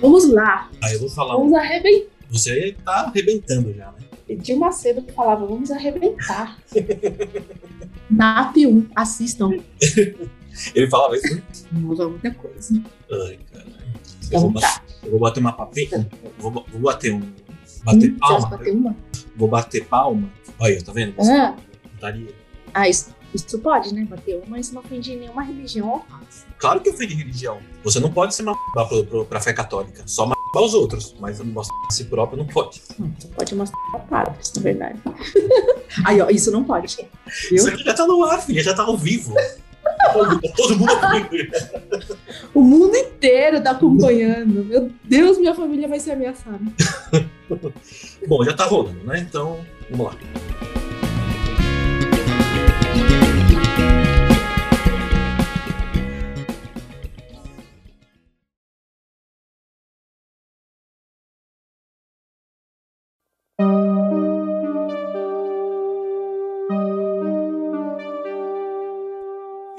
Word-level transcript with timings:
Vamos 0.00 0.30
lá. 0.32 0.70
Aí 0.82 0.94
eu 0.94 1.00
vou 1.00 1.08
falar. 1.10 1.34
Vamos 1.36 1.54
arrebentar. 1.54 2.08
Você 2.30 2.76
tá 2.84 2.92
arrebentando 3.06 3.72
já, 3.74 3.86
né? 3.92 3.98
Edir 4.28 4.56
Macedo 4.56 5.02
que 5.02 5.12
falava, 5.12 5.44
vamos 5.46 5.70
arrebentar. 5.70 6.56
NAP 8.10 8.56
1, 8.58 8.86
assistam. 8.94 9.50
Ele 10.74 10.88
falava 10.88 11.16
isso. 11.16 11.34
né? 11.34 11.42
Muda 11.72 12.08
muita 12.08 12.32
coisa. 12.34 12.82
Ai, 13.10 13.38
caralho. 13.52 13.80
Eu 14.30 14.40
vou, 14.40 14.52
tá. 14.54 14.82
eu 15.02 15.10
vou 15.10 15.20
bater 15.20 15.40
uma 15.40 15.52
papinha. 15.52 16.08
Vou, 16.38 16.52
vou 16.52 16.80
bater 16.80 17.12
um. 17.12 17.20
Bater 17.84 18.10
Hum, 18.12 18.18
palma. 18.18 18.48
Bater 18.48 18.72
uma? 18.72 18.96
Vou 19.36 19.48
bater 19.48 19.84
palma. 19.86 20.28
Olha, 20.58 20.82
tá 20.84 20.92
vendo? 20.92 21.14
Você 21.16 21.32
Ah, 21.32 21.56
putaria. 21.94 22.28
Ah, 22.74 22.88
isso, 22.88 23.14
isso 23.34 23.58
pode, 23.58 23.94
né? 23.94 24.04
Bater 24.04 24.42
uma, 24.46 24.58
isso 24.58 24.74
não 24.74 24.80
ofende 24.80 25.14
nenhuma 25.16 25.42
religião 25.42 25.88
ou 25.88 26.04
raça. 26.08 26.46
Claro 26.58 26.80
que 26.80 26.90
ofende 26.90 27.14
religião. 27.14 27.58
Você 27.82 28.00
não 28.00 28.10
pode 28.12 28.34
se 28.34 28.42
matar 28.42 28.84
pro, 28.88 29.04
pro, 29.04 29.24
pra 29.24 29.40
fé 29.40 29.52
católica. 29.52 30.02
Só 30.06 30.26
matar 30.26 30.60
os 30.60 30.74
outros. 30.74 31.14
Mas 31.18 31.40
mostrar 31.40 31.76
a 31.88 31.92
si 31.92 32.04
próprio 32.04 32.38
não 32.38 32.46
pode. 32.46 32.82
Hum, 33.00 33.10
Você 33.18 33.28
pode 33.28 33.54
mostrar 33.54 33.98
padres, 34.10 34.52
na 34.54 34.62
verdade. 34.62 35.00
Aí, 36.04 36.20
ó, 36.20 36.28
isso 36.28 36.50
não 36.50 36.64
pode. 36.64 36.96
Viu? 36.96 37.56
Isso 37.56 37.68
aqui 37.68 37.82
já 37.84 37.94
tá 37.94 38.06
no 38.06 38.24
ar, 38.24 38.42
filha. 38.42 38.62
Já 38.62 38.74
tá 38.74 38.82
ao 38.82 38.96
vivo. 38.96 39.34
todo, 40.12 40.40
todo 40.56 40.76
mundo 40.76 40.92
ouvindo. 40.92 41.52
O 42.52 42.60
mundo 42.62 42.96
inteiro 42.96 43.62
tá 43.62 43.70
acompanhando. 43.70 44.64
Meu 44.64 44.90
Deus, 45.04 45.38
minha 45.38 45.54
família 45.54 45.88
vai 45.88 46.00
ser 46.00 46.12
ameaçada. 46.12 46.60
Bom, 48.26 48.44
já 48.44 48.52
tá 48.54 48.66
rolando, 48.66 49.02
né? 49.04 49.18
Então, 49.20 49.64
vamos 49.90 50.06
lá. 50.06 50.79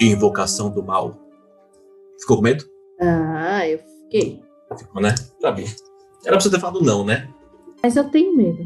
Invocação 0.00 0.70
do 0.70 0.82
mal. 0.82 1.16
Ficou 2.20 2.36
com 2.36 2.42
medo? 2.42 2.64
Ah, 3.00 3.66
eu 3.66 3.78
fiquei. 3.78 4.42
Ficou, 4.76 5.00
né? 5.00 5.14
Tá 5.40 5.52
bem. 5.52 5.66
Era 6.24 6.36
pra 6.36 6.40
você 6.40 6.50
ter 6.50 6.60
falado 6.60 6.80
não, 6.82 7.04
né? 7.04 7.28
Mas 7.82 7.96
eu 7.96 8.10
tenho 8.10 8.36
medo. 8.36 8.64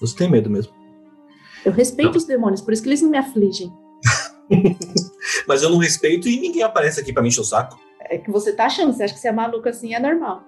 Você 0.00 0.16
tem 0.16 0.30
medo 0.30 0.48
mesmo. 0.50 0.72
Eu 1.64 1.72
respeito 1.72 2.16
os 2.16 2.24
demônios, 2.24 2.60
por 2.60 2.72
isso 2.72 2.82
que 2.82 2.88
eles 2.88 3.02
não 3.02 3.10
me 3.10 3.18
afligem. 3.18 3.70
Mas 5.46 5.62
eu 5.62 5.70
não 5.70 5.78
respeito 5.78 6.28
e 6.28 6.40
ninguém 6.40 6.62
aparece 6.62 7.00
aqui 7.00 7.12
pra 7.12 7.22
me 7.22 7.28
encher 7.28 7.40
o 7.40 7.44
saco. 7.44 7.78
É 8.00 8.18
que 8.18 8.30
você 8.30 8.52
tá 8.52 8.66
achando, 8.66 8.92
você 8.92 9.04
acha 9.04 9.14
que 9.14 9.20
você 9.20 9.28
é 9.28 9.32
maluco 9.32 9.68
assim, 9.68 9.94
é 9.94 10.00
normal. 10.00 10.42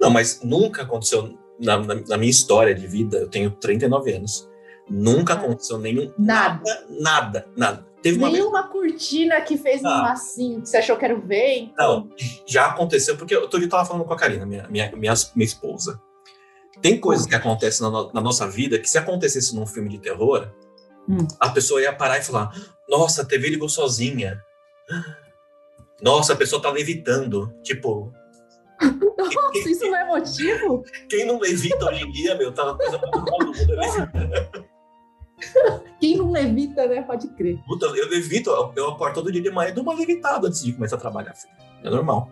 Não, 0.00 0.10
mas 0.10 0.42
nunca 0.42 0.82
aconteceu 0.82 1.38
na, 1.62 1.78
na- 1.78 1.94
na 2.08 2.16
minha 2.18 2.30
história 2.30 2.74
de 2.74 2.86
vida, 2.86 3.18
eu 3.18 3.28
tenho 3.28 3.50
39 3.50 4.12
anos, 4.12 4.48
nunca 4.90 5.34
Ah. 5.34 5.36
aconteceu 5.36 5.78
nenhum. 5.78 6.12
Nada. 6.18 6.62
Nada, 6.90 7.46
nada. 7.56 7.86
Teve 8.02 8.18
uma 8.18 8.28
vez. 8.28 8.40
Nenhuma 8.40 8.64
cortina 8.68 9.40
que 9.42 9.56
fez 9.56 9.82
um 9.82 9.88
Ah. 9.88 10.02
massinho 10.02 10.60
que 10.60 10.68
você 10.68 10.78
achou 10.78 10.96
que 10.96 11.04
era 11.04 11.14
o 11.16 11.20
vento. 11.22 11.72
Não, 11.78 12.10
já 12.46 12.66
aconteceu, 12.66 13.16
porque 13.16 13.36
outro 13.36 13.58
dia 13.60 13.66
eu 13.66 13.70
tava 13.70 13.84
falando 13.84 14.04
com 14.04 14.12
a 14.12 14.16
Karina, 14.16 14.44
minha, 14.44 14.66
minha, 14.68 14.90
minha, 14.96 15.14
minha 15.36 15.46
esposa. 15.46 16.00
Tem 16.80 16.98
coisas 16.98 17.26
que 17.26 17.34
acontecem 17.34 17.88
na, 17.88 18.12
na 18.12 18.20
nossa 18.20 18.46
vida 18.48 18.78
que 18.78 18.90
se 18.90 18.98
acontecesse 18.98 19.54
num 19.54 19.66
filme 19.66 19.88
de 19.88 19.98
terror, 19.98 20.48
Hum. 21.08 21.26
a 21.38 21.48
pessoa 21.50 21.80
ia 21.80 21.92
parar 21.92 22.18
e 22.18 22.22
falar: 22.22 22.50
Nossa, 22.88 23.22
a 23.22 23.24
TV 23.24 23.48
ligou 23.50 23.68
sozinha. 23.68 24.40
Nossa, 26.00 26.32
a 26.32 26.36
pessoa 26.36 26.60
tá 26.60 26.70
levitando. 26.70 27.52
Tipo, 27.62 28.12
Nossa, 28.82 29.68
isso 29.70 29.84
não 29.86 29.96
é 29.96 30.04
motivo? 30.06 30.82
quem 31.08 31.26
não 31.26 31.38
levita 31.38 31.84
hoje 31.86 32.04
em 32.04 32.10
dia, 32.10 32.34
meu, 32.36 32.52
tá 32.52 32.64
uma 32.64 32.76
coisa 32.76 32.98
muito 32.98 33.20
do 33.20 33.30
mundo. 33.30 33.52
é 33.56 33.76
levitar. 33.76 34.12
Quem 36.00 36.16
não 36.16 36.30
levita, 36.30 36.86
né? 36.86 37.02
Pode 37.02 37.28
crer. 37.28 37.58
Puta, 37.66 37.86
eu 37.86 38.08
levito, 38.08 38.50
eu, 38.76 38.88
acordo 38.90 39.14
todo 39.14 39.32
dia 39.32 39.42
de 39.42 39.50
manhã 39.50 39.70
e 39.70 39.72
dou 39.72 39.82
uma 39.82 39.94
levitada 39.94 40.46
antes 40.48 40.62
de 40.62 40.72
começar 40.72 40.96
a 40.96 41.00
trabalhar, 41.00 41.34
filho. 41.34 41.52
É 41.82 41.90
normal. 41.90 42.30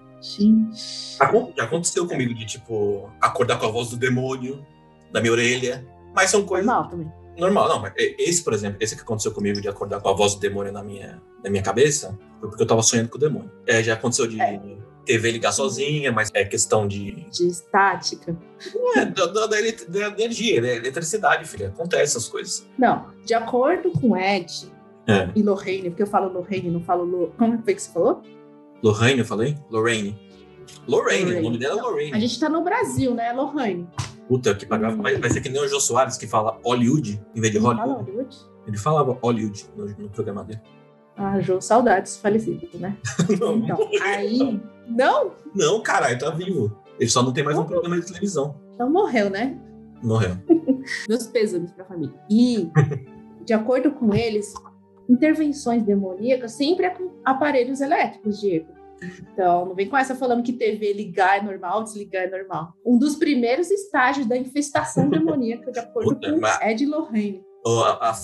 Acon- 1.19 1.53
Já 1.57 1.65
aconteceu 1.65 2.07
comigo 2.07 2.35
de, 2.35 2.45
tipo, 2.47 3.11
acordar 3.21 3.59
com 3.59 3.67
a 3.67 3.71
voz 3.71 3.89
do 3.91 3.97
demônio 3.97 4.65
na 5.13 5.21
minha 5.21 5.33
orelha. 5.33 5.85
Mas 6.15 6.31
são 6.31 6.45
coisas 6.45 6.67
Normal 6.67 6.89
também. 6.91 7.13
normal. 7.37 7.69
Não, 7.69 7.81
mas 7.81 7.93
esse, 7.97 8.43
por 8.45 8.53
exemplo, 8.53 8.79
esse 8.81 8.95
que 8.95 9.03
aconteceu 9.03 9.33
comigo 9.33 9.61
de 9.61 9.69
acordar 9.69 10.01
com 10.01 10.09
a 10.09 10.13
voz 10.13 10.35
do 10.35 10.41
demônio 10.41 10.73
na 10.73 10.83
minha, 10.83 11.21
na 11.43 11.51
minha 11.51 11.63
cabeça, 11.63 12.17
foi 12.39 12.49
porque 12.49 12.63
eu 12.63 12.67
tava 12.67 12.83
sonhando 12.83 13.09
com 13.09 13.17
o 13.17 13.21
demônio. 13.21 13.51
É, 13.67 13.83
já 13.83 13.95
aconteceu 13.95 14.27
de 14.27 14.41
É. 14.41 14.61
TV 15.05 15.31
ligar 15.33 15.53
sozinha, 15.53 16.13
mas 16.13 16.31
é 16.35 16.45
questão 16.45 16.87
de. 16.87 17.27
De 17.31 17.49
estática. 17.49 18.37
É, 18.97 19.05
da, 19.07 19.27
da- 19.27 19.47
da 19.47 19.59
elet- 19.59 19.89
da 19.91 20.09
energia, 20.09 20.61
né? 20.61 20.77
eletricidade, 20.77 21.49
filha. 21.49 21.69
Acontece 21.69 22.03
essas 22.17 22.29
coisas. 22.29 22.69
Não, 22.79 23.07
de 23.25 23.35
acordo 23.35 23.91
com 23.93 24.17
Ed 24.17 24.71
É. 25.07 25.31
e 25.35 25.43
Lorraine, 25.43 25.91
porque 25.91 26.03
eu 26.03 26.07
falo 26.07 26.33
Lorraine, 26.33 26.71
não 26.71 26.83
falo 26.83 27.05
Lo... 27.05 27.33
Como 27.39 27.63
foi 27.63 27.75
que 27.75 27.83
você 27.83 27.91
falou? 27.93 28.23
Lorraine, 28.83 29.21
eu 29.21 29.25
falei? 29.27 29.57
Lorraine. 29.71 30.19
Lorraine, 30.87 31.25
Lorraine. 31.25 31.41
o 31.41 31.43
nome 31.43 31.59
dela 31.59 31.79
é 31.81 31.83
Lorraine. 31.83 32.15
A 32.15 32.19
gente 32.21 32.39
tá 32.39 32.49
no 32.49 32.63
Brasil, 32.63 33.15
né? 33.15 33.33
Lorraine. 33.33 33.89
Puta 34.29 34.55
que 34.55 34.65
pagava. 34.65 34.95
Vai, 35.03 35.17
vai 35.17 35.29
ser 35.31 35.41
que 35.41 35.49
nem 35.49 35.61
o 35.61 35.67
Jô 35.69 35.81
Soares 35.81 36.17
que 36.17 36.27
fala 36.27 36.59
Hollywood 36.65 37.21
em 37.35 37.41
vez 37.41 37.53
de 37.53 37.59
fala 37.61 37.75
Hollywood. 37.75 38.11
Hollywood? 38.11 38.37
Ele 38.67 38.77
falava 38.79 39.19
Hollywood 39.21 39.65
no, 39.77 39.87
no 39.87 40.09
programa 40.11 40.45
dele. 40.45 40.61
Ah, 41.17 41.41
Jô, 41.41 41.61
saudades, 41.61 42.17
falecido, 42.17 42.67
né? 42.79 42.97
Não, 43.41 43.57
Então, 43.57 43.91
aí. 44.03 44.61
Não? 44.91 45.33
não, 45.55 45.81
caralho, 45.83 46.19
tá 46.19 46.31
vivo. 46.31 46.77
Ele 46.99 47.09
só 47.09 47.23
não 47.23 47.33
tem 47.33 47.43
mais 47.45 47.57
um 47.59 47.65
programa 47.65 47.99
de 47.99 48.07
televisão. 48.07 48.61
Então 48.75 48.91
morreu, 48.91 49.31
né? 49.31 49.59
Morreu. 50.03 50.37
Meus 51.09 51.27
pêsames 51.27 51.71
pra 51.73 51.85
família. 51.85 52.15
E, 52.31 52.71
de 53.45 53.53
acordo 53.53 53.91
com 53.93 54.15
eles, 54.15 54.53
intervenções 55.09 55.83
demoníacas 55.83 56.53
sempre 56.53 56.87
é 56.87 56.91
com 56.91 57.11
aparelhos 57.25 57.81
elétricos, 57.81 58.41
Diego. 58.41 58.69
Então, 59.33 59.65
não 59.65 59.75
vem 59.75 59.89
com 59.89 59.97
essa 59.97 60.15
falando 60.15 60.43
que 60.43 60.53
TV 60.53 60.93
ligar 60.93 61.39
é 61.39 61.43
normal, 61.43 61.83
desligar 61.83 62.25
é 62.25 62.31
normal. 62.31 62.75
Um 62.85 62.99
dos 62.99 63.17
primeiros 63.17 63.71
estágios 63.71 64.27
da 64.27 64.37
infestação 64.37 65.09
demoníaca, 65.11 65.73
de 65.73 65.79
acordo 65.79 66.11
Puta, 66.15 66.31
com 66.33 66.41
mas- 66.41 66.61
Ed 66.63 66.85
Lorraine. 66.85 67.43
Ó, 67.67 67.83
A, 67.85 68.11
a 68.11 68.15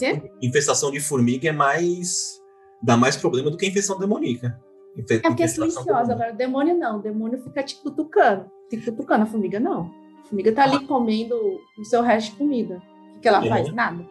infestação 0.43 0.91
de 0.91 1.01
formiga 1.01 1.49
é 1.49 1.53
mais. 1.53 2.41
dá 2.83 2.97
mais 2.97 3.17
problema 3.17 3.51
do 3.51 3.57
que 3.57 3.65
a 3.67 3.69
infestação 3.69 3.99
demoníaca. 3.99 4.59
É 5.11 5.19
porque 5.21 5.43
é 5.43 5.47
silenciosa. 5.49 6.13
Agora, 6.13 6.33
o 6.33 6.37
demônio 6.37 6.77
não. 6.77 6.99
O 6.99 7.03
demônio 7.03 7.39
fica 7.43 7.63
te 7.63 7.77
cutucando. 7.77 8.51
Te 8.71 8.77
cutucando. 8.79 9.25
A 9.25 9.27
formiga 9.27 9.61
não. 9.61 9.91
A 10.25 10.29
formiga 10.29 10.53
tá 10.53 10.65
ali 10.65 10.87
comendo 10.87 11.37
o 11.79 11.85
seu 11.85 12.03
resto 12.03 12.33
de 12.33 12.39
comida. 12.39 12.83
O 13.17 13.21
que, 13.21 13.29
ela 13.29 13.45
É. 13.45 13.49
faz? 13.49 13.73
Nada. 13.73 14.05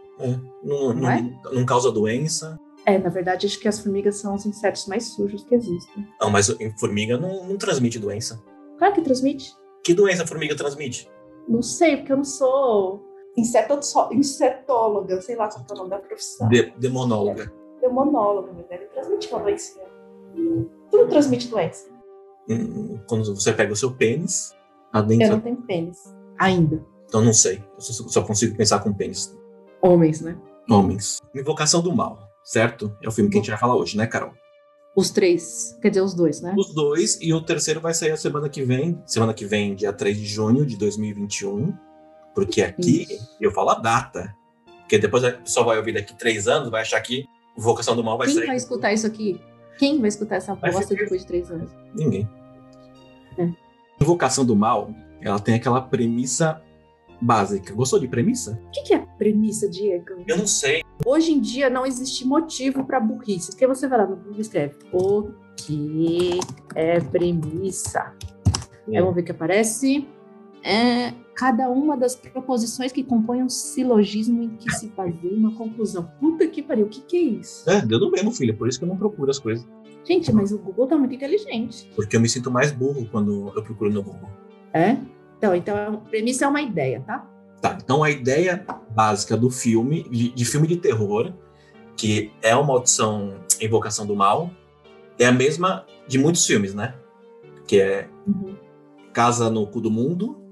Não, 0.64 0.94
Não 0.94 1.10
é? 1.12 1.22
não- 1.22 1.54
não 1.54 1.66
causa 1.66 1.92
doença. 1.92 2.60
É, 2.86 2.98
na 3.00 3.10
verdade, 3.10 3.48
acho 3.48 3.60
que 3.60 3.68
as 3.68 3.80
formigas 3.80 4.16
são 4.18 4.36
os 4.36 4.46
insetos 4.46 4.86
mais 4.88 5.06
sujos 5.10 5.44
que 5.44 5.56
existem. 5.56 6.08
Não, 6.22 6.30
mas 6.30 6.56
formiga 6.80 7.18
não, 7.18 7.46
não 7.48 7.58
transmite 7.58 7.98
doença. 8.00 8.42
Claro 8.78 8.94
que 8.94 9.02
transmite. 9.02 9.54
Que 9.84 9.94
doença 9.94 10.24
a 10.24 10.28
formiga 10.28 10.56
transmite? 10.56 11.10
Não 11.48 11.62
sei, 11.62 11.98
porque 11.98 12.12
eu 12.14 12.18
não 12.18 12.24
sou 12.24 13.04
inseto- 13.36 13.80
insetóloga, 14.12 15.20
sei 15.22 15.36
lá 15.36 15.48
qual 15.50 15.66
é 15.70 15.74
o 15.74 15.76
nome 15.78 15.90
da 15.90 15.98
profissão. 16.00 16.48
De- 16.48 16.72
demonóloga. 16.78 17.52
Demonóloga, 17.82 18.52
mas 18.56 18.68
deve 18.68 18.86
transmitir 18.86 19.32
uma 19.34 19.42
doença. 19.44 19.80
Tudo 20.92 21.08
transmite 21.10 21.48
doença. 21.48 21.88
Hum, 22.50 23.00
Quando 23.08 23.36
você 23.36 23.52
pega 23.54 23.74
o 23.74 23.76
seu 23.76 23.92
pênis, 23.92 24.52
Eu 24.94 25.00
adentra. 25.00 25.30
não 25.30 25.40
tenho 25.42 25.58
pênis. 25.64 25.98
Ainda. 26.38 26.84
Então 27.08 27.22
não 27.24 27.34
sei. 27.34 27.64
Eu 27.76 27.82
só, 27.82 28.08
só 28.08 28.22
consigo 28.24 28.56
pensar 28.56 28.80
com 28.80 28.94
pênis. 28.94 29.36
Homens, 29.82 30.22
né? 30.22 30.38
Homens. 30.70 31.20
Invocação 31.36 31.82
do 31.82 31.96
Mal, 31.96 32.20
certo? 32.44 32.96
É 33.02 33.08
o 33.08 33.12
filme 33.12 33.30
que 33.30 33.38
a 33.38 33.40
gente 33.42 33.50
vai 33.50 33.60
falar 33.60 33.76
hoje, 33.76 33.98
né, 33.98 34.06
Carol? 34.08 34.32
Os 34.96 35.10
três. 35.10 35.78
Quer 35.82 35.90
dizer, 35.90 36.02
os 36.02 36.14
dois, 36.14 36.42
né? 36.42 36.56
Os 36.58 36.74
dois, 36.74 37.20
e 37.22 37.34
o 37.34 37.42
terceiro 37.42 37.82
vai 37.82 37.94
sair 37.94 38.12
a 38.12 38.18
semana 38.18 38.48
que 38.50 38.64
vem. 38.64 39.02
Semana 39.06 39.34
que 39.34 39.46
vem, 39.46 39.76
dia 39.76 39.92
3 39.92 40.18
de 40.18 40.26
junho 40.26 40.66
de 40.66 40.78
2021. 40.78 41.74
Porque 42.34 42.62
aqui 42.62 43.04
Isso. 43.04 43.36
eu 43.42 43.52
falo 43.52 43.72
a 43.72 43.76
data. 43.76 44.34
Porque 44.80 44.98
depois 44.98 45.24
a 45.24 45.32
pessoa 45.34 45.66
vai 45.66 45.78
ouvir 45.78 45.94
daqui 45.94 46.18
três 46.18 46.48
anos, 46.48 46.70
vai 46.70 46.82
achar 46.82 47.02
que 47.02 47.26
Invocação 47.58 47.96
do 47.96 48.04
Mal 48.04 48.18
vai 48.18 48.28
Quem 48.28 48.36
sair. 48.38 48.48
vai 48.48 48.56
escutar 48.56 48.94
isso 48.94 49.06
aqui? 49.08 49.40
Quem 49.78 50.00
vai 50.00 50.08
escutar 50.08 50.36
essa 50.36 50.56
bosta 50.56 50.96
depois 50.96 51.22
de 51.22 51.28
três 51.28 51.52
anos? 51.52 51.72
Ninguém. 51.94 52.30
É. 53.38 53.50
Invocação 54.02 54.46
do 54.46 54.56
Mal, 54.56 54.90
ela 55.22 55.40
tem 55.40 55.56
aquela 55.56 55.82
premissa 55.82 56.62
básica. 57.22 57.74
Gostou 57.74 58.00
de 58.00 58.08
premissa? 58.08 58.60
O 58.68 58.72
que, 58.72 58.84
que 58.84 58.94
é 58.94 59.00
premissa, 59.18 59.70
Diego? 59.70 60.24
Eu 60.28 60.38
não 60.38 60.48
sei. 60.48 60.84
Hoje 61.06 61.32
em 61.32 61.40
dia 61.40 61.70
não 61.70 61.86
existe 61.86 62.26
motivo 62.26 62.86
para 62.86 63.00
burrice. 63.00 63.52
Porque 63.52 63.68
você 63.68 63.88
vai 63.88 64.00
lá 64.00 64.06
no 64.06 64.16
Google 64.16 64.38
e 64.38 64.42
escreve 64.42 64.76
o 64.94 65.30
que 65.58 66.40
é 66.76 67.00
premissa. 67.00 68.14
Aí 68.88 69.00
vamos 69.00 69.16
ver 69.16 69.22
o 69.22 69.26
que 69.26 69.32
aparece. 69.32 70.08
É 70.66 71.14
cada 71.36 71.70
uma 71.70 71.96
das 71.96 72.16
proposições 72.16 72.92
que 72.92 73.04
compõem 73.04 73.44
um 73.44 73.50
silogismo 73.50 74.42
em 74.42 74.50
que 74.50 74.72
se 74.74 74.88
baseia 74.88 75.38
uma 75.38 75.54
conclusão. 75.56 76.10
Puta 76.20 76.48
que 76.48 76.64
pariu, 76.64 76.88
o 76.88 76.90
que, 76.90 77.02
que 77.02 77.18
é 77.18 77.22
isso? 77.22 77.70
É, 77.70 77.82
deu 77.86 78.00
no 78.00 78.10
mesmo, 78.10 78.32
filha, 78.32 78.54
por 78.54 78.68
isso 78.68 78.80
que 78.80 78.86
eu 78.86 78.90
não 78.90 78.98
procuro 78.98 79.30
as 79.30 79.38
coisas. 79.38 79.68
Gente, 80.04 80.32
mas 80.34 80.52
o 80.52 80.58
Google 80.58 80.88
tá 80.88 80.98
muito 80.98 81.14
inteligente. 81.14 81.90
Porque 81.96 82.16
eu 82.16 82.20
me 82.20 82.28
sinto 82.28 82.50
mais 82.50 82.72
burro 82.72 83.08
quando 83.12 83.52
eu 83.56 83.64
procuro 83.64 83.92
no 83.92 84.02
Google. 84.02 84.30
É? 84.74 84.98
Então, 85.38 85.56
então 85.56 85.78
a 85.78 85.98
premissa 85.98 86.46
é 86.46 86.48
uma 86.48 86.62
ideia, 86.62 87.02
tá? 87.02 87.30
Tá, 87.62 87.78
então 87.82 88.04
a 88.04 88.10
ideia 88.10 88.66
básica 88.92 89.38
do 89.38 89.52
filme, 89.52 90.04
de, 90.10 90.32
de 90.32 90.46
filme 90.46 90.68
de 90.68 90.78
terror, 90.78 91.34
que 91.96 92.32
é 92.42 92.56
uma 92.56 92.74
audição 92.74 93.36
Invocação 93.62 94.06
do 94.06 94.16
Mal, 94.16 94.50
é 95.20 95.26
a 95.26 95.32
mesma 95.32 95.86
de 96.08 96.18
muitos 96.18 96.46
filmes, 96.46 96.74
né? 96.74 96.96
Que 97.68 97.80
é 97.80 98.10
Uhum. 98.28 98.56
Casa 99.14 99.50
no 99.50 99.66
Cu 99.66 99.80
do 99.80 99.90
Mundo, 99.90 100.45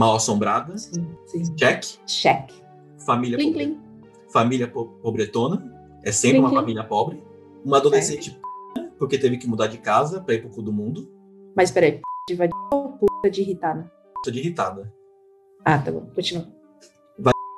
Mal 0.00 0.16
Assombrada, 0.16 0.78
Sim, 0.78 1.06
sim. 1.26 1.54
check, 1.56 1.84
Check. 2.06 2.50
Família, 3.04 3.36
Plim, 3.36 3.52
pobre- 3.52 3.66
plim. 3.66 3.80
família 4.32 4.66
po- 4.66 4.86
pobretona, 5.02 5.62
é 6.02 6.10
sempre 6.10 6.38
Plim, 6.38 6.46
uma 6.48 6.54
família 6.58 6.84
pobre, 6.84 7.22
uma 7.62 7.76
adolescente 7.76 8.30
p***, 8.30 8.88
porque 8.98 9.18
teve 9.18 9.36
que 9.36 9.46
mudar 9.46 9.66
de 9.66 9.76
casa 9.76 10.22
pra 10.22 10.32
ir 10.34 10.40
pro 10.40 10.48
cu 10.48 10.62
do 10.62 10.72
mundo, 10.72 11.06
Mas 11.54 11.70
peraí, 11.70 11.92
p 11.92 12.00
de 12.30 12.34
vadia 12.34 12.54
ou 12.72 12.92
puta 12.94 13.30
de 13.30 13.42
irritada? 13.42 13.92
tô 14.24 14.30
de 14.30 14.38
irritada. 14.38 14.90
Ah, 15.66 15.76
tá 15.78 15.92
bom, 15.92 16.06
continua. 16.14 16.46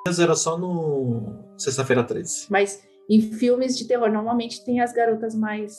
Mas 0.05 0.19
era 0.19 0.35
só 0.35 0.59
no 0.59 1.23
Sexta-feira 1.56 2.03
13. 2.03 2.47
Mas 2.50 2.83
em 3.09 3.21
filmes 3.21 3.79
de 3.79 3.85
terror, 3.87 4.11
normalmente 4.11 4.65
tem 4.65 4.81
as 4.81 4.93
garotas 4.93 5.33
mais 5.37 5.77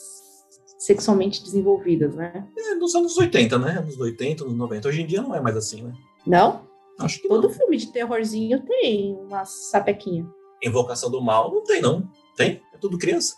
sexualmente 0.79 1.43
desenvolvidas, 1.43 2.15
né? 2.15 2.47
É, 2.57 2.75
nos 2.75 2.95
anos 2.95 3.17
80, 3.17 3.59
né? 3.59 3.79
Anos 3.79 3.99
80, 3.99 4.45
anos 4.45 4.55
90. 4.55 4.87
Hoje 4.87 5.01
em 5.01 5.05
dia 5.05 5.21
não 5.21 5.35
é 5.35 5.41
mais 5.41 5.57
assim, 5.57 5.81
né? 5.83 5.91
Não? 6.25 6.67
Acho 6.99 7.21
que 7.21 7.27
Todo 7.27 7.47
não. 7.47 7.53
filme 7.53 7.77
de 7.77 7.91
terrorzinho 7.91 8.63
tem 8.65 9.15
uma 9.15 9.45
sapequinha. 9.45 10.25
Invocação 10.63 11.09
do 11.11 11.21
Mal 11.21 11.51
não 11.51 11.63
tem, 11.63 11.81
não. 11.81 12.07
Tem? 12.37 12.61
É 12.73 12.77
tudo 12.77 12.97
criança. 12.97 13.35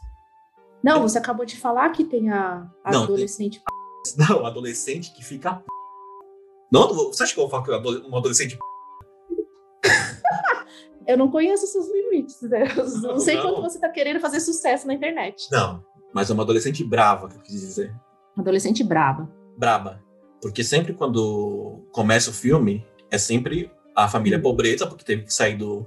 Não, 0.83 1.01
você 1.01 1.17
acabou 1.17 1.45
de 1.45 1.57
falar 1.57 1.89
que 1.89 2.03
tem 2.03 2.29
a, 2.29 2.69
a 2.83 2.91
Não, 2.91 3.03
adolescente. 3.03 3.61
Não, 4.17 4.45
adolescente 4.45 5.11
que 5.15 5.23
fica. 5.23 5.55
p***. 5.55 5.63
Não, 6.71 6.93
você 6.93 7.23
acha 7.23 7.33
que 7.33 7.39
eu 7.39 7.43
vou 7.45 7.49
falar 7.49 7.63
que 7.63 7.71
eu 7.71 7.75
adole- 7.75 8.05
um 8.07 8.15
adolescente. 8.15 8.55
p***? 8.55 8.61
Eu 11.07 11.17
não 11.19 11.29
conheço 11.29 11.67
seus 11.67 11.87
limites, 11.87 12.41
né? 12.41 12.63
Eu 12.75 12.83
não, 12.85 13.01
Não, 13.13 13.19
sei 13.19 13.35
não. 13.35 13.43
quanto 13.43 13.61
você 13.61 13.79
tá 13.79 13.87
querendo 13.89 14.19
fazer 14.19 14.39
sucesso 14.39 14.87
na 14.87 14.93
internet. 14.95 15.47
Não, 15.51 15.83
mas 16.13 16.29
é 16.31 16.33
uma 16.33 16.41
adolescente 16.41 16.83
brava, 16.83 17.27
que 17.29 17.35
eu 17.37 17.41
quis 17.41 17.61
dizer. 17.61 17.95
Adolescente 18.35 18.83
braba. 18.83 19.29
Braba. 19.57 20.03
Porque 20.41 20.63
sempre 20.63 20.93
quando 20.93 21.87
começa 21.91 22.29
o 22.29 22.33
filme, 22.33 22.85
é 23.09 23.17
sempre 23.17 23.71
a 23.95 24.07
família 24.07 24.37
Hum. 24.37 24.41
pobreza, 24.41 24.85
porque 24.85 25.03
teve 25.03 25.23
que 25.23 25.33
sair 25.33 25.55
do, 25.55 25.85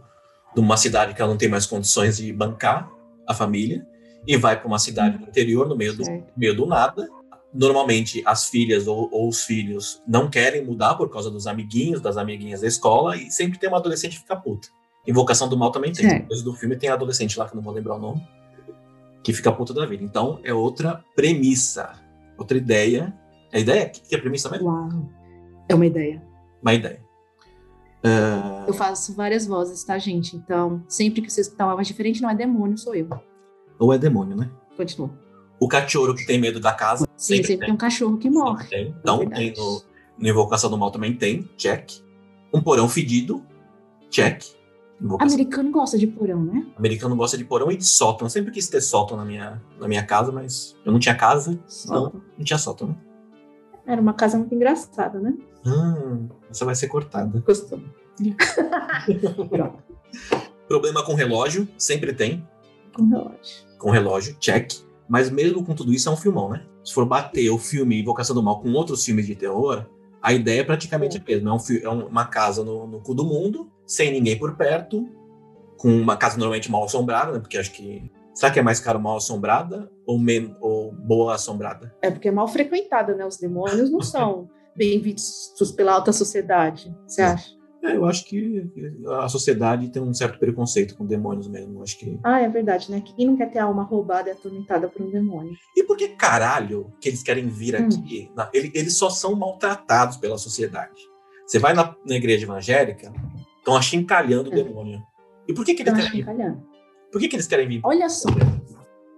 de 0.55 0.61
uma 0.61 0.77
cidade 0.77 1.15
que 1.15 1.21
ela 1.21 1.31
não 1.31 1.39
tem 1.39 1.49
mais 1.49 1.67
condições 1.67 2.17
de 2.17 2.33
bancar 2.33 2.91
a 3.27 3.35
família, 3.35 3.87
e 4.27 4.37
vai 4.37 4.59
para 4.59 4.67
uma 4.67 4.79
cidade 4.79 5.19
do 5.19 5.25
interior, 5.25 5.69
no 5.69 5.77
meio 5.77 5.95
do, 5.97 6.03
meio 6.37 6.55
do 6.55 6.67
nada. 6.67 7.09
Normalmente 7.53 8.23
as 8.27 8.49
filhas 8.49 8.87
ou, 8.87 9.09
ou 9.11 9.29
os 9.29 9.43
filhos 9.43 10.03
não 10.06 10.29
querem 10.29 10.65
mudar 10.65 10.95
por 10.97 11.11
causa 11.11 11.31
dos 11.31 11.47
amiguinhos, 11.47 12.00
das 12.00 12.17
amiguinhas 12.17 12.61
da 12.61 12.67
escola, 12.67 13.17
e 13.17 13.31
sempre 13.31 13.59
tem 13.59 13.69
uma 13.69 13.79
adolescente 13.79 14.17
que 14.17 14.21
fica 14.21 14.37
puta. 14.37 14.69
Invocação 15.06 15.49
do 15.49 15.56
Mal 15.56 15.71
também 15.71 15.93
tem. 15.93 16.06
Depois 16.21 16.43
do 16.43 16.53
filme 16.53 16.77
tem 16.77 16.91
a 16.91 16.95
adolescente 16.95 17.39
lá, 17.39 17.49
que 17.49 17.55
não 17.55 17.62
vou 17.62 17.73
lembrar 17.73 17.95
o 17.97 17.99
nome, 17.99 18.23
que 19.23 19.33
fica 19.33 19.50
puta 19.50 19.73
da 19.73 19.87
vida. 19.87 20.05
Então 20.05 20.41
é 20.45 20.53
outra 20.53 21.03
premissa, 21.17 21.93
outra 22.37 22.59
ideia. 22.59 23.15
É 23.53 23.61
ideia? 23.61 23.87
O 23.87 23.91
que 24.09 24.15
é 24.15 24.19
premissa 24.19 24.49
mesmo? 24.50 24.67
Uau. 24.69 24.89
É 25.69 25.75
uma 25.75 25.87
ideia. 25.87 26.23
Uma 26.62 26.75
ideia. 26.75 27.00
Ah, 28.05 28.65
Eu 28.67 28.75
faço 28.75 29.15
várias 29.15 29.47
vozes, 29.47 29.83
tá, 29.85 29.99
gente? 29.99 30.37
Então, 30.37 30.83
sempre 30.89 31.21
que 31.21 31.31
você 31.31 31.41
escutar 31.41 31.67
uma 31.67 31.75
voz 31.75 31.87
diferente, 31.87 32.23
não 32.23 32.31
é 32.31 32.35
demônio, 32.35 32.79
sou 32.79 32.95
eu. 32.95 33.09
ou 33.79 33.93
é 33.93 33.99
demônio, 33.99 34.37
né? 34.37 34.50
Continua. 34.77 35.11
O 35.61 35.67
cachorro 35.67 36.15
que 36.15 36.25
tem 36.25 36.39
medo 36.41 36.61
da 36.61 36.73
casa. 36.73 37.06
Sim, 37.17 37.35
Sempre 37.37 37.47
sempre, 37.49 37.67
tem 37.67 37.75
um 37.75 37.79
cachorro 37.79 38.17
que 38.17 38.31
morre. 38.31 38.69
Tem. 38.69 38.95
Então, 39.00 39.19
Verdade. 39.19 39.53
tem 39.53 39.65
no, 39.65 39.83
no 40.19 40.29
Invocação 40.29 40.71
do 40.71 40.79
Mal 40.79 40.91
também 40.93 41.12
tem, 41.15 41.49
check. 41.56 41.91
Um 42.55 42.62
porão 42.62 42.89
fedido, 42.89 43.45
check. 44.09 44.43
Invocação. 45.00 45.35
Americano 45.35 45.71
gosta 45.73 45.99
de 45.99 46.06
porão, 46.06 46.45
né? 46.45 46.65
Americano 46.77 47.17
gosta 47.17 47.37
de 47.37 47.45
porão 47.45 47.71
e 47.73 47.77
de 47.77 47.85
sótão. 47.85 48.27
Eu 48.27 48.31
sempre 48.31 48.53
quis 48.53 48.69
ter 48.69 48.81
sótão 48.81 49.17
na 49.17 49.25
minha, 49.25 49.61
na 49.81 49.89
minha 49.89 50.05
casa, 50.05 50.31
mas 50.31 50.77
eu 50.85 50.93
não 50.93 51.00
tinha 51.00 51.15
casa, 51.17 51.59
Só. 51.67 52.12
não 52.37 52.45
tinha 52.45 52.59
sótão. 52.59 52.97
Era 53.88 54.00
uma 54.00 54.12
casa 54.12 54.37
muito 54.37 54.55
engraçada, 54.55 55.19
né? 55.19 55.32
Hum, 55.67 56.29
essa 56.50 56.64
vai 56.64 56.75
ser 56.75 56.88
cortada. 56.88 57.43
Pronto. 59.49 59.82
Problema 60.69 61.02
com 61.02 61.14
relógio, 61.14 61.67
sempre 61.79 62.12
tem. 62.12 62.46
Com 62.94 63.06
relógio. 63.08 63.67
Com 63.79 63.90
relógio, 63.90 64.37
check. 64.38 64.73
Mas 65.08 65.31
mesmo 65.31 65.64
com 65.64 65.75
tudo 65.75 65.93
isso, 65.93 66.08
é 66.08 66.12
um 66.12 66.17
filmão, 66.17 66.50
né? 66.50 66.62
Se 66.85 66.93
for 66.93 67.06
bater 67.06 67.49
o 67.50 67.58
filme 67.58 67.99
Invocação 68.00 68.35
do 68.37 68.43
Mal 68.43 68.61
com 68.61 68.70
outros 68.73 69.02
filmes 69.05 69.26
de 69.26 69.35
terror, 69.35 69.87
a 70.20 70.32
ideia 70.35 70.61
é 70.61 70.64
praticamente 70.64 71.17
a 71.17 71.23
mesma. 71.26 71.50
É, 71.50 71.55
um 71.55 71.58
é 71.82 71.88
um- 71.90 72.06
uma 72.08 72.26
casa 72.26 72.62
no, 72.62 72.87
no 72.87 73.00
cu 73.00 73.14
do 73.14 73.25
mundo, 73.25 73.70
sem 73.87 74.12
ninguém 74.12 74.38
por 74.38 74.55
perto, 74.56 75.08
com 75.79 75.88
uma 75.88 76.17
casa 76.17 76.37
normalmente 76.37 76.70
mal 76.70 76.85
assombrada, 76.85 77.32
né? 77.32 77.38
Porque 77.38 77.56
acho 77.56 77.73
que. 77.73 78.11
Será 78.38 78.52
que 78.52 78.61
é 78.61 78.62
mais 78.62 78.79
caro 78.79 79.00
mal 79.00 79.17
assombrada 79.17 79.90
ou, 80.06 80.17
ou 80.61 80.93
boa 80.93 81.35
assombrada? 81.35 81.93
É 82.00 82.08
porque 82.08 82.29
é 82.29 82.31
mal 82.31 82.46
frequentada, 82.46 83.12
né? 83.17 83.26
Os 83.26 83.37
demônios 83.37 83.90
não 83.90 84.00
são 84.00 84.49
bem 84.76 85.00
vistos 85.00 85.73
pela 85.73 85.93
alta 85.94 86.12
sociedade. 86.12 86.96
Você 87.05 87.20
acha? 87.20 87.50
É, 87.82 87.96
eu 87.96 88.05
acho 88.06 88.25
que 88.26 88.64
a 89.20 89.29
sociedade 89.29 89.88
tem 89.90 90.00
um 90.00 90.14
certo 90.14 90.38
preconceito 90.38 90.96
com 90.96 91.05
demônios 91.05 91.49
mesmo. 91.49 91.82
Acho 91.82 91.99
que. 91.99 92.17
Ah, 92.23 92.40
é 92.40 92.49
verdade, 92.49 92.88
né? 92.93 93.02
Quem 93.17 93.26
não 93.26 93.37
quer 93.37 93.50
ter 93.50 93.58
a 93.58 93.64
alma 93.64 93.82
roubada 93.82 94.29
e 94.29 94.32
atormentada 94.32 94.87
por 94.87 95.02
um 95.02 95.11
demônio? 95.11 95.55
E 95.76 95.82
por 95.82 95.96
que 95.96 96.06
caralho 96.11 96.93
que 97.00 97.08
eles 97.08 97.25
querem 97.25 97.49
vir 97.49 97.75
Hum. 97.75 97.87
aqui? 97.87 98.31
Eles 98.55 98.96
só 98.96 99.11
são 99.11 99.35
maltratados 99.35 100.17
pela 100.17 100.38
sociedade. 100.38 100.94
Você 101.44 101.58
vai 101.58 101.75
na, 101.75 101.93
na 102.06 102.14
igreja 102.14 102.44
evangélica, 102.46 103.12
estão 103.58 103.75
achincalhando 103.76 104.49
o 104.50 104.55
É. 104.55 104.62
demônio. 104.62 105.02
E 105.49 105.52
por 105.52 105.64
que, 105.64 105.75
que 105.75 105.82
eles 105.82 105.93
Então, 105.93 106.05
querem 106.05 106.20
achincalhando. 106.23 106.68
Por 107.10 107.20
que, 107.20 107.28
que 107.28 107.37
eles 107.37 107.46
querem 107.46 107.69
vir? 107.69 107.81
Olha 107.84 108.08
só, 108.08 108.28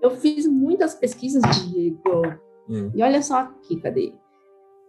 eu 0.00 0.10
fiz 0.12 0.46
muitas 0.46 0.94
pesquisas, 0.94 1.42
Diego. 1.68 2.22
Hum, 2.68 2.90
E 2.94 3.02
olha 3.02 3.22
só 3.22 3.38
aqui, 3.40 3.80
cadê? 3.80 4.12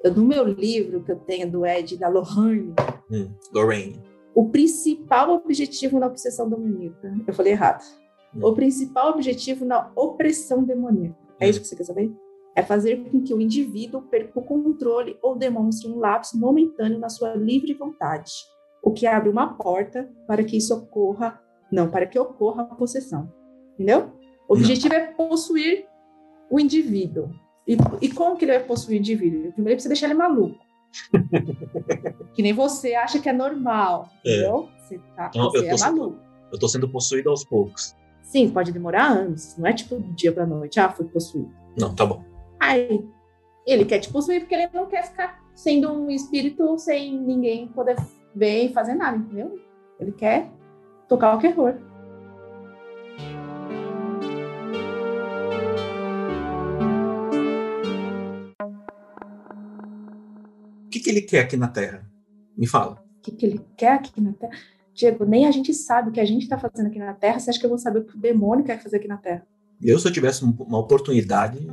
Eu, 0.03 0.13
no 0.13 0.23
meu 0.25 0.43
livro 0.45 1.03
que 1.03 1.11
eu 1.11 1.19
tenho 1.19 1.49
do 1.51 1.65
Ed 1.65 1.97
da 1.97 2.07
Lohane, 2.07 2.73
hum, 3.11 3.29
Lorraine. 3.53 3.99
o 4.35 4.49
principal 4.49 5.31
objetivo 5.31 5.99
na 5.99 6.07
obsessão 6.07 6.49
demoníaca. 6.49 7.13
Eu 7.27 7.33
falei 7.33 7.53
errado. 7.53 7.83
Hum. 8.35 8.39
O 8.45 8.53
principal 8.53 9.09
objetivo 9.11 9.65
na 9.65 9.91
opressão 9.95 10.63
demoníaca. 10.63 11.17
É 11.39 11.45
Hum. 11.45 11.49
isso 11.49 11.61
que 11.61 11.67
você 11.67 11.75
quer 11.75 11.83
saber? 11.83 12.11
É 12.55 12.61
fazer 12.63 12.97
com 13.09 13.21
que 13.21 13.33
o 13.33 13.39
indivíduo 13.41 14.01
perca 14.03 14.37
o 14.39 14.43
controle 14.43 15.17
ou 15.21 15.35
demonstre 15.35 15.89
um 15.89 15.97
lapso 15.99 16.37
momentâneo 16.37 16.99
na 16.99 17.07
sua 17.09 17.33
livre 17.33 17.73
vontade, 17.73 18.31
o 18.83 18.91
que 18.91 19.07
abre 19.07 19.29
uma 19.29 19.53
porta 19.55 20.09
para 20.27 20.43
que 20.43 20.57
isso 20.57 20.73
ocorra, 20.75 21.39
não, 21.71 21.89
para 21.89 22.05
que 22.05 22.19
ocorra 22.19 22.63
a 22.63 22.75
possessão. 22.75 23.31
Entendeu? 23.75 24.11
O 24.47 24.53
objetivo 24.53 24.93
é 24.93 25.07
possuir 25.07 25.85
o 26.49 26.59
indivíduo. 26.59 27.29
E, 27.67 27.77
e 28.01 28.09
como 28.09 28.35
que 28.35 28.43
ele 28.45 28.57
vai 28.57 28.63
possuir 28.63 28.97
o 28.97 28.99
indivíduo? 28.99 29.51
Primeiro 29.53 29.75
precisa 29.77 29.89
deixar 29.89 30.07
ele 30.07 30.15
maluco. 30.15 30.59
que 32.33 32.41
nem 32.41 32.53
você 32.53 32.95
acha 32.95 33.19
que 33.19 33.29
é 33.29 33.33
normal, 33.33 34.09
É. 34.25 34.31
entendeu? 34.31 34.69
Você, 34.79 34.99
tá, 35.15 35.31
Não, 35.35 35.49
você 35.51 35.65
é 35.67 35.77
sendo- 35.77 35.97
maluco. 35.97 36.19
Eu 36.51 36.59
tô 36.59 36.67
sendo 36.67 36.89
possuído 36.89 37.29
aos 37.29 37.45
poucos. 37.45 37.95
Sim, 38.23 38.49
pode 38.49 38.71
demorar 38.73 39.07
anos. 39.07 39.55
Não 39.57 39.67
é 39.67 39.73
tipo 39.73 39.95
do 39.95 40.13
dia 40.13 40.31
pra 40.33 40.45
noite. 40.45 40.79
Ah, 40.79 40.89
fui 40.89 41.05
possuído. 41.05 41.49
Não, 41.79 41.95
tá 41.95 42.05
bom. 42.05 42.23
Aí, 42.59 43.05
ele 43.65 43.85
quer 43.85 43.99
te 43.99 44.11
possuir 44.11 44.41
porque 44.41 44.55
ele 44.55 44.69
não 44.73 44.85
quer 44.87 45.03
ficar 45.05 45.39
sendo 45.55 45.91
um 45.91 46.09
espírito 46.09 46.77
sem 46.77 47.17
ninguém 47.17 47.67
poder 47.69 47.95
ver 48.35 48.65
e 48.65 48.73
fazer 48.73 48.95
nada, 48.95 49.17
entendeu? 49.17 49.57
Ele 49.99 50.11
quer 50.11 50.49
tocar 51.11 51.35
o 51.35 51.39
terror. 51.39 51.75
O 60.85 60.89
que, 60.89 60.99
que 60.99 61.09
ele 61.09 61.21
quer 61.21 61.39
aqui 61.41 61.55
na 61.57 61.67
Terra? 61.67 62.05
Me 62.57 62.67
fala. 62.67 63.01
O 63.17 63.21
que, 63.21 63.31
que 63.31 63.45
ele 63.45 63.61
quer 63.77 63.93
aqui 63.93 64.19
na 64.21 64.33
Terra? 64.33 64.51
Diego, 64.93 65.25
nem 65.25 65.45
a 65.45 65.51
gente 65.51 65.73
sabe 65.73 66.09
o 66.09 66.11
que 66.11 66.19
a 66.19 66.25
gente 66.25 66.47
tá 66.47 66.57
fazendo 66.57 66.87
aqui 66.87 66.99
na 66.99 67.13
Terra. 67.13 67.39
Você 67.39 67.49
acha 67.49 67.59
que 67.59 67.65
eu 67.65 67.69
vou 67.69 67.77
saber 67.79 67.99
o 67.99 68.03
que 68.05 68.15
o 68.15 68.19
demônio 68.19 68.65
quer 68.65 68.81
fazer 68.81 68.97
aqui 68.97 69.07
na 69.07 69.17
Terra? 69.17 69.45
Eu, 69.81 69.97
se 69.97 70.07
eu 70.07 70.11
tivesse 70.11 70.43
um- 70.43 70.55
uma 70.59 70.77
oportunidade, 70.79 71.65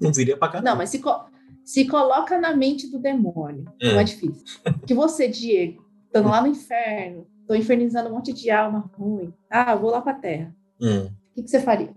não 0.00 0.12
viria 0.12 0.36
pra 0.36 0.48
cá. 0.48 0.60
Não, 0.62 0.76
mas 0.76 0.90
se, 0.90 0.98
co- 0.98 1.24
se 1.64 1.86
coloca 1.86 2.38
na 2.38 2.54
mente 2.54 2.90
do 2.90 2.98
demônio. 2.98 3.64
Hum. 3.82 3.92
Não 3.92 4.00
é 4.00 4.04
difícil. 4.04 4.44
Que 4.86 4.94
você, 4.94 5.28
Diego, 5.28 5.84
estando 6.06 6.28
lá 6.28 6.40
no 6.42 6.48
inferno, 6.48 7.26
tô 7.46 7.54
infernizando 7.54 8.08
um 8.08 8.12
monte 8.12 8.32
de 8.32 8.50
alma 8.50 8.90
ruim. 8.98 9.32
Ah, 9.50 9.72
eu 9.72 9.78
vou 9.80 9.90
lá 9.90 10.00
pra 10.00 10.14
Terra. 10.14 10.54
Hum. 10.80 11.06
O 11.06 11.34
que, 11.34 11.42
que 11.42 11.48
você 11.50 11.60
faria? 11.60 11.90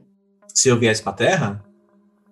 Se 0.48 0.70
eu 0.70 0.80
viesse 0.80 1.02
pra 1.04 1.14
Terra, 1.14 1.64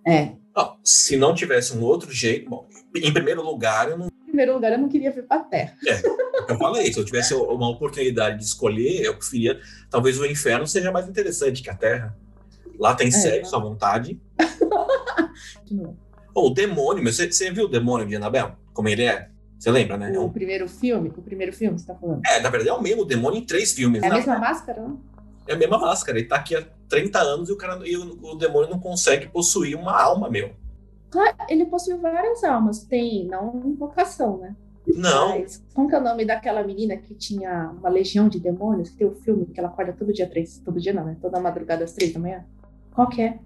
É. 0.06 0.32
ó, 0.56 0.76
se 0.84 1.18
não 1.18 1.34
tivesse 1.36 1.76
um 1.78 1.82
outro 1.84 2.12
jeito, 2.12 2.50
bom, 2.50 2.68
em 2.96 3.12
primeiro 3.14 3.42
lugar, 3.44 3.90
eu 3.90 3.98
não 3.98 4.08
primeiro 4.26 4.54
lugar, 4.56 4.72
eu 4.72 4.80
não 4.80 4.90
queria 4.90 5.12
vir 5.12 5.28
pra 5.28 5.40
Terra. 5.42 5.76
É, 5.88 6.02
eu 6.52 6.58
falei, 6.58 6.92
se 6.92 7.00
eu 7.00 7.06
tivesse 7.06 7.36
uma 7.36 7.70
oportunidade 7.70 8.40
de 8.40 8.44
escolher, 8.44 9.04
eu 9.04 9.16
preferia. 9.16 9.60
Talvez 9.92 10.20
o 10.20 10.26
inferno 10.26 10.66
seja 10.66 10.92
mais 10.92 11.08
interessante 11.08 11.62
que 11.62 11.70
a 11.70 11.76
Terra. 11.76 12.18
Lá 12.80 12.96
tem 12.96 13.10
É, 13.10 13.12
sexo 13.12 13.56
à 13.56 13.60
vontade. 13.60 14.20
Ou 16.34 16.48
o 16.48 16.54
demônio, 16.54 17.04
mas 17.04 17.16
você, 17.16 17.32
você 17.32 17.52
viu 17.52 17.66
o 17.66 17.70
demônio 17.70 18.08
de 18.08 18.16
Annabelle? 18.16 18.54
Como 18.74 18.90
ele 18.90 19.04
é? 19.04 19.30
Você 19.64 19.72
lembra, 19.72 19.96
né? 19.98 20.14
É, 20.14 20.20
O 20.20 20.24
um- 20.26 20.30
primeiro 20.30 20.68
filme, 20.68 21.08
o 21.08 21.22
primeiro 21.22 21.54
filme, 21.54 21.80
você 21.80 21.88
tá 21.88 21.96
falando? 21.96 22.22
é, 22.28 22.42
na 22.42 22.50
verdade 22.50 22.70
é 22.70 22.74
o 22.74 22.82
mesmo 22.82 23.06
demônio 23.06 23.40
em 23.40 23.46
três 23.46 23.72
filmes. 23.72 24.04
É 24.04 24.08
a 24.08 24.10
né? 24.10 24.16
mesma 24.18 24.38
máscara, 24.38 24.82
não? 24.82 25.00
É 25.48 25.54
a 25.54 25.56
mesma 25.56 25.80
máscara. 25.80 26.20
Ele 26.20 26.28
tá 26.28 26.36
aqui 26.36 26.54
há 26.54 26.66
30 26.90 27.20
anos 27.22 27.48
e 27.48 27.54
o, 27.54 27.56
cara, 27.56 27.80
e 27.88 27.96
o, 27.96 28.32
o 28.34 28.36
demônio 28.36 28.70
não 28.70 28.78
consegue 28.78 29.30
possuir 29.30 29.78
uma 29.78 29.98
alma, 29.98 30.30
meu. 30.30 30.52
Claro, 31.10 31.34
ele 31.48 31.66
possui 31.66 31.96
várias 31.96 32.44
almas, 32.44 32.84
tem, 32.84 33.26
não 33.26 33.62
invocação, 33.66 34.38
né? 34.38 34.54
Não, 34.86 35.30
Mas, 35.30 35.64
como 35.74 35.88
que 35.88 35.96
é 35.96 35.98
o 36.00 36.04
nome 36.04 36.26
daquela 36.26 36.62
menina 36.62 36.98
que 36.98 37.16
tinha 37.16 37.72
uma 37.80 37.88
legião 37.88 38.28
de 38.28 38.42
demônios, 38.42 38.90
que 38.90 38.98
tem 38.98 39.08
o 39.08 39.16
filme 39.16 39.46
que 39.46 39.58
ela 39.58 39.70
acorda 39.70 39.94
todo 39.94 40.12
dia 40.12 40.28
três, 40.28 40.58
todo 40.60 40.78
dia 40.78 40.92
não, 40.92 41.06
né? 41.06 41.16
Toda 41.22 41.40
madrugada 41.40 41.86
às 41.86 41.94
três 41.94 42.12
da 42.12 42.20
manhã? 42.20 42.44
Qual 42.92 43.08
que 43.08 43.22
é? 43.22 43.40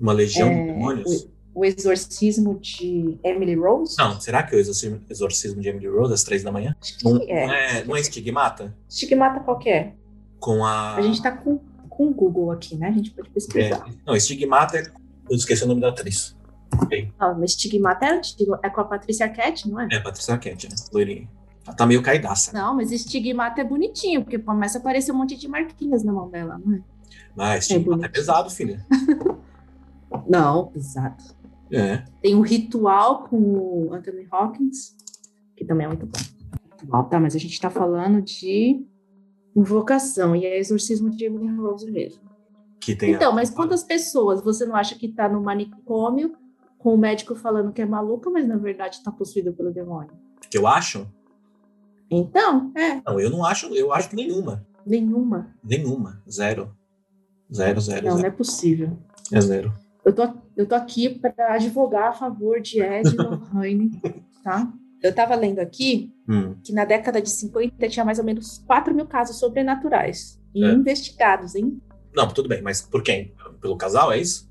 uma 0.00 0.12
legião 0.12 0.48
de 0.48 0.54
É, 0.56 0.66
demônios. 0.66 1.22
O 1.24 1.28
exorcismo 1.64 2.58
de 2.58 3.18
Emily 3.24 3.54
Rose? 3.54 3.96
Não, 3.98 4.20
será 4.20 4.42
que 4.42 4.54
é 4.54 4.58
o 4.58 4.60
exorcismo, 4.60 5.00
exorcismo 5.08 5.60
de 5.60 5.68
Emily 5.68 5.88
Rose 5.88 6.12
às 6.14 6.22
três 6.22 6.42
da 6.42 6.52
manhã? 6.52 6.74
Acho 6.80 6.98
que 6.98 7.04
Não 7.04 7.16
é. 7.28 7.46
não 7.46 7.54
é, 7.54 7.84
não 7.84 7.96
é 7.96 8.00
estigmata? 8.00 8.74
Estigmata 8.88 9.40
qual 9.40 9.58
que 9.58 9.68
é? 9.70 9.94
Com 10.38 10.64
a. 10.64 10.96
A 10.96 11.02
gente 11.02 11.22
tá 11.22 11.32
com, 11.32 11.58
com 11.88 12.08
o 12.08 12.14
Google 12.14 12.50
aqui, 12.50 12.76
né? 12.76 12.88
A 12.88 12.92
gente 12.92 13.10
pode 13.10 13.28
é, 13.28 13.32
pesquisar. 13.32 13.84
não, 14.06 14.14
estigmata 14.16 14.78
é. 14.78 14.82
Eu 15.28 15.36
esqueci 15.36 15.62
o 15.62 15.68
nome 15.68 15.80
da 15.80 15.90
atriz. 15.90 16.36
Ah, 17.18 17.34
mas 17.34 17.50
Estigmata 17.52 18.06
é 18.06 18.10
antigo, 18.10 18.58
é 18.62 18.70
com 18.70 18.80
a 18.80 18.84
Patrícia 18.84 19.26
Arquette, 19.26 19.68
não 19.68 19.80
é? 19.80 19.88
É, 19.92 20.00
Patrícia 20.00 20.34
Arquette, 20.34 20.68
né? 20.68 20.74
Loirinha. 20.92 21.28
Ela 21.66 21.76
tá 21.76 21.86
meio 21.86 22.02
caidaça. 22.02 22.52
Não, 22.52 22.74
mas 22.74 22.90
Estigmata 22.90 23.60
é 23.60 23.64
bonitinho, 23.64 24.22
porque 24.22 24.38
começa 24.38 24.78
a 24.78 24.80
aparecer 24.80 25.12
um 25.12 25.16
monte 25.16 25.36
de 25.36 25.46
marquinhas 25.46 26.02
na 26.02 26.12
mão 26.12 26.28
dela, 26.28 26.60
não 26.64 26.76
é? 26.76 26.80
Mas 27.36 27.64
estigmata 27.64 27.90
é, 27.90 27.96
bonito. 27.96 28.12
pesado, 28.12 28.50
filha. 28.50 28.84
Não, 30.28 30.72
exato. 30.74 31.22
É. 31.72 32.04
Tem 32.20 32.34
o 32.34 32.40
Ritual 32.40 33.24
com 33.28 33.36
o 33.36 33.94
Anthony 33.94 34.26
Hawkins, 34.30 34.96
que 35.56 35.64
também 35.64 35.84
é 35.86 35.88
muito 35.88 36.06
bom. 36.06 37.02
Tá, 37.04 37.20
mas 37.20 37.34
a 37.36 37.38
gente 37.38 37.60
tá 37.60 37.68
falando 37.70 38.22
de 38.22 38.84
invocação, 39.54 40.34
e 40.34 40.44
é 40.46 40.58
exorcismo 40.58 41.10
de 41.10 41.24
Emily 41.24 41.54
Rose 41.56 41.90
mesmo. 41.90 42.22
Que 42.80 42.94
tem 42.94 43.12
a- 43.14 43.16
Então, 43.16 43.32
mas 43.34 43.50
quantas 43.50 43.82
pessoas 43.84 44.42
você 44.42 44.64
não 44.64 44.74
acha 44.74 44.94
que 44.96 45.08
tá 45.08 45.28
no 45.28 45.42
manicômio 45.42 46.32
com 46.78 46.94
o 46.94 46.98
médico 46.98 47.34
falando 47.34 47.72
que 47.72 47.82
é 47.82 47.86
maluca, 47.86 48.30
mas 48.30 48.46
na 48.48 48.56
verdade 48.56 49.02
tá 49.02 49.10
possuído 49.12 49.52
pelo 49.52 49.70
demônio? 49.72 50.12
Que 50.50 50.56
eu 50.56 50.66
acho? 50.66 51.06
Então, 52.10 52.72
é, 52.74 53.00
Não, 53.06 53.20
eu 53.20 53.30
não 53.30 53.44
acho, 53.44 53.66
eu 53.74 53.92
acho 53.92 54.14
nenhuma. 54.16 54.64
nenhuma. 54.86 55.54
Nenhuma. 55.62 56.22
Zero. 56.28 56.74
Zero, 57.52 57.80
zero, 57.80 58.04
Não, 58.06 58.10
não 58.12 58.16
zero. 58.18 58.28
é 58.28 58.30
possível. 58.36 58.98
É 59.32 59.40
zero. 59.40 59.72
Eu 60.10 60.14
tô, 60.14 60.28
eu 60.56 60.66
tô 60.66 60.74
aqui 60.74 61.08
para 61.20 61.54
advogar 61.54 62.08
a 62.08 62.12
favor 62.12 62.60
de 62.60 62.80
Ed 62.82 63.14
Lorraine, 63.16 63.92
tá? 64.42 64.68
Eu 65.00 65.14
tava 65.14 65.36
lendo 65.36 65.60
aqui 65.60 66.12
Hum. 66.28 66.56
que 66.64 66.72
na 66.72 66.84
década 66.84 67.20
de 67.22 67.30
50 67.30 67.88
tinha 67.88 68.04
mais 68.04 68.18
ou 68.18 68.24
menos 68.24 68.58
4 68.66 68.92
mil 68.94 69.06
casos 69.06 69.38
sobrenaturais 69.38 70.40
e 70.54 70.64
É. 70.64 70.72
investigados, 70.72 71.54
hein? 71.54 71.80
Não, 72.14 72.26
tudo 72.28 72.48
bem, 72.48 72.60
mas 72.60 72.82
por 72.82 73.02
quem? 73.04 73.32
Pelo 73.60 73.76
casal, 73.76 74.10
é 74.12 74.18
isso? 74.20 74.48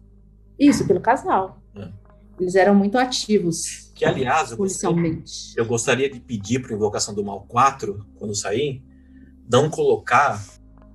Isso, 0.57 0.87
pelo 0.87 1.01
casal. 1.01 1.61
É. 1.75 1.89
Eles 2.39 2.55
eram 2.55 2.73
muito 2.73 2.97
ativos 2.97 3.91
Que, 3.93 4.05
aliás, 4.05 4.51
eu 4.51 4.57
gostaria, 4.57 4.95
policialmente. 4.95 5.53
eu 5.57 5.65
gostaria 5.65 6.09
de 6.09 6.19
pedir 6.21 6.61
para 6.61 6.73
Invocação 6.73 7.13
do 7.13 7.23
Mal 7.23 7.45
4, 7.49 8.05
quando 8.15 8.33
sair, 8.33 8.81
não 9.51 9.69
colocar 9.69 10.41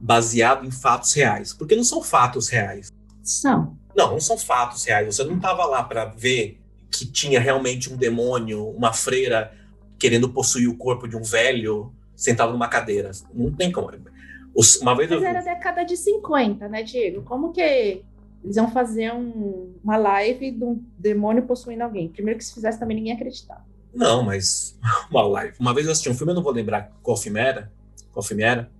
baseado 0.00 0.66
em 0.66 0.70
fatos 0.70 1.12
reais. 1.12 1.52
Porque 1.52 1.76
não 1.76 1.84
são 1.84 2.02
fatos 2.02 2.48
reais. 2.48 2.88
São. 3.22 3.78
Não, 3.96 4.12
não 4.12 4.20
são 4.20 4.36
fatos 4.38 4.84
reais. 4.84 5.14
Você 5.14 5.24
não 5.24 5.36
estava 5.36 5.64
lá 5.66 5.82
para 5.82 6.04
ver 6.06 6.60
que 6.90 7.06
tinha 7.06 7.40
realmente 7.40 7.92
um 7.92 7.96
demônio, 7.96 8.68
uma 8.70 8.92
freira 8.92 9.52
querendo 9.98 10.28
possuir 10.28 10.68
o 10.68 10.76
corpo 10.76 11.08
de 11.08 11.16
um 11.16 11.22
velho 11.22 11.92
sentado 12.14 12.52
numa 12.52 12.68
cadeira. 12.68 13.10
Não 13.32 13.52
tem 13.52 13.70
como. 13.72 13.90
Uma 14.80 14.96
vez 14.96 15.10
eu 15.10 15.20
Mas 15.20 15.28
vi. 15.30 15.36
era 15.36 15.40
década 15.42 15.84
de 15.84 15.96
50, 15.96 16.68
né, 16.68 16.82
Diego? 16.82 17.22
Como 17.22 17.52
que 17.52 17.60
eles 17.60 18.56
iam 18.56 18.70
fazer 18.70 19.12
um- 19.12 19.74
uma 19.82 19.96
live 19.96 20.52
de 20.52 20.62
um 20.64 20.80
demônio 20.98 21.42
possuindo 21.44 21.82
alguém? 21.82 22.08
Primeiro 22.08 22.38
que 22.38 22.44
se 22.44 22.54
fizesse 22.54 22.78
também 22.78 22.96
ninguém 22.96 23.12
ia 23.12 23.16
acreditar. 23.16 23.64
Não, 23.92 24.22
mas 24.22 24.78
uma 25.10 25.22
live. 25.22 25.54
Uma 25.58 25.74
vez 25.74 25.86
eu 25.86 25.92
assisti 25.92 26.08
um 26.08 26.14
filme, 26.14 26.32
eu 26.32 26.36
não 26.36 26.42
vou 26.42 26.52
lembrar 26.52 26.92
qual 27.02 27.16
filme 27.16 27.40
era, 27.40 27.72
qual 28.12 28.22
filme 28.22 28.42
era, 28.44 28.70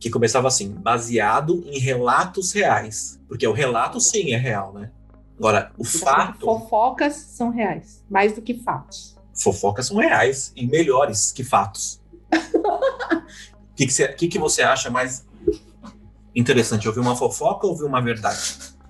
que 0.00 0.10
começava 0.10 0.48
assim, 0.48 0.70
baseado 0.70 1.62
em 1.66 1.78
relatos 1.78 2.50
reais. 2.52 3.20
Porque 3.28 3.46
o 3.46 3.52
relato 3.52 4.00
sim 4.00 4.32
é 4.32 4.36
real, 4.38 4.72
né? 4.72 4.90
Agora, 5.38 5.70
o 5.78 5.84
fato, 5.84 6.40
Fofocas 6.44 7.14
são 7.14 7.50
reais, 7.50 8.02
mais 8.10 8.32
do 8.34 8.42
que 8.42 8.54
fatos. 8.54 9.16
fofocas 9.34 9.86
são 9.86 9.96
reais 9.98 10.52
e 10.56 10.66
melhores 10.66 11.30
que 11.32 11.44
fatos. 11.44 12.00
O 12.32 12.32
que, 13.76 13.86
que, 13.86 13.92
você- 13.92 14.08
que 14.08 14.26
que 14.28 14.38
você 14.38 14.62
acha 14.62 14.90
mais 14.90 15.26
interessante? 16.34 16.86
Ouvir 16.88 17.00
uma 17.00 17.16
fofoca 17.16 17.66
ou 17.66 17.72
ouvir 17.72 17.84
uma 17.84 18.00
verdade? 18.02 18.38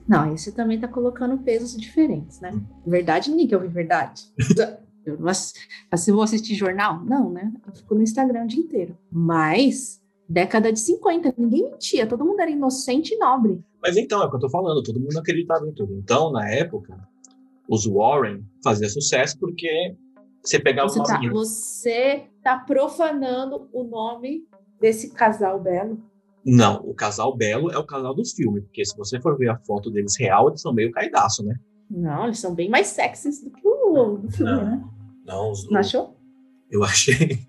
Não, 0.09 0.37
você 0.37 0.50
também 0.50 0.81
tá 0.81 0.88
colocando 0.88 1.38
pesos 1.38 1.76
diferentes, 1.76 2.40
né? 2.40 2.52
Verdade, 2.87 3.31
ninguém 3.31 3.47
quer 3.47 3.57
ouvir 3.57 3.69
verdade. 3.69 4.23
Eu 5.07 5.19
não 5.19 5.29
ass- 5.29 5.55
se 5.97 6.11
eu 6.11 6.14
vou 6.14 6.23
assistir 6.23 6.55
jornal? 6.55 7.02
Não, 7.02 7.31
né? 7.31 7.50
Eu 7.67 7.73
fico 7.75 7.95
no 7.95 8.02
Instagram 8.02 8.45
o 8.45 8.47
dia 8.47 8.61
inteiro. 8.61 8.99
Mas, 9.11 10.00
década 10.31 10.73
de 10.73 10.79
50, 10.79 11.35
ninguém 11.37 11.71
mentia, 11.71 12.07
todo 12.07 12.25
mundo 12.25 12.41
era 12.41 12.51
inocente 12.51 13.15
e 13.15 13.19
nobre. 13.19 13.61
Mas 13.83 13.97
então, 13.97 14.23
é 14.23 14.27
o 14.27 14.31
que 14.31 14.37
eu 14.37 14.41
tô 14.41 14.49
falando, 14.49 14.83
todo 14.83 15.01
mundo 15.01 15.19
acreditava 15.19 15.67
em 15.67 15.73
tudo. 15.73 15.93
Então, 15.95 16.31
na 16.31 16.49
época, 16.49 16.97
os 17.69 17.85
Warren 17.87 18.45
faziam 18.63 18.89
sucesso 18.89 19.37
porque 19.41 19.97
você 20.43 20.59
pegava 20.61 20.89
Você 20.89 21.01
uma 21.01 21.07
tá, 21.07 21.15
menina. 21.15 21.33
você 21.35 22.27
tá 22.45 22.59
profanando 22.59 23.69
o 23.73 23.83
nome 23.83 24.45
desse 24.81 25.11
casal 25.13 25.61
belo. 25.61 26.01
Não, 26.47 26.77
o 26.87 26.95
casal 26.95 27.37
belo 27.37 27.71
é 27.71 27.77
o 27.77 27.85
casal 27.85 28.15
dos 28.15 28.33
filmes, 28.33 28.63
porque 28.65 28.85
se 28.85 28.97
você 28.97 29.21
for 29.21 29.37
ver 29.37 29.51
a 29.51 29.59
foto 29.59 29.91
deles 29.91 30.17
real, 30.19 30.49
eles 30.49 30.61
são 30.63 30.73
meio 30.73 30.91
caidaço, 30.93 31.45
né? 31.45 31.55
Não, 31.91 32.25
eles 32.27 32.39
são 32.39 32.55
bem 32.55 32.69
mais 32.71 32.87
sexys 32.87 33.43
do 33.43 33.51
que 33.51 33.67
o 33.67 34.17
do 34.19 34.31
filme, 34.31 34.53
Não. 34.53 34.65
né? 34.65 34.85
Não, 35.27 35.51
os, 35.51 35.69
Não 35.69 35.81
achou? 35.81 36.17
eu 36.71 36.83
achei. 36.85 37.41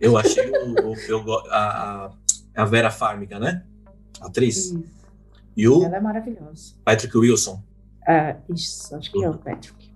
Eu 0.00 0.16
achei 0.16 0.50
o, 0.50 0.90
o- 0.92 0.96
eu 1.08 1.22
a, 1.50 2.10
a- 2.54 2.64
Vera 2.64 2.90
Farmiga, 2.90 3.38
né? 3.38 3.64
Atriz. 4.20 4.56
Isso. 4.56 4.84
E 5.56 5.68
o 5.68 5.82
Ela 5.84 5.96
é 5.96 6.00
maravilhosa. 6.00 6.74
Patrick 6.84 7.16
Wilson. 7.16 7.62
Ah, 8.06 8.36
isso, 8.54 8.94
acho 8.94 9.10
que 9.10 9.22
é 9.24 9.28
o 9.28 9.36
Patrick. 9.36 9.92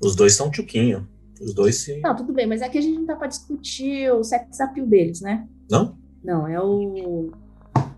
Os 0.00 0.14
dois 0.16 0.34
são 0.34 0.50
tchuquinho. 0.50 1.08
Os 1.40 1.54
dois 1.54 1.76
se. 1.76 2.00
Não, 2.00 2.14
tudo 2.16 2.32
bem, 2.32 2.46
mas 2.46 2.60
aqui 2.62 2.78
a 2.78 2.80
gente 2.80 2.98
não 2.98 3.06
tá 3.06 3.14
pra 3.16 3.26
discutir 3.28 4.10
o 4.12 4.22
sex 4.24 4.60
appeal 4.60 4.86
deles, 4.86 5.20
né? 5.20 5.46
Não? 5.70 5.96
Não, 6.24 6.46
é 6.46 6.60
o, 6.60 7.30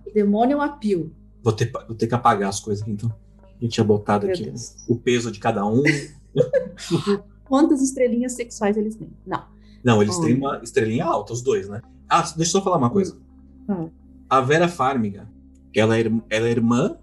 o 0.06 0.12
demônio 0.12 0.60
appeal. 0.60 1.06
Vou 1.42 1.52
ter, 1.52 1.70
vou 1.86 1.94
ter 1.96 2.06
que 2.08 2.14
apagar 2.14 2.48
as 2.50 2.60
coisas 2.60 2.82
aqui, 2.82 2.90
então. 2.92 3.12
A 3.42 3.62
gente 3.64 3.72
tinha 3.72 3.84
botado 3.84 4.26
Meu 4.26 4.34
aqui 4.34 4.44
Deus. 4.44 4.76
o 4.88 4.96
peso 4.96 5.30
de 5.32 5.38
cada 5.40 5.64
um. 5.66 5.82
Quantas 7.44 7.80
estrelinhas 7.82 8.32
sexuais 8.32 8.76
eles 8.76 8.94
têm? 8.96 9.08
Não. 9.26 9.42
Não, 9.84 10.02
eles 10.02 10.16
têm 10.18 10.34
Olha. 10.34 10.36
uma 10.58 10.60
estrelinha 10.62 11.04
alta, 11.04 11.32
os 11.32 11.42
dois, 11.42 11.68
né? 11.68 11.80
Ah, 12.08 12.22
deixa 12.22 12.38
eu 12.40 12.46
só 12.46 12.62
falar 12.62 12.76
uma 12.78 12.90
coisa. 12.90 13.16
Hum. 13.68 13.90
A 14.28 14.40
Vera 14.40 14.68
Farmiga, 14.68 15.28
ela 15.74 15.96
é, 15.98 16.00
ela 16.30 16.46
é 16.48 16.50
irmã 16.50 16.96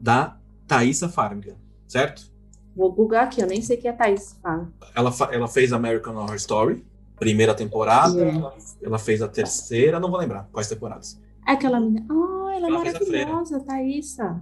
da 0.00 0.36
Thaisa 0.66 1.08
Farmiga, 1.08 1.56
certo? 1.86 2.30
Vou 2.74 2.90
bugar 2.90 3.24
aqui, 3.24 3.40
eu 3.42 3.46
nem 3.46 3.60
sei 3.60 3.76
o 3.76 3.80
que 3.80 3.88
a 3.88 3.92
Thaís 3.92 4.38
fala. 4.42 4.72
Ela, 4.94 5.12
ela 5.30 5.46
fez 5.48 5.72
American 5.72 6.16
Horror 6.16 6.36
Story, 6.36 6.84
primeira 7.18 7.54
temporada. 7.54 8.16
Yeah. 8.16 8.38
Ela, 8.38 8.54
ela 8.82 8.98
fez 8.98 9.20
a 9.20 9.28
terceira, 9.28 10.00
não 10.00 10.10
vou 10.10 10.18
lembrar 10.18 10.48
quais 10.52 10.68
temporadas. 10.68 11.20
É 11.46 11.52
aquela 11.52 11.78
menina. 11.78 12.06
Ah, 12.10 12.54
ela 12.56 12.66
é 12.66 12.70
Ela 12.70 12.80
fez 12.80 12.94
a 12.94 12.98
freira. 12.98 13.26
maravilhosa, 13.30 13.60
Thaísa. 13.60 14.40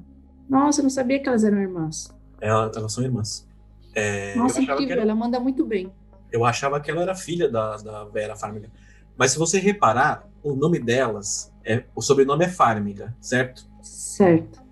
Nossa, 0.49 0.81
eu 0.81 0.83
não 0.85 0.91
sabia 0.91 1.21
que 1.21 1.29
elas 1.29 1.43
eram 1.45 1.59
irmãs. 1.59 2.09
Ela- 2.41 2.71
elas 2.75 2.93
são 2.93 3.03
irmãs. 3.05 3.47
É, 3.95 4.35
Nossa, 4.37 4.61
que 4.61 4.63
incrível, 4.65 4.93
era- 4.93 5.03
ela 5.03 5.15
manda 5.15 5.41
muito 5.41 5.65
bem. 5.67 5.93
Eu 6.33 6.45
achava 6.45 6.81
que 6.81 6.91
ela 6.91 7.03
era 7.03 7.15
filha 7.15 7.49
da, 7.49 7.77
da 7.77 8.05
Vera 8.05 8.37
Farmiga. 8.37 8.71
Mas 9.17 9.33
se 9.33 9.39
você 9.39 9.59
reparar, 9.59 10.29
o 10.43 10.55
nome 10.55 10.79
delas, 10.79 11.53
é, 11.65 11.85
o 11.95 12.01
sobrenome 12.01 12.45
é 12.45 12.49
Farmiga, 12.49 13.15
certo? 13.21 13.69
Certo. 13.83 14.63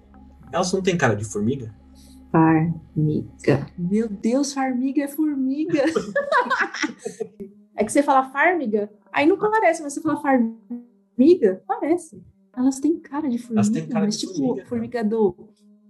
Elas 0.52 0.72
não 0.72 0.82
têm 0.82 0.96
cara 0.96 1.14
de 1.14 1.24
formiga? 1.24 1.74
Farmiga. 2.30 3.66
Meu 3.76 4.08
Deus, 4.08 4.52
farmiga 4.52 5.04
é 5.04 5.08
formiga. 5.08 5.82
é 7.76 7.84
que 7.84 7.92
você 7.92 8.02
fala 8.02 8.30
farmiga, 8.30 8.90
aí 9.12 9.26
não 9.26 9.38
parece, 9.38 9.82
mas 9.82 9.94
você 9.94 10.00
fala 10.00 10.20
farmiga, 10.20 11.62
parece. 11.66 12.22
Elas 12.56 12.80
têm 12.80 12.98
cara 12.98 13.28
de 13.28 13.38
formiga, 13.38 13.60
Elas 13.60 13.68
têm 13.70 13.86
cara 13.86 14.04
mas 14.06 14.18
de 14.18 14.26
tipo 14.26 14.34
formiga, 14.34 14.66
formiga, 14.66 15.04
do 15.04 15.34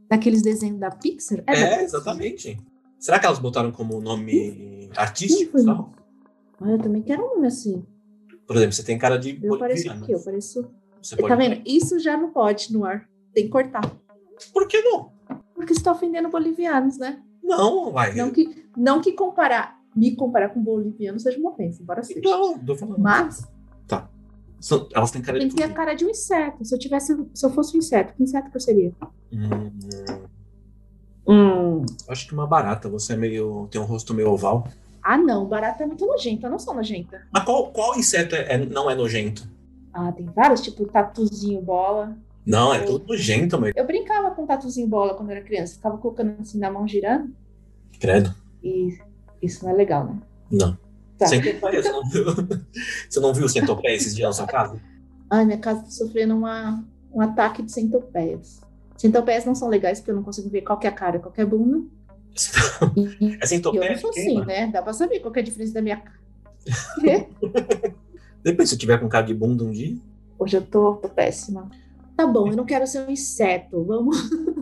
daqueles 0.09 0.43
desenhos 0.43 0.79
da 0.79 0.91
Pixar. 0.91 1.43
da 1.45 1.53
É, 1.53 1.55
Pixar. 1.55 1.81
exatamente. 1.83 2.59
Será 2.99 3.19
que 3.19 3.27
elas 3.27 3.39
botaram 3.39 3.71
como 3.71 4.01
nome 4.01 4.33
artístico? 4.97 5.53
Foi. 5.53 5.63
só? 5.63 5.91
Ah, 6.61 6.71
eu 6.71 6.79
também 6.79 7.03
quero 7.03 7.25
um 7.25 7.35
nome 7.37 7.47
assim. 7.47 7.85
Por 8.47 8.57
exemplo, 8.57 8.73
você 8.75 8.83
tem 8.83 8.99
cara 8.99 9.19
de 9.19 9.39
Eu 9.43 9.59
pareço 9.59 9.83
o 9.83 9.87
boliviana. 9.89 10.07
quê? 10.07 10.15
Eu 10.15 10.25
pareço. 10.25 10.71
Você 11.03 11.17
Tá 11.17 11.23
pode... 11.23 11.37
vendo? 11.37 11.63
Isso 11.67 11.99
já 11.99 12.17
não 12.17 12.31
pode 12.33 12.73
no 12.73 12.85
ar. 12.85 13.09
Tem 13.35 13.45
que 13.45 13.51
cortar. 13.51 13.83
Por 14.53 14.67
que 14.67 14.81
não? 14.83 15.13
Porque 15.55 15.75
você 15.75 15.83
tá 15.83 15.93
ofendendo 15.93 16.29
bolivianos, 16.31 16.99
né? 16.99 17.23
Não, 17.43 17.93
vai. 17.93 18.15
Não 18.15 18.31
que, 18.31 18.65
não 18.77 19.01
que 19.01 19.13
comparar, 19.13 19.79
me 19.95 20.15
comparar 20.17 20.49
com 20.51 20.63
boliviano 20.63 21.19
seja 21.21 21.39
uma 21.39 21.51
ofensa, 21.51 21.83
embora 21.83 22.03
seja. 22.03 22.21
Não, 22.23 22.59
tô 22.59 22.75
falando. 22.77 22.99
Mas 23.01 23.47
São- 24.61 24.89
Elas 24.93 25.13
têm 25.13 25.23
cara 25.23 25.39
tem 25.39 25.47
de 25.47 25.55
que 25.55 25.63
ter 25.63 25.69
a 25.69 25.73
cara 25.73 25.95
de 25.95 26.05
um 26.05 26.11
inseto. 26.11 26.65
Se 26.65 26.75
eu 26.75 26.79
tivesse, 26.81 27.17
se 27.33 27.47
eu 27.47 27.51
fosse 27.51 27.77
um 27.77 27.79
inseto, 27.79 28.13
que 28.15 28.23
inseto 28.25 28.51
que 28.51 28.57
eu 28.57 28.61
seria? 28.61 28.93
Hum, 29.33 30.28
Hum. 31.29 31.85
acho 32.09 32.27
que 32.27 32.33
uma 32.35 32.47
barata. 32.47 32.89
Você 32.89 33.13
é 33.13 33.17
meio. 33.17 33.69
tem 33.71 33.81
um 33.81 33.85
rosto 33.85 34.15
meio 34.15 34.31
oval. 34.31 34.67
Ah, 35.03 35.17
não, 35.17 35.47
barata 35.47 35.85
é 35.85 35.87
muito 35.87 36.05
nojenta, 36.07 36.47
eu 36.47 36.51
não 36.51 36.59
sou 36.59 36.75
nojenta. 36.75 37.23
Mas 37.33 37.45
qual, 37.45 37.71
qual 37.71 37.97
inseto 37.99 38.35
é, 38.35 38.55
é- 38.55 38.67
não 38.67 38.91
é 38.91 38.95
nojento? 38.95 39.49
Ah, 39.93 40.13
tem 40.13 40.27
vários, 40.27 40.61
tipo 40.61 40.87
tatuzinho 40.87 41.61
bola. 41.63 42.17
Não, 42.45 42.73
é 42.73 42.81
tudo 42.81 43.07
nojento, 43.07 43.61
mas. 43.61 43.73
Eu 43.77 43.87
brincava 43.87 44.31
com 44.31 44.47
tatuzinho 44.47 44.87
bola 44.89 45.15
quando 45.15 45.31
era 45.31 45.43
criança, 45.43 45.75
ficava 45.77 45.99
colocando 45.99 46.35
assim 46.41 46.59
na 46.59 46.71
mão 46.71 46.87
girando, 46.89 47.31
Credo. 48.01 48.35
e 48.63 48.97
isso 49.43 49.65
não 49.65 49.73
é 49.73 49.75
legal, 49.75 50.05
né? 50.07 50.19
Não. 50.51 50.79
Tá. 51.19 51.27
Centopeia, 51.27 51.83
você 51.83 51.91
não 51.93 52.09
viu? 52.09 52.25
Você 53.09 53.21
não 53.21 53.35
viu 53.35 53.49
centopeia 53.49 53.95
esses 53.97 54.15
dias 54.15 54.29
na 54.29 54.33
sua 54.33 54.47
casa? 54.47 54.81
Ai, 55.31 55.45
minha 55.45 55.59
casa 55.59 55.83
tá 55.83 55.91
sofrendo 55.91 56.35
uma, 56.37 56.83
um 57.13 57.21
ataque 57.21 57.63
de 57.63 57.73
centopeias. 57.73 58.61
Centopeias 58.99 59.45
não 59.45 59.55
são 59.55 59.69
legais 59.69 60.01
porque 60.01 60.11
eu 60.11 60.17
não 60.17 60.25
consigo 60.25 60.51
ver 60.51 60.63
qual 60.63 60.79
que 60.79 60.87
é 60.87 60.91
a 60.91 60.93
cara, 60.93 61.19
qual 61.21 61.33
que 61.33 61.41
é 61.41 61.45
a 61.45 61.47
bunda. 61.47 61.83
E, 62.97 63.37
É 63.41 63.45
e 63.45 63.47
centopeia 63.47 63.85
eu 63.85 63.93
não 63.93 64.01
sou 64.01 64.11
assim, 64.11 64.45
né? 64.45 64.67
Dá 64.67 64.83
pra 64.83 64.93
saber 64.93 65.21
qual 65.21 65.33
é 65.35 65.39
a 65.39 65.43
diferença 65.43 65.73
da 65.73 65.83
minha 65.83 65.97
cara. 65.97 66.19
Quê? 67.01 67.29
Depois, 68.43 68.69
se 68.69 68.75
eu 68.75 68.79
tiver 68.79 68.99
com 68.99 69.09
cara 69.09 69.25
de 69.25 69.35
bunda 69.35 69.65
um 69.65 69.71
dia. 69.71 69.97
Hoje 70.39 70.57
eu 70.57 70.63
tô, 70.63 70.95
tô 70.97 71.09
péssima. 71.09 71.69
Tá 72.17 72.27
bom, 72.27 72.49
eu 72.49 72.57
não 72.57 72.65
quero 72.65 72.87
ser 72.87 73.07
um 73.07 73.11
inseto. 73.11 73.83
Vamos, 73.85 74.17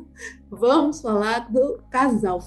vamos 0.51 1.01
falar 1.01 1.51
do 1.51 1.81
casal. 1.91 2.41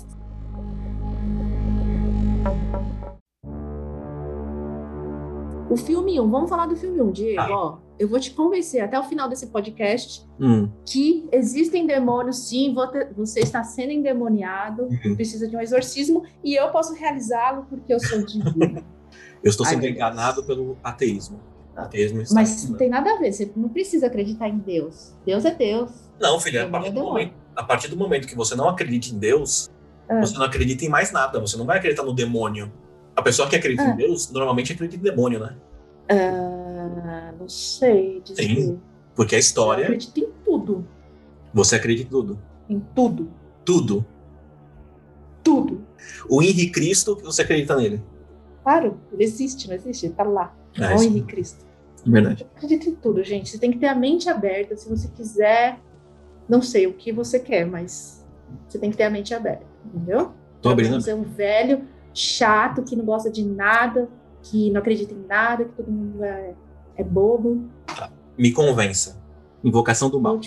O 5.70 5.78
filme 5.78 6.20
1, 6.20 6.30
vamos 6.30 6.50
falar 6.50 6.66
do 6.66 6.76
filme 6.76 7.02
1, 7.02 7.12
Diego. 7.12 7.42
Ah. 7.42 7.50
Ó, 7.52 7.78
eu 8.00 8.08
vou 8.08 8.20
te 8.20 8.32
convencer 8.32 8.82
até 8.82 8.98
o 9.00 9.04
final 9.04 9.28
desse 9.30 9.48
podcast 9.48 10.26
Hum. 10.40 10.70
que 10.86 11.28
existem 11.32 11.86
demônios, 11.86 12.48
sim, 12.48 12.74
vo- 12.74 12.88
você 13.16 13.42
está 13.42 13.62
sendo 13.64 13.92
endemoniado, 13.92 14.84
Uhum. 15.06 15.16
precisa 15.16 15.48
de 15.48 15.56
um 15.56 15.60
exorcismo 15.60 16.24
e 16.44 16.56
eu 16.56 16.70
posso 16.70 16.94
realizá-lo 16.96 17.66
porque 17.70 17.94
eu 17.94 18.00
sou 18.00 18.26
divino. 18.26 18.84
Eu 19.44 19.50
estou 19.50 19.66
Ai, 19.66 19.72
sendo 19.74 19.82
Deus. 19.84 19.94
enganado 19.96 20.44
pelo 20.44 20.78
ateísmo. 20.84 21.40
O 21.76 21.80
ateísmo 21.80 22.22
está 22.22 22.36
Mas 22.36 22.70
não 22.70 22.78
tem 22.78 22.90
nada 22.90 23.10
a 23.14 23.18
ver, 23.18 23.32
você 23.32 23.50
não 23.56 23.70
precisa 23.70 24.08
acreditar 24.08 24.50
em 24.50 24.58
Deus. 24.58 25.14
Deus 25.26 25.46
é 25.46 25.56
Deus. 25.56 25.92
Não, 26.20 26.38
filha, 26.42 26.66
a 26.66 26.70
partir, 26.70 26.90
é 26.90 26.92
momento, 26.92 27.34
a 27.56 27.64
partir 27.64 27.88
do 27.88 27.96
momento 27.96 28.28
que 28.28 28.36
você 28.36 28.54
não 28.54 28.68
acredita 28.68 29.16
em 29.16 29.18
Deus, 29.18 29.70
Ah. 30.10 30.20
você 30.20 30.38
não 30.38 30.44
acredita 30.44 30.84
em 30.84 30.90
mais 30.90 31.12
nada. 31.14 31.40
Você 31.40 31.56
não 31.56 31.66
vai 31.66 31.78
acreditar 31.78 32.04
no 32.04 32.14
demônio. 32.14 32.70
A 33.16 33.22
pessoa 33.22 33.48
que 33.50 33.56
acredita 33.56 33.84
Ah. 33.84 33.92
em 33.92 33.96
Deus 33.96 34.30
normalmente 34.30 34.74
acredita 34.74 35.00
em 35.00 35.10
demônio, 35.10 35.40
né? 35.40 35.56
Ah, 36.12 36.59
não 37.40 37.48
sei 37.50 38.22
dizer. 38.22 38.44
Sim. 38.44 38.80
Porque 39.16 39.36
a 39.36 39.38
Eu 39.38 39.42
história, 39.42 39.84
acredito 39.86 40.20
em 40.20 40.30
tudo. 40.46 40.88
você 41.54 41.76
acredita 41.76 42.08
em 42.08 42.12
tudo. 42.12 42.40
Em 42.70 42.80
tudo. 42.96 43.30
Tudo. 43.66 44.06
Tudo. 45.44 45.86
O 46.30 46.42
Henri 46.42 46.70
Cristo, 46.72 47.16
você 47.24 47.42
acredita 47.42 47.76
nele. 47.76 48.02
Claro, 48.64 48.98
ele 49.12 49.24
existe, 49.24 49.68
não 49.68 49.76
existe? 49.76 50.06
Ele 50.06 50.14
tá 50.14 50.24
lá. 50.24 50.56
É, 50.78 50.86
Olha 50.86 50.98
o. 50.98 51.04
Henrique 51.04 51.28
Cristo. 51.28 51.66
Verdade. 52.06 52.44
Eu 52.44 52.50
acredito 52.56 52.90
em 52.90 52.96
tudo, 52.96 53.24
gente. 53.24 53.50
Você 53.50 53.58
tem 53.58 53.72
que 53.72 53.78
ter 53.78 53.88
a 53.88 53.96
mente 53.96 54.30
aberta. 54.30 54.76
Se 54.78 54.88
você 54.90 55.08
quiser, 55.10 55.80
não 56.48 56.62
sei 56.62 56.88
o 56.88 56.94
que 56.94 57.12
você 57.12 57.40
quer, 57.40 57.66
mas 57.66 58.26
você 58.68 58.78
tem 58.78 58.90
que 58.92 58.98
ter 58.98 59.04
a 59.04 59.10
mente 59.10 59.34
aberta, 59.34 59.66
entendeu? 59.86 60.32
Tô 60.62 60.70
abrindo. 60.70 61.00
Você 61.02 61.12
é 61.12 61.16
um 61.16 61.24
velho 61.24 61.84
chato 62.14 62.84
que 62.84 62.96
não 62.96 63.06
gosta 63.06 63.30
de 63.30 63.44
nada, 63.46 64.10
que 64.44 64.70
não 64.72 64.80
acredita 64.80 65.14
em 65.14 65.26
nada, 65.28 65.66
que 65.66 65.72
todo 65.74 65.92
mundo 65.92 66.24
é, 66.24 66.54
é 67.00 67.04
bobo. 67.04 67.64
Me 68.38 68.52
convença. 68.52 69.20
Invocação 69.64 70.10
do 70.10 70.20
mal. 70.20 70.40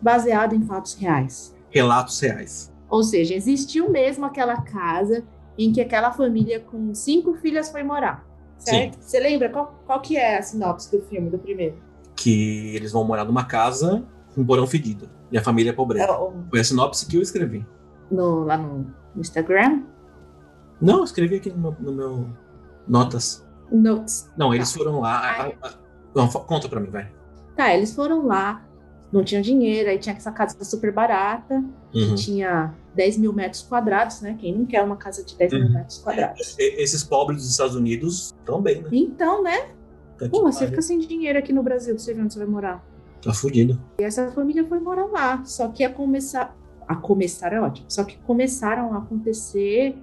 Baseado 0.00 0.54
em 0.54 0.62
fatos 0.62 0.94
reais. 0.94 1.54
Relatos 1.70 2.18
reais. 2.20 2.72
Ou 2.88 3.02
seja, 3.02 3.34
existiu 3.34 3.90
mesmo 3.90 4.24
aquela 4.26 4.60
casa 4.60 5.24
em 5.58 5.72
que 5.72 5.80
aquela 5.80 6.12
família 6.12 6.60
com 6.60 6.94
cinco 6.94 7.34
filhas 7.34 7.70
foi 7.70 7.82
morar. 7.82 8.26
Certo? 8.58 8.98
Você 9.00 9.18
lembra 9.18 9.48
qual, 9.48 9.82
qual 9.86 10.00
que 10.00 10.16
é 10.16 10.38
a 10.38 10.42
sinopse 10.42 10.90
do 10.90 11.02
filme, 11.06 11.30
do 11.30 11.38
primeiro? 11.38 11.76
Que 12.14 12.74
eles 12.76 12.92
vão 12.92 13.04
morar 13.04 13.24
numa 13.24 13.44
casa 13.44 14.04
com 14.34 14.42
um 14.42 14.46
porão 14.46 14.66
fedido. 14.66 15.08
E 15.30 15.38
a 15.38 15.42
família 15.42 15.70
é 15.70 15.72
É, 15.72 15.76
pobreza. 15.76 16.12
o- 16.12 16.44
Foi 16.50 16.60
a 16.60 16.64
sinopse 16.64 17.06
que 17.06 17.16
eu 17.16 17.22
escrevi. 17.22 17.66
no, 18.10 18.44
lá 18.44 18.56
no, 18.56 18.86
Instagram? 19.16 19.82
Não, 20.80 20.98
eu 20.98 21.04
escrevi 21.04 21.36
aqui 21.36 21.50
no 21.50 21.58
meu, 21.58 21.76
no 21.80 21.92
meu 21.92 22.26
notas. 22.86 23.44
Notes. 23.72 24.30
Não, 24.36 24.54
eles 24.54 24.72
foram 24.72 25.00
lá. 25.00 25.18
a- 25.18 25.46
a- 25.68 25.72
Não, 26.14 26.28
conta 26.28 26.68
pra 26.68 26.78
mim, 26.80 26.90
vai. 26.90 27.10
Tá, 27.56 27.74
eles 27.74 27.94
foram 27.94 28.26
lá, 28.26 28.62
não 29.12 29.24
tinham 29.24 29.40
dinheiro, 29.42 29.88
aí 29.88 29.98
tinha 29.98 30.14
essa 30.14 30.30
casa 30.32 30.62
super 30.64 30.92
barata, 30.92 31.62
Uhum. 31.94 32.14
tinha 32.14 32.74
10 32.94 33.16
mil 33.16 33.32
metros 33.32 33.62
quadrados, 33.62 34.20
né? 34.20 34.36
Quem 34.38 34.56
não 34.56 34.66
quer 34.66 34.82
uma 34.82 34.96
casa 34.96 35.24
de 35.24 35.36
10 35.36 35.52
mil 35.52 35.62
Uhum. 35.66 35.72
metros 35.72 35.98
quadrados? 35.98 36.56
E- 36.58 36.82
Esses 36.82 37.02
pobres 37.02 37.38
dos 37.42 37.50
Estados 37.50 37.74
Unidos 37.74 38.34
bem, 38.62 38.82
né? 38.82 38.88
Então, 38.92 39.42
né? 39.42 39.70
Tá, 40.18 40.28
Pô, 40.28 40.42
você 40.42 40.66
fica 40.68 40.82
sem 40.82 40.98
dinheiro 40.98 41.38
aqui 41.38 41.52
no 41.52 41.62
Brasil, 41.62 41.98
você 41.98 42.12
vê 42.14 42.20
onde 42.22 42.32
você 42.34 42.38
vai 42.40 42.48
morar. 42.48 42.84
tá 43.22 43.32
fudido. 43.32 43.80
E 44.00 44.02
essa 44.04 44.30
família 44.32 44.66
foi 44.66 44.80
morar 44.80 45.06
lá. 45.06 45.44
Só 45.44 45.68
que 45.68 45.84
a 45.84 45.90
começar. 45.92 46.56
A 46.88 46.96
começar 46.96 47.52
é 47.52 47.60
ótimo. 47.60 47.86
Só 47.88 48.02
que 48.02 48.18
começaram 48.18 48.92
a 48.94 48.98
acontecer 48.98 49.96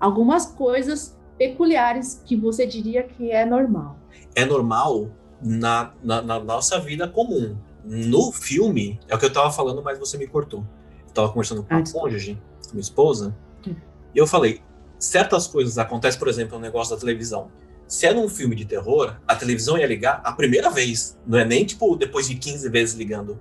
algumas 0.00 0.46
coisas 0.46 1.14
peculiares 1.48 2.22
que 2.24 2.36
você 2.36 2.66
diria 2.66 3.02
que 3.02 3.30
é 3.30 3.44
normal. 3.44 3.96
É 4.34 4.44
normal 4.44 5.10
na, 5.42 5.92
na, 6.02 6.22
na 6.22 6.38
nossa 6.40 6.78
vida 6.78 7.08
comum. 7.08 7.56
No 7.84 8.30
filme, 8.30 9.00
é 9.08 9.14
o 9.14 9.18
que 9.18 9.24
eu 9.26 9.32
tava 9.32 9.50
falando, 9.50 9.82
mas 9.82 9.98
você 9.98 10.16
me 10.16 10.26
cortou. 10.26 10.64
Eu 11.08 11.12
tava 11.12 11.28
conversando 11.30 11.62
com 11.64 11.74
Ah, 11.74 11.78
a 11.78 11.80
desculpa. 11.80 12.06
cônjuge, 12.06 12.40
minha 12.72 12.80
esposa, 12.80 13.36
Hum. 13.66 13.74
e 14.14 14.18
eu 14.18 14.26
falei: 14.26 14.60
certas 14.98 15.46
coisas 15.48 15.78
acontecem, 15.78 16.18
por 16.18 16.28
exemplo, 16.28 16.56
no 16.56 16.62
negócio 16.62 16.94
da 16.94 17.00
televisão. 17.00 17.50
Se 17.88 18.06
é 18.06 18.14
num 18.14 18.28
filme 18.28 18.54
de 18.54 18.64
terror, 18.64 19.16
a 19.26 19.34
televisão 19.34 19.76
ia 19.76 19.86
ligar 19.86 20.20
a 20.24 20.32
primeira 20.32 20.70
vez. 20.70 21.18
Não 21.26 21.38
é 21.38 21.44
nem 21.44 21.64
tipo 21.64 21.94
depois 21.96 22.28
de 22.28 22.36
15 22.36 22.68
vezes 22.70 22.94
ligando. 22.94 23.38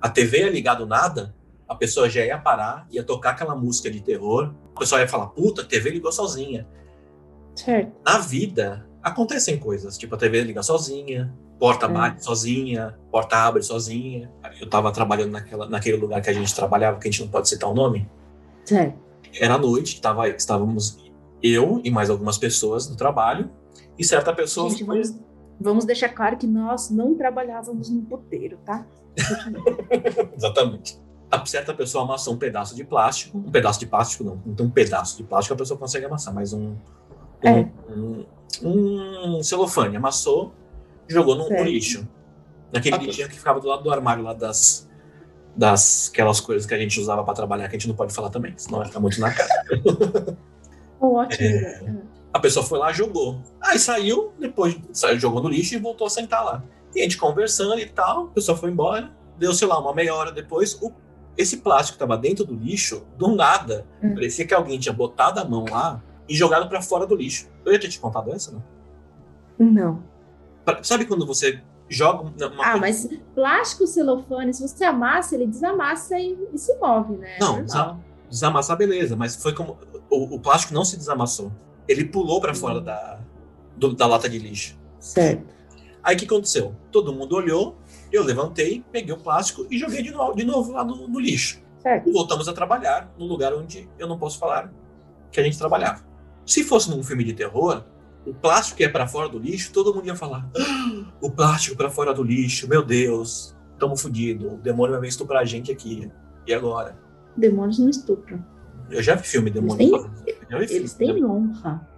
A 0.00 0.08
TV 0.08 0.38
ia 0.40 0.50
ligar 0.50 0.74
do 0.74 0.86
nada, 0.86 1.34
a 1.68 1.74
pessoa 1.74 2.08
já 2.08 2.24
ia 2.24 2.38
parar, 2.38 2.86
ia 2.90 3.04
tocar 3.04 3.30
aquela 3.30 3.54
música 3.54 3.90
de 3.90 4.00
terror, 4.00 4.52
a 4.74 4.78
pessoa 4.80 5.00
ia 5.02 5.06
falar: 5.08 5.26
puta, 5.28 5.60
a 5.60 5.64
TV 5.64 5.90
ligou 5.90 6.10
sozinha. 6.10 6.66
Certo. 7.54 7.92
Na 8.04 8.18
vida, 8.18 8.86
acontecem 9.02 9.58
coisas. 9.58 9.96
Tipo, 9.98 10.14
a 10.14 10.18
TV 10.18 10.42
liga 10.42 10.62
sozinha, 10.62 11.32
porta 11.58 11.86
É. 11.86 11.88
bate 11.88 12.24
sozinha, 12.24 12.98
porta 13.10 13.36
abre 13.36 13.62
sozinha. 13.62 14.30
Eu 14.60 14.68
tava 14.68 14.90
trabalhando 14.92 15.30
naquela, 15.32 15.68
naquele 15.68 15.96
lugar 15.96 16.20
que 16.20 16.30
a 16.30 16.32
gente 16.32 16.54
trabalhava, 16.54 16.98
que 16.98 17.08
a 17.08 17.10
gente 17.10 17.22
não 17.22 17.28
pode 17.28 17.48
citar 17.48 17.70
o 17.70 17.74
nome. 17.74 18.08
Certo. 18.64 18.98
Era 19.40 19.58
noite, 19.58 20.00
tava, 20.00 20.28
estávamos 20.28 20.98
eu 21.42 21.80
e 21.84 21.90
mais 21.90 22.08
algumas 22.10 22.38
pessoas 22.38 22.88
no 22.88 22.96
trabalho, 22.96 23.50
e 23.98 24.04
certa 24.04 24.32
pessoa 24.32 24.70
Gente, 24.70 24.84
foi- 24.84 25.02
vamos, 25.02 25.20
vamos 25.60 25.84
deixar 25.84 26.08
claro 26.08 26.36
que 26.36 26.46
nós 26.46 26.88
não 26.90 27.14
trabalhávamos 27.14 27.90
no 27.90 28.02
puteiro, 28.02 28.58
tá? 28.64 28.86
Exatamente. 30.36 30.98
A 31.30 31.44
certa 31.46 31.74
pessoa 31.74 32.04
amassou 32.04 32.34
um 32.34 32.38
pedaço 32.38 32.76
de 32.76 32.84
plástico, 32.84 33.38
um 33.38 33.50
pedaço 33.50 33.80
de 33.80 33.86
plástico 33.86 34.22
não, 34.24 34.40
então 34.46 34.66
um 34.66 34.70
pedaço 34.70 35.16
de 35.16 35.24
plástico 35.24 35.54
a 35.54 35.56
pessoa 35.56 35.78
consegue 35.78 36.06
amassar, 36.06 36.32
mas 36.32 36.52
um, 36.52 36.76
É. 37.44 37.68
um, 37.92 38.24
um 38.62 39.42
celofane 39.42 39.96
amassou, 39.96 40.52
jogou 41.08 41.34
no, 41.36 41.48
lixo. 41.64 42.06
Naquele 42.72 42.96
Ok. 42.96 43.06
lixinho 43.06 43.28
que 43.28 43.36
ficava 43.36 43.60
do 43.60 43.68
lado 43.68 43.82
do 43.82 43.90
armário 43.90 44.22
lá 44.22 44.32
das 44.32 44.88
das 45.56 46.08
aquelas 46.12 46.40
coisas 46.40 46.66
que 46.66 46.74
a 46.74 46.78
gente 46.78 46.98
usava 47.00 47.22
para 47.22 47.32
trabalhar, 47.34 47.68
que 47.68 47.76
a 47.76 47.78
gente 47.78 47.86
não 47.86 47.94
pode 47.94 48.12
falar 48.12 48.28
também, 48.28 48.52
senão 48.56 48.78
vai 48.78 48.88
ficar 48.88 48.98
muito 48.98 49.20
na 49.20 49.32
cara. 49.32 49.48
Ótimo. 51.00 51.46
É. 51.48 51.94
A 52.32 52.40
pessoa 52.40 52.64
foi 52.66 52.78
lá, 52.78 52.92
jogou. 52.92 53.40
Aí 53.60 53.78
saiu, 53.78 54.32
depois 54.38 54.76
saiu, 54.92 55.18
jogou 55.20 55.40
no 55.42 55.48
lixo 55.48 55.74
e 55.74 55.78
voltou 55.78 56.06
a 56.06 56.10
sentar 56.10 56.44
lá. 56.44 56.64
E 56.94 57.00
a 57.00 57.02
gente 57.04 57.16
conversando 57.16 57.78
e 57.78 57.86
tal, 57.86 58.24
a 58.24 58.28
pessoa 58.28 58.56
foi 58.58 58.70
embora. 58.70 59.10
Deu, 59.38 59.52
sei 59.54 59.68
lá, 59.68 59.78
uma 59.78 59.94
meia 59.94 60.14
hora 60.14 60.32
depois, 60.32 60.74
o- 60.82 60.92
esse 61.36 61.58
plástico 61.58 61.94
que 61.98 61.98
tava 62.00 62.16
dentro 62.16 62.44
do 62.44 62.54
lixo, 62.54 63.04
do 63.16 63.34
nada, 63.34 63.86
Hum. 64.02 64.14
parecia 64.14 64.44
que 64.46 64.54
alguém 64.54 64.78
tinha 64.78 64.92
botado 64.92 65.38
a 65.40 65.44
mão 65.44 65.64
lá 65.70 66.02
e 66.28 66.34
jogado 66.34 66.68
para 66.68 66.80
fora 66.82 67.06
do 67.06 67.14
lixo. 67.14 67.48
Eu 67.64 67.72
ia 67.72 67.80
ter 67.80 67.88
te 67.88 67.98
contado 68.00 68.32
essa, 68.32 68.52
não? 68.52 68.62
Não. 69.58 70.02
Pra- 70.64 70.82
Sabe 70.82 71.04
quando 71.04 71.26
você 71.26 71.62
joga 71.88 72.22
uma 72.22 72.64
Ah, 72.64 72.76
mas 72.76 73.08
plástico 73.34 73.86
celofane, 73.86 74.52
se 74.54 74.66
você 74.66 74.84
amassa, 74.84 75.34
ele 75.34 75.46
desamassa 75.46 76.18
e, 76.18 76.36
e 76.52 76.58
se 76.58 76.74
move, 76.78 77.16
né? 77.16 77.36
Não, 77.40 77.62
desamassar, 78.30 78.76
beleza, 78.76 79.14
mas 79.16 79.36
foi 79.36 79.52
como. 79.54 79.78
O, 80.10 80.36
o 80.36 80.40
plástico 80.40 80.72
não 80.74 80.84
se 80.84 80.96
desamassou. 80.96 81.52
Ele 81.86 82.04
pulou 82.06 82.40
para 82.40 82.54
fora 82.54 82.80
da, 82.80 83.20
do- 83.76 83.94
da 83.94 84.06
lata 84.06 84.28
de 84.28 84.38
lixo. 84.38 84.78
Certo. 84.98 85.44
Aí 86.02 86.16
o 86.16 86.18
que 86.18 86.24
aconteceu? 86.24 86.74
Todo 86.90 87.12
mundo 87.12 87.34
olhou, 87.36 87.76
eu 88.12 88.22
levantei, 88.24 88.84
peguei 88.90 89.14
o 89.14 89.18
plástico 89.18 89.66
e 89.70 89.78
joguei 89.78 90.02
de 90.02 90.10
novo, 90.10 90.34
de 90.34 90.44
novo 90.44 90.72
lá 90.72 90.84
no, 90.84 91.06
no 91.08 91.20
lixo. 91.20 91.62
Certo. 91.80 92.08
E 92.08 92.12
voltamos 92.12 92.48
a 92.48 92.52
trabalhar 92.54 93.12
no 93.18 93.26
lugar 93.26 93.52
onde 93.54 93.88
eu 93.98 94.06
não 94.08 94.18
posso 94.18 94.38
falar 94.38 94.72
que 95.30 95.38
a 95.38 95.42
gente 95.42 95.58
trabalhava. 95.58 96.02
Se 96.46 96.62
fosse 96.64 96.90
num 96.90 97.02
filme 97.02 97.24
de 97.24 97.32
terror, 97.32 97.82
o 98.26 98.32
plástico 98.34 98.78
que 98.78 98.84
é 98.84 98.88
para 98.88 99.06
fora 99.06 99.28
do 99.28 99.38
lixo, 99.38 99.72
todo 99.72 99.94
mundo 99.94 100.06
ia 100.06 100.14
falar: 100.16 100.48
"Ah, 100.56 101.04
o 101.20 101.30
plástico 101.30 101.76
para 101.76 101.90
fora 101.90 102.12
do 102.14 102.22
lixo, 102.22 102.68
meu 102.68 102.82
Deus, 102.82 103.54
estamos 103.72 104.00
fodidos, 104.00 104.52
o 104.52 104.56
demônio 104.56 104.98
vai 104.98 105.08
estuprar 105.08 105.42
a 105.42 105.44
gente 105.44 105.70
aqui. 105.72 106.10
E 106.46 106.52
agora? 106.54 106.96
Demônios 107.36 107.78
não 107.78 107.88
estupram. 107.88 108.44
Eu 108.90 109.02
já 109.02 109.14
vi 109.14 109.26
filme 109.26 109.50
demônio. 109.50 109.76
têm- 109.78 110.34
filme, 110.48 110.64
Eles 110.70 110.94
têm 110.94 111.08
já 111.08 111.14
vi. 111.14 111.24
honra. 111.24 111.88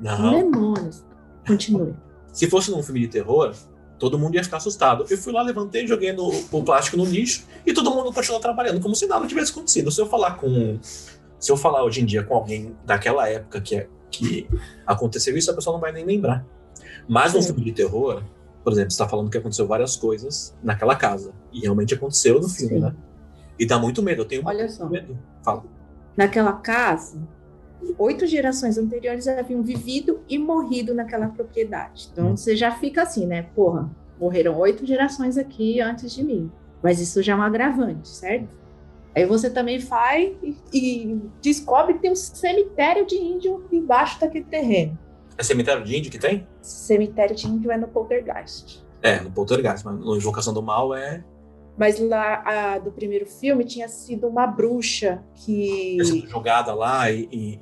Não. 0.00 0.30
Demônios. 0.50 1.04
Continue. 1.46 1.94
Se 2.32 2.48
fosse 2.48 2.70
num 2.70 2.82
filme 2.82 3.00
de 3.00 3.08
terror, 3.08 3.54
todo 3.98 4.18
mundo 4.18 4.34
ia 4.34 4.42
ficar 4.42 4.56
assustado. 4.56 5.04
Eu 5.10 5.18
fui 5.18 5.32
lá, 5.32 5.42
levantei, 5.42 5.86
joguei 5.86 6.12
no, 6.14 6.28
o 6.50 6.62
plástico 6.64 6.96
no 6.96 7.04
lixo 7.04 7.44
e 7.66 7.72
todo 7.74 7.90
mundo 7.90 8.10
continuou 8.12 8.40
trabalhando, 8.40 8.80
como 8.80 8.96
se 8.96 9.06
nada 9.06 9.26
tivesse 9.26 9.52
acontecido. 9.52 9.90
Se 9.90 10.00
eu 10.00 10.06
falar 10.06 10.36
com. 10.38 10.78
Se 11.42 11.50
eu 11.50 11.56
falar 11.56 11.82
hoje 11.82 12.00
em 12.00 12.06
dia 12.06 12.22
com 12.22 12.34
alguém 12.36 12.76
daquela 12.86 13.28
época 13.28 13.60
que, 13.60 13.74
é, 13.74 13.88
que 14.12 14.48
aconteceu 14.86 15.36
isso, 15.36 15.50
a 15.50 15.54
pessoa 15.54 15.74
não 15.74 15.80
vai 15.80 15.90
nem 15.90 16.04
lembrar. 16.04 16.46
Mas 17.08 17.34
num 17.34 17.42
Sim. 17.42 17.48
filme 17.48 17.64
de 17.64 17.72
terror, 17.72 18.22
por 18.62 18.72
exemplo, 18.72 18.92
você 18.92 18.94
está 18.94 19.08
falando 19.08 19.28
que 19.28 19.36
aconteceu 19.38 19.66
várias 19.66 19.96
coisas 19.96 20.56
naquela 20.62 20.94
casa. 20.94 21.32
E 21.52 21.58
realmente 21.58 21.94
aconteceu 21.94 22.40
no 22.40 22.48
filme, 22.48 22.74
Sim. 22.76 22.80
né? 22.80 22.94
E 23.58 23.66
dá 23.66 23.76
muito 23.76 24.00
medo. 24.04 24.22
Eu 24.22 24.26
tenho 24.26 24.42
Olha 24.46 24.68
só. 24.68 24.86
muito 24.86 25.08
medo. 25.08 25.18
Fala. 25.42 25.64
Naquela 26.16 26.52
casa, 26.52 27.18
oito 27.98 28.24
gerações 28.24 28.78
anteriores 28.78 29.26
haviam 29.26 29.64
vivido 29.64 30.20
e 30.28 30.38
morrido 30.38 30.94
naquela 30.94 31.26
propriedade. 31.26 32.08
Então 32.12 32.28
Hum. 32.28 32.36
você 32.36 32.54
já 32.54 32.70
fica 32.70 33.02
assim, 33.02 33.26
né? 33.26 33.48
Porra, 33.52 33.90
morreram 34.20 34.56
oito 34.58 34.86
gerações 34.86 35.36
aqui 35.36 35.80
antes 35.80 36.12
de 36.14 36.22
mim. 36.22 36.52
Mas 36.80 37.00
isso 37.00 37.20
já 37.20 37.32
é 37.32 37.36
um 37.36 37.42
agravante, 37.42 38.08
certo? 38.08 38.61
Aí 39.14 39.26
você 39.26 39.50
também 39.50 39.78
vai 39.78 40.34
e, 40.42 40.56
e 40.72 41.20
descobre 41.42 41.94
que 41.94 42.00
tem 42.00 42.12
um 42.12 42.16
cemitério 42.16 43.06
de 43.06 43.16
índio 43.16 43.64
embaixo 43.70 44.18
daquele 44.20 44.44
terreno. 44.44 44.98
É 45.36 45.42
cemitério 45.42 45.84
de 45.84 45.96
índio 45.96 46.10
que 46.10 46.18
tem? 46.18 46.46
Cemitério 46.60 47.34
de 47.36 47.46
índio 47.46 47.70
é 47.70 47.76
no 47.76 47.88
Poltergeist. 47.88 48.82
É, 49.02 49.20
no 49.20 49.30
Poltergeist, 49.30 49.84
mas 49.84 49.98
no 49.98 50.16
Invocação 50.16 50.54
do 50.54 50.62
Mal 50.62 50.94
é. 50.94 51.22
Mas 51.76 51.98
lá 51.98 52.42
a, 52.44 52.78
do 52.78 52.92
primeiro 52.92 53.26
filme 53.26 53.64
tinha 53.64 53.88
sido 53.88 54.28
uma 54.28 54.46
bruxa 54.46 55.22
que. 55.34 55.96
sendo 56.04 56.28
jogada 56.28 56.74
lá 56.74 57.10
e. 57.10 57.28
e, 57.32 57.58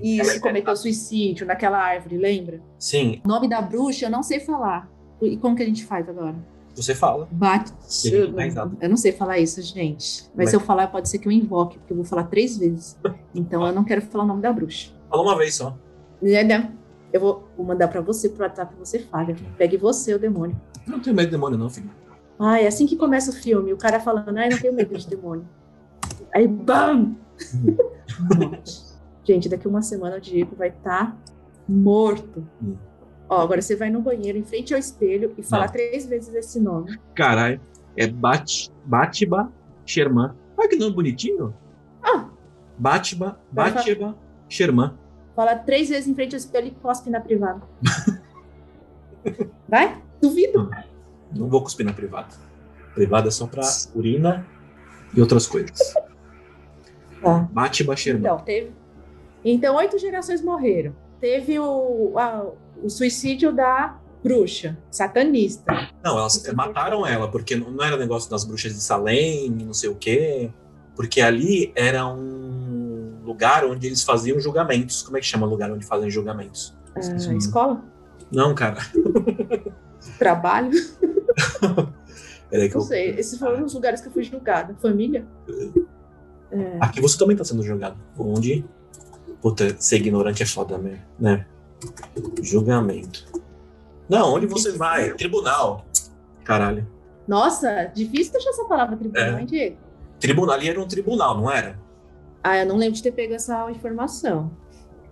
e- 0.00 0.18
Isso, 0.20 0.30
é- 0.30 0.38
cometeu 0.38 0.74
suicídio 0.76 1.46
naquela 1.46 1.78
árvore, 1.78 2.16
lembra? 2.16 2.60
Sim, 2.78 3.20
O 3.24 3.28
nome 3.28 3.48
da 3.48 3.60
bruxa 3.60 4.06
eu 4.06 4.10
não 4.10 4.22
sei 4.22 4.38
falar. 4.40 4.88
E 5.20 5.36
como 5.36 5.54
que 5.56 5.62
a 5.62 5.66
gente 5.66 5.84
faz 5.84 6.08
agora? 6.08 6.36
Você 6.82 6.94
fala. 6.94 7.28
Bate. 7.30 7.72
Eu 8.80 8.88
não 8.88 8.96
sei 8.96 9.12
falar 9.12 9.38
isso, 9.38 9.60
gente. 9.62 10.24
Mas 10.28 10.32
Mas- 10.36 10.50
se 10.50 10.56
eu 10.56 10.60
falar, 10.60 10.86
pode 10.88 11.08
ser 11.08 11.18
que 11.18 11.26
eu 11.28 11.32
invoque, 11.32 11.78
porque 11.78 11.92
eu 11.92 11.96
vou 11.96 12.04
falar 12.04 12.24
três 12.24 12.56
vezes. 12.56 12.98
Então 13.34 13.66
eu 13.66 13.72
não 13.72 13.84
quero 13.84 14.02
falar 14.02 14.24
o 14.24 14.26
nome 14.26 14.42
da 14.42 14.52
bruxa. 14.52 14.92
Fala 15.08 15.22
uma 15.22 15.36
vez 15.36 15.54
só. 15.54 15.76
Né, 16.20 16.42
né? 16.44 16.72
Eu 17.12 17.20
vou, 17.20 17.48
vou 17.56 17.66
mandar 17.66 17.88
pra 17.88 18.00
você 18.00 18.28
pro 18.28 18.42
WhatsApp 18.44 18.74
você 18.78 19.00
fale. 19.00 19.34
Pegue 19.58 19.76
você, 19.76 20.14
o 20.14 20.18
demônio. 20.18 20.60
Eu 20.86 20.92
não 20.92 21.00
tenho 21.00 21.16
medo 21.16 21.26
de 21.26 21.32
demônio, 21.32 21.58
não, 21.58 21.68
filho. 21.68 21.90
Ah, 22.38 22.60
é 22.60 22.66
assim 22.66 22.86
que 22.86 22.96
começa 22.96 23.30
o 23.30 23.34
filme. 23.34 23.72
O 23.72 23.76
cara 23.76 24.00
falando, 24.00 24.36
ai, 24.38 24.48
não 24.48 24.58
tenho 24.58 24.72
medo 24.74 24.96
de 24.96 25.06
demônio. 25.08 25.46
Aí, 26.34 26.46
BAM! 26.46 27.16
Morte. 28.38 28.80
Gente, 29.24 29.48
daqui 29.48 29.68
uma 29.68 29.82
semana 29.82 30.16
o 30.16 30.20
Diego 30.20 30.56
vai 30.56 30.68
estar 30.68 31.16
morto. 31.68 32.46
Ó, 33.30 33.40
agora 33.40 33.62
você 33.62 33.76
vai 33.76 33.88
no 33.90 34.00
banheiro, 34.02 34.36
em 34.36 34.42
frente 34.44 34.74
ao 34.74 34.80
espelho, 34.80 35.32
e 35.38 35.42
falar 35.42 35.68
três 35.68 36.04
vezes 36.04 36.34
esse 36.34 36.58
nome. 36.58 36.98
Caralho. 37.14 37.60
É 37.96 38.06
Bat, 38.08 38.70
Batiba 38.84 39.52
Sherman. 39.86 40.32
Olha 40.56 40.68
que 40.68 40.74
nome 40.76 40.94
bonitinho. 40.96 41.54
Ah, 42.02 42.28
Batiba, 42.76 43.38
Batiba 43.52 44.16
Sherman. 44.48 44.94
fala 45.36 45.54
três 45.54 45.88
vezes 45.90 46.08
em 46.08 46.14
frente 46.14 46.34
ao 46.34 46.38
espelho 46.38 46.66
e 46.68 46.70
cospe 46.72 47.08
na 47.08 47.20
privada. 47.20 47.62
Vai? 49.68 50.02
Duvido. 50.20 50.68
Não 51.34 51.48
vou 51.48 51.62
cuspir 51.62 51.86
na 51.86 51.92
privada. 51.92 52.28
Privada 52.94 53.28
é 53.28 53.30
só 53.30 53.46
pra 53.46 53.62
urina 53.94 54.44
e 55.14 55.20
outras 55.20 55.46
coisas. 55.46 55.78
Tá. 57.22 57.46
Batiba 57.52 57.94
Sherman. 57.94 58.22
Então, 58.22 58.38
teve. 58.38 58.72
Então, 59.44 59.76
oito 59.76 59.98
gerações 59.98 60.40
morreram. 60.42 60.96
Teve 61.20 61.58
o, 61.58 62.18
a- 62.18 62.46
o 62.82 62.90
suicídio 62.90 63.52
da 63.52 63.98
bruxa, 64.22 64.76
satanista. 64.90 65.88
Não, 66.02 66.18
elas 66.18 66.42
mataram 66.54 67.06
ela, 67.06 67.30
porque 67.30 67.56
não 67.56 67.82
era 67.82 67.96
negócio 67.96 68.30
das 68.30 68.44
bruxas 68.44 68.74
de 68.74 68.80
Salem, 68.80 69.50
não 69.50 69.72
sei 69.74 69.88
o 69.88 69.94
quê. 69.94 70.50
Porque 70.94 71.20
ali 71.20 71.72
era 71.74 72.06
um 72.06 73.20
lugar 73.24 73.64
onde 73.64 73.86
eles 73.86 74.02
faziam 74.02 74.38
julgamentos. 74.38 75.02
Como 75.02 75.16
é 75.16 75.20
que 75.20 75.26
chama 75.26 75.46
o 75.46 75.50
lugar 75.50 75.70
onde 75.70 75.86
fazem 75.86 76.10
julgamentos? 76.10 76.76
Ah, 76.94 77.34
escola? 77.34 77.82
Não, 78.30 78.54
cara. 78.54 78.80
Trabalho? 80.18 80.70
Peraí 82.50 82.68
que 82.68 82.74
Não 82.74 82.82
eu... 82.82 82.86
sei. 82.86 83.10
Esses 83.10 83.38
foram 83.38 83.64
os 83.64 83.72
lugares 83.72 84.00
que 84.00 84.08
eu 84.08 84.12
fui 84.12 84.24
julgada. 84.24 84.74
Família? 84.82 85.26
Aqui 86.80 87.00
você 87.00 87.16
também 87.16 87.36
tá 87.36 87.44
sendo 87.44 87.62
julgado. 87.62 87.96
Onde. 88.18 88.64
Puta, 89.40 89.74
ser 89.78 89.96
ignorante 89.96 90.42
é 90.42 90.46
foda, 90.46 90.76
né? 90.76 91.46
Né? 91.84 92.22
Julgamento. 92.42 93.26
Não, 94.08 94.34
onde 94.34 94.46
você 94.46 94.72
vai? 94.72 95.12
Tribunal. 95.14 95.84
Caralho. 96.44 96.86
Nossa, 97.28 97.84
difícil 97.94 98.32
deixar 98.32 98.50
essa 98.50 98.64
palavra 98.64 98.96
tribunal, 98.96 99.36
É. 99.36 99.40
hein, 99.40 99.46
Diego? 99.46 99.76
Tribunal 100.18 100.54
ali 100.56 100.68
era 100.68 100.80
um 100.80 100.86
tribunal, 100.88 101.36
não 101.36 101.50
era? 101.50 101.78
Ah, 102.42 102.58
eu 102.58 102.66
não 102.66 102.76
lembro 102.76 102.96
de 102.96 103.02
ter 103.02 103.12
pego 103.12 103.34
essa 103.34 103.70
informação. 103.70 104.50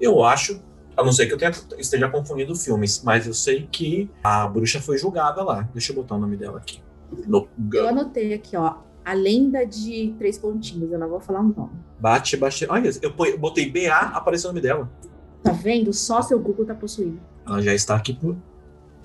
Eu 0.00 0.24
acho, 0.24 0.60
a 0.96 1.02
não 1.04 1.12
ser 1.12 1.26
que 1.26 1.34
eu 1.34 1.38
tenha, 1.38 1.52
esteja 1.78 2.08
confundindo 2.08 2.54
filmes, 2.56 3.02
mas 3.04 3.26
eu 3.26 3.34
sei 3.34 3.68
que 3.70 4.10
a 4.22 4.46
bruxa 4.48 4.80
foi 4.80 4.98
julgada 4.98 5.42
lá. 5.44 5.68
Deixa 5.72 5.92
eu 5.92 5.96
botar 5.96 6.16
o 6.16 6.18
nome 6.18 6.36
dela 6.36 6.58
aqui. 6.58 6.82
No 7.26 7.48
Eu 7.72 7.88
anotei 7.88 8.34
aqui, 8.34 8.56
ó. 8.56 8.74
A 9.04 9.14
lenda 9.14 9.64
de 9.64 10.14
três 10.18 10.36
pontinhos, 10.36 10.90
eu 10.92 10.98
não 10.98 11.08
vou 11.08 11.20
falar 11.20 11.40
o 11.40 11.44
nome. 11.44 11.70
Bate, 11.98 12.36
bate. 12.36 12.66
Olha, 12.68 12.90
eu 13.00 13.38
botei 13.38 13.70
BA, 13.70 13.94
apareceu 13.96 14.50
o 14.50 14.52
nome 14.52 14.60
dela. 14.60 14.90
Tá 15.42 15.52
vendo? 15.52 15.92
Só 15.92 16.22
seu 16.22 16.38
Google 16.38 16.66
tá 16.66 16.74
possuído. 16.74 17.20
Ela 17.46 17.62
já 17.62 17.74
está 17.74 17.96
aqui 17.96 18.12
por, 18.12 18.36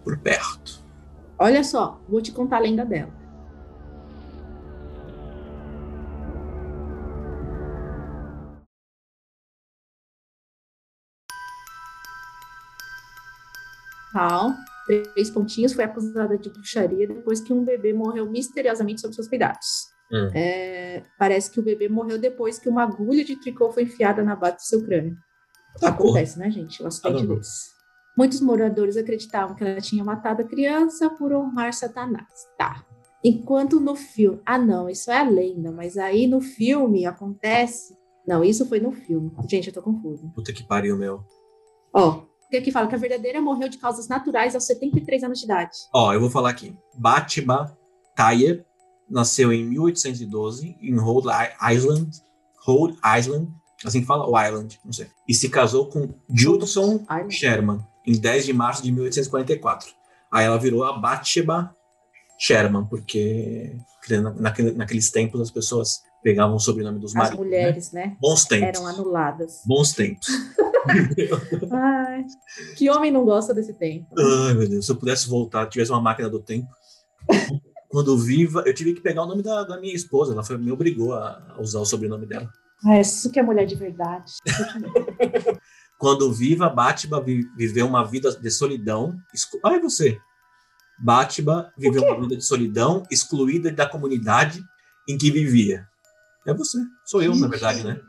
por 0.03 0.17
perto. 0.17 0.83
Olha 1.37 1.63
só, 1.63 2.01
vou 2.07 2.21
te 2.21 2.31
contar 2.31 2.57
a 2.57 2.61
lenda 2.61 2.85
dela. 2.85 3.11
Tal, 14.13 14.53
três 14.85 15.31
pontinhos, 15.31 15.73
foi 15.73 15.83
acusada 15.83 16.37
de 16.37 16.49
bruxaria 16.49 17.07
depois 17.07 17.41
que 17.41 17.51
um 17.51 17.65
bebê 17.65 17.93
morreu 17.93 18.29
misteriosamente 18.29 19.01
sob 19.01 19.13
seus 19.13 19.27
cuidados. 19.27 19.91
Hum. 20.11 20.29
É, 20.35 21.03
parece 21.17 21.49
que 21.49 21.59
o 21.59 21.63
bebê 21.63 21.89
morreu 21.89 22.19
depois 22.19 22.59
que 22.59 22.69
uma 22.69 22.83
agulha 22.83 23.25
de 23.25 23.35
tricô 23.35 23.71
foi 23.71 23.83
enfiada 23.83 24.21
na 24.23 24.35
base 24.35 24.57
do 24.57 24.61
seu 24.61 24.85
crânio. 24.85 25.17
Tá, 25.79 25.91
porra. 25.91 26.09
Acontece, 26.09 26.39
né, 26.39 26.49
gente? 26.51 26.81
Um 26.83 26.87
acidente 26.87 27.25
não. 27.25 27.35
desse. 27.35 27.73
Muitos 28.17 28.41
moradores 28.41 28.95
acreditavam 28.95 29.55
que 29.55 29.63
ela 29.63 29.81
tinha 29.81 30.03
matado 30.03 30.43
a 30.43 30.45
criança 30.45 31.09
por 31.09 31.33
honrar 31.33 31.73
Satanás. 31.73 32.27
Tá. 32.57 32.85
Enquanto 33.23 33.79
no 33.79 33.95
filme. 33.95 34.39
Ah, 34.45 34.57
não, 34.57 34.89
isso 34.89 35.09
é 35.09 35.17
a 35.17 35.23
lenda, 35.23 35.71
mas 35.71 35.97
aí 35.97 36.27
no 36.27 36.41
filme 36.41 37.05
acontece. 37.05 37.97
Não, 38.27 38.43
isso 38.43 38.67
foi 38.67 38.79
no 38.79 38.91
filme. 38.91 39.31
Gente, 39.49 39.67
eu 39.67 39.73
tô 39.73 39.81
confusa. 39.81 40.29
Puta 40.35 40.53
que 40.53 40.63
pariu, 40.63 40.97
meu. 40.97 41.23
Ó, 41.93 42.23
porque 42.41 42.57
aqui 42.57 42.71
fala 42.71 42.87
que 42.87 42.95
a 42.95 42.99
verdadeira 42.99 43.41
morreu 43.41 43.67
de 43.67 43.77
causas 43.77 44.07
naturais 44.07 44.53
aos 44.53 44.65
73 44.65 45.23
anos 45.23 45.39
de 45.39 45.45
idade. 45.45 45.75
Ó, 45.93 46.13
eu 46.13 46.19
vou 46.19 46.29
falar 46.29 46.51
aqui. 46.51 46.75
Batiba 46.95 47.75
Tayer 48.15 48.65
nasceu 49.09 49.51
em 49.51 49.65
1812 49.65 50.77
em 50.79 50.95
Rhode 50.97 51.27
Island. 51.71 52.11
Rhode 52.65 52.97
Island. 53.19 53.51
Assim 53.85 54.01
que 54.01 54.07
fala? 54.07 54.25
Ou 54.25 54.39
Island, 54.39 54.79
não 54.85 54.93
sei. 54.93 55.07
E 55.27 55.33
se 55.33 55.49
casou 55.49 55.87
com 55.87 56.09
Judson 56.29 57.03
Sherman 57.29 57.79
em 58.05 58.13
10 58.19 58.45
de 58.45 58.53
março 58.53 58.83
de 58.83 58.91
1844. 58.91 59.89
Aí 60.31 60.45
ela 60.45 60.57
virou 60.57 60.83
a 60.83 60.97
Bathsheba 60.97 61.75
Sherman, 62.39 62.85
porque 62.85 63.75
na- 64.09 64.31
naquele- 64.33 64.71
naqueles 64.73 65.09
tempos 65.11 65.39
as 65.41 65.51
pessoas 65.51 66.01
pegavam 66.23 66.55
o 66.55 66.59
sobrenome 66.59 66.99
dos 66.99 67.11
as 67.11 67.15
maridos. 67.15 67.39
né? 67.39 67.45
mulheres, 67.45 67.91
né? 67.91 68.17
Bons 68.19 68.45
tempos. 68.45 68.67
Eram 68.79 68.87
anuladas. 68.87 69.61
Bons 69.65 69.91
tempos. 69.93 70.27
Ai, 71.71 72.25
que 72.77 72.89
homem 72.89 73.11
não 73.11 73.23
gosta 73.25 73.53
desse 73.53 73.73
tempo? 73.73 74.07
Ai, 74.17 74.53
meu 74.53 74.67
Deus, 74.67 74.85
se 74.85 74.91
eu 74.91 74.95
pudesse 74.97 75.27
voltar, 75.29 75.67
tivesse 75.67 75.91
uma 75.91 76.01
máquina 76.01 76.29
do 76.29 76.39
tempo. 76.41 76.67
Quando 77.89 78.17
viva, 78.17 78.63
eu 78.65 78.73
tive 78.73 78.93
que 78.93 79.01
pegar 79.01 79.23
o 79.23 79.27
nome 79.27 79.43
da, 79.43 79.63
da 79.63 79.79
minha 79.79 79.93
esposa. 79.93 80.33
Ela 80.33 80.43
foi- 80.43 80.57
me 80.57 80.71
obrigou 80.71 81.13
a 81.13 81.53
a 81.55 81.61
usar 81.61 81.79
o 81.79 81.85
sobrenome 81.85 82.25
dela. 82.25 82.49
Ah, 82.85 82.99
isso 82.99 83.31
que 83.31 83.39
é 83.39 83.43
mulher 83.43 83.65
de 83.65 83.75
verdade. 83.75 84.33
Quando 85.97 86.33
viva, 86.33 86.69
Batiba 86.69 87.21
vi- 87.21 87.47
viveu 87.55 87.87
uma 87.87 88.03
vida 88.03 88.31
de 88.35 88.51
solidão. 88.51 89.15
Exclu... 89.33 89.59
Ah, 89.63 89.73
é 89.75 89.79
você. 89.79 90.19
Batiba 90.99 91.71
viveu 91.77 92.03
uma 92.03 92.19
vida 92.19 92.35
de 92.35 92.43
solidão, 92.43 93.03
excluída 93.09 93.71
da 93.71 93.87
comunidade 93.87 94.63
em 95.07 95.17
que 95.17 95.31
vivia. 95.31 95.87
É 96.45 96.53
você. 96.53 96.77
Sou 97.05 97.21
eu, 97.21 97.35
na 97.35 97.47
verdade, 97.47 97.83
né? 97.83 97.99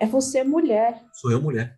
É 0.00 0.06
você, 0.06 0.42
mulher. 0.42 1.02
Sou 1.12 1.30
eu, 1.30 1.40
mulher. 1.40 1.76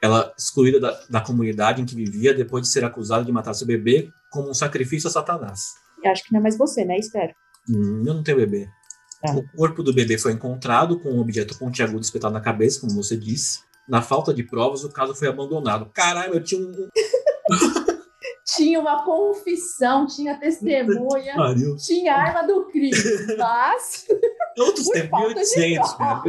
Ela 0.00 0.32
excluída 0.38 0.80
da, 0.80 1.00
da 1.08 1.20
comunidade 1.20 1.80
em 1.80 1.84
que 1.84 1.94
vivia 1.94 2.32
depois 2.34 2.62
de 2.62 2.68
ser 2.68 2.84
acusada 2.84 3.24
de 3.24 3.32
matar 3.32 3.54
seu 3.54 3.66
bebê 3.66 4.10
como 4.30 4.50
um 4.50 4.54
sacrifício 4.54 5.08
a 5.08 5.12
Satanás. 5.12 5.74
Eu 6.02 6.10
acho 6.10 6.24
que 6.24 6.32
não 6.32 6.40
é 6.40 6.42
mais 6.42 6.56
você, 6.56 6.84
né? 6.84 6.96
Espero. 6.96 7.32
Hum, 7.68 8.02
eu 8.06 8.14
não 8.14 8.22
tenho 8.22 8.38
bebê. 8.38 8.68
Ah. 9.24 9.36
O 9.36 9.56
corpo 9.56 9.82
do 9.82 9.92
bebê 9.92 10.18
foi 10.18 10.32
encontrado 10.32 10.98
com 10.98 11.10
um 11.10 11.20
objeto 11.20 11.58
pontiagudo 11.58 12.00
espetado 12.00 12.34
na 12.34 12.40
cabeça, 12.40 12.80
como 12.80 12.94
você 12.94 13.16
disse. 13.16 13.60
Na 13.88 14.02
falta 14.02 14.32
de 14.32 14.42
provas, 14.42 14.84
o 14.84 14.88
caso 14.92 15.14
foi 15.14 15.28
abandonado. 15.28 15.90
Caralho, 15.92 16.34
eu 16.34 16.42
tinha 16.42 16.60
um. 16.60 16.72
Tinha 18.44 18.80
uma 18.80 19.04
confissão, 19.04 20.06
tinha 20.06 20.36
testemunha, 20.38 21.34
tinha 21.78 22.14
arma 22.14 22.42
do 22.46 22.64
crime. 22.66 22.90
Mas, 23.38 24.06
Outros 24.58 24.88
tempos, 24.88 25.10
falta 25.10 25.28
de 25.28 25.56
1800, 25.56 25.94
cara. 25.94 26.22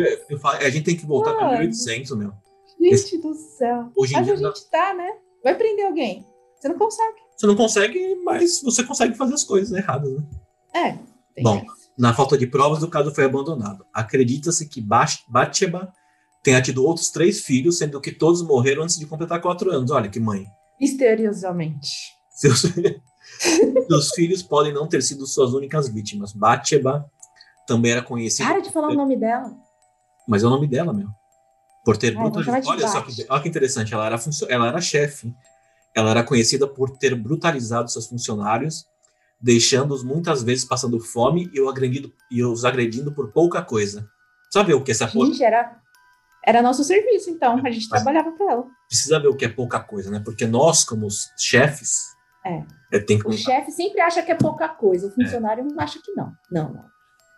A 0.60 0.70
gente 0.70 0.86
tem 0.86 0.96
que 0.96 1.06
voltar 1.06 1.34
para 1.34 1.46
Mano. 1.46 1.60
1800, 1.60 2.16
meu. 2.18 2.32
gente 2.80 3.18
do 3.18 3.34
céu. 3.34 3.92
Hoje 3.96 4.14
em 4.14 4.18
Mas 4.18 4.26
dia 4.26 4.36
a 4.36 4.38
gente 4.38 4.70
tá, 4.70 4.94
né? 4.94 5.18
Vai 5.44 5.56
prender 5.56 5.86
alguém. 5.86 6.26
Você 6.56 6.70
não 6.70 6.78
consegue. 6.78 7.18
você 7.36 7.48
não 7.48 7.56
consegue, 7.56 8.16
mas 8.24 8.62
você 8.62 8.84
consegue 8.84 9.16
fazer 9.16 9.34
as 9.34 9.44
coisas 9.44 9.76
erradas, 9.76 10.14
né? 10.14 10.24
É. 10.74 10.98
tem 11.36 11.44
Bom. 11.44 11.58
essa. 11.58 11.83
Na 11.98 12.14
falta 12.14 12.38
de 12.38 12.48
provas, 12.48 12.82
o 12.84 12.88
caso 12.90 13.14
foi 13.14 13.26
abandonado. 13.26 13.86
Acredita-se 13.94 14.68
que 14.68 14.82
Batsheba 15.28 15.94
tenha 16.44 16.62
tido 16.62 16.84
outros 16.86 17.10
três 17.12 17.42
filhos, 17.42 17.78
sendo 17.78 18.02
que 18.02 18.12
todos 18.12 18.42
morreram 18.42 18.84
antes 18.84 18.98
de 18.98 19.06
completar 19.06 19.42
quatro 19.42 19.72
anos. 19.72 19.92
Olha 19.92 20.10
que 20.10 20.20
mãe. 20.20 20.46
Misteriosamente. 20.80 21.90
Seus, 22.32 22.62
seus 23.88 24.10
filhos 24.16 24.42
podem 24.44 24.74
não 24.74 24.88
ter 24.88 25.02
sido 25.02 25.26
suas 25.28 25.54
únicas 25.54 25.88
vítimas. 25.90 26.34
Batsheba 26.34 27.06
também 27.68 27.92
era 27.92 28.02
conhecida, 28.02 28.50
Para 28.50 28.60
de 28.62 28.72
falar 28.72 28.90
o 28.90 28.94
nome 28.94 29.16
dela. 29.16 29.54
mas 30.28 30.44
é 30.44 30.48
o 30.48 30.50
nome 30.50 30.68
dela, 30.68 30.92
meu. 30.94 31.08
Por 31.86 31.98
ter 31.98 32.18
Ah, 32.18 32.22
vou 32.22 32.32
brutalizado. 32.32 32.64
de 32.64 32.70
Olha 32.84 32.88
só 32.88 33.02
que, 33.02 33.26
olha 33.30 33.42
que 33.42 33.50
interessante, 33.50 33.94
ela 33.94 34.06
era, 34.06 34.18
funcio- 34.18 34.48
ela 34.50 34.68
era 34.68 34.82
chefe. 34.82 35.34
Ela 35.96 36.10
era 36.12 36.24
conhecida 36.24 36.68
por 36.68 36.98
ter 36.98 37.14
brutalizado 37.14 37.90
seus 37.92 38.08
funcionários, 38.08 38.86
deixando-os 39.44 40.06
muitas 40.06 40.42
vezes 40.42 40.64
passando 40.64 40.98
fome 41.02 41.52
e, 41.54 41.60
agredindo, 41.68 42.14
e 42.32 42.42
os 42.44 42.64
agredindo 42.64 43.12
por 43.12 43.34
pouca 43.34 43.62
coisa. 43.62 44.10
Sabe 44.50 44.74
o 44.74 44.82
que 44.82 44.92
essa? 44.92 45.06
Gente, 45.08 45.44
era, 45.44 45.76
era 46.46 46.62
nosso 46.62 46.82
serviço, 46.84 47.30
então. 47.30 47.58
A 47.66 47.70
gente 47.70 47.90
Mas- 47.90 48.02
trabalhava 48.02 48.32
pra 48.32 48.52
ela. 48.54 48.66
Precisa 48.88 49.20
ver 49.20 49.28
o 49.28 49.36
que 49.36 49.44
é 49.44 49.50
pouca 49.50 49.82
coisa, 49.82 50.10
né? 50.10 50.22
Porque 50.24 50.48
nós, 50.48 50.86
como 50.86 51.08
chefes, 51.38 52.06
É. 52.46 53.00
tem 53.00 53.20
que 53.20 53.28
O 53.28 53.34
chefe 53.34 53.70
sempre 53.72 54.00
acha 54.00 54.24
que 54.24 54.32
é 54.32 54.36
pouca 54.36 54.70
coisa. 54.70 55.08
O 55.08 55.12
funcionário 55.12 55.66
não 55.66 55.78
acha 55.78 56.00
que 56.02 56.14
não. 56.14 56.32
Não, 56.50 56.72
não. 56.72 56.86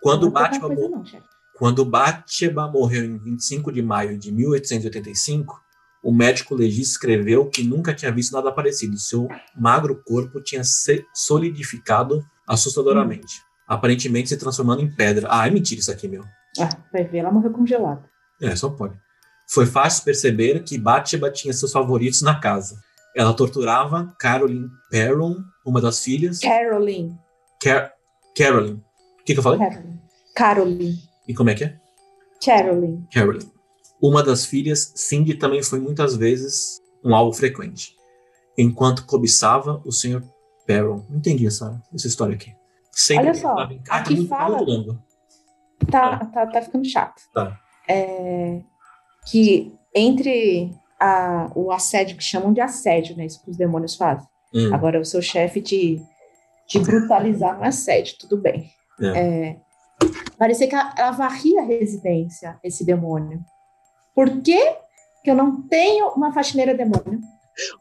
Quando 0.01 0.29
não 0.29 0.37
é 0.37 0.43
Batsheba 0.43 0.67
coisa, 0.67 0.89
não, 0.89 1.03
chefe. 1.05 1.25
Quando 1.57 1.85
Batsheba 1.85 2.67
morreu 2.69 3.03
em 3.03 3.17
25 3.17 3.71
de 3.71 3.81
maio 3.81 4.19
de 4.19 4.31
1885, 4.31 5.59
o 6.05 6.13
médico 6.13 6.53
legista 6.53 6.93
escreveu 6.93 7.49
que 7.49 7.63
nunca 7.63 7.91
tinha 7.91 8.11
visto 8.11 8.31
nada 8.31 8.51
parecido. 8.51 8.95
Seu 8.95 9.27
magro 9.57 10.03
corpo 10.05 10.39
tinha 10.39 10.63
se 10.63 11.03
solidificado 11.11 12.23
assustadoramente, 12.47 13.41
aparentemente 13.67 14.29
se 14.29 14.37
transformando 14.37 14.83
em 14.83 14.95
pedra. 14.95 15.27
Ah, 15.31 15.47
é 15.47 15.49
mentira 15.49 15.81
isso 15.81 15.91
aqui, 15.91 16.07
meu. 16.07 16.23
Ah, 16.59 16.69
vai 16.93 17.05
ver, 17.05 17.17
ela 17.17 17.31
morreu 17.31 17.51
congelada. 17.51 18.07
É, 18.39 18.55
só 18.55 18.69
pode. 18.69 18.93
Foi 19.49 19.65
fácil 19.65 20.03
perceber 20.03 20.63
que 20.63 20.77
Batsheba 20.77 21.31
tinha 21.31 21.51
seus 21.51 21.71
favoritos 21.71 22.21
na 22.21 22.39
casa. 22.39 22.79
Ela 23.15 23.33
torturava 23.33 24.13
Caroline 24.19 24.69
Perron, 24.91 25.37
uma 25.65 25.81
das 25.81 26.03
filhas. 26.03 26.39
Caroline. 26.39 27.17
Car 27.59 27.91
Caroline. 28.37 28.83
O 29.21 29.23
que, 29.25 29.33
que 29.33 29.39
eu 29.39 29.43
falei? 29.43 29.57
Caroline. 29.57 30.01
Caroline. 30.35 30.99
E 31.27 31.33
como 31.33 31.49
é 31.49 31.55
que 31.55 31.63
é? 31.63 31.79
Caroline. 32.45 33.07
Caroline. 33.11 33.54
Uma 34.01 34.21
das 34.23 34.45
filhas, 34.45 34.91
Cindy, 34.95 35.35
também 35.35 35.63
foi 35.63 35.79
muitas 35.79 36.15
vezes 36.15 36.81
um 37.03 37.15
alvo 37.15 37.33
frequente. 37.33 37.95
Enquanto 38.57 39.05
cobiçava 39.05 39.81
o 39.85 39.91
Sr. 39.91 40.21
Perron. 40.65 41.05
Não 41.09 41.17
entendi 41.17 41.45
essa, 41.45 41.81
essa 41.93 42.07
história 42.07 42.35
aqui. 42.35 42.53
Sempre 42.91 43.25
Olha 43.29 43.33
só, 43.35 43.55
aqui 43.89 44.27
fala-. 44.27 44.59
Tá, 45.91 46.25
tá, 46.25 46.47
tá 46.47 46.61
ficando 46.61 46.87
chato. 46.87 47.21
Tá. 47.33 47.59
É, 47.87 48.61
que 49.29 49.73
entre 49.93 50.73
a- 50.99 51.51
o 51.55 51.71
assédio, 51.71 52.17
que 52.17 52.23
chamam 52.23 52.53
de 52.53 52.61
assédio, 52.61 53.15
né? 53.15 53.25
Isso 53.25 53.43
que 53.43 53.51
os 53.51 53.57
demônios 53.57 53.95
fazem. 53.95 54.25
Hum, 54.53 54.73
Agora, 54.73 54.99
o 54.99 55.05
seu 55.05 55.21
chefe 55.21 55.61
te, 55.61 56.01
te 56.67 56.79
brutalizar 56.79 57.57
no 57.57 57.63
assédio, 57.65 58.15
tudo 58.19 58.37
bem. 58.37 58.71
É. 59.01 59.07
É, 59.51 59.57
parecia 60.37 60.67
que 60.67 60.73
ela, 60.73 60.93
ela 60.97 61.11
varria 61.11 61.61
a 61.61 61.65
residência, 61.65 62.57
esse 62.63 62.85
demônio. 62.85 63.43
Por 64.15 64.41
que, 64.41 64.59
que 65.23 65.29
eu 65.29 65.35
não 65.35 65.61
tenho 65.67 66.07
uma 66.09 66.31
faxineira 66.33 66.73
demônio? 66.73 67.19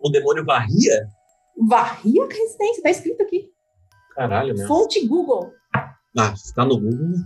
O 0.01 0.11
demônio 0.11 0.45
varria? 0.45 1.09
Varria 1.69 2.25
a 2.25 2.27
residência, 2.27 2.83
tá 2.83 2.91
escrito 2.91 3.23
aqui. 3.23 3.49
Caralho, 4.15 4.55
meu. 4.55 4.67
Fonte 4.67 5.07
Google. 5.07 5.53
Ah, 6.19 6.35
se 6.37 6.53
tá 6.55 6.65
no 6.65 6.79
Google, 6.79 7.19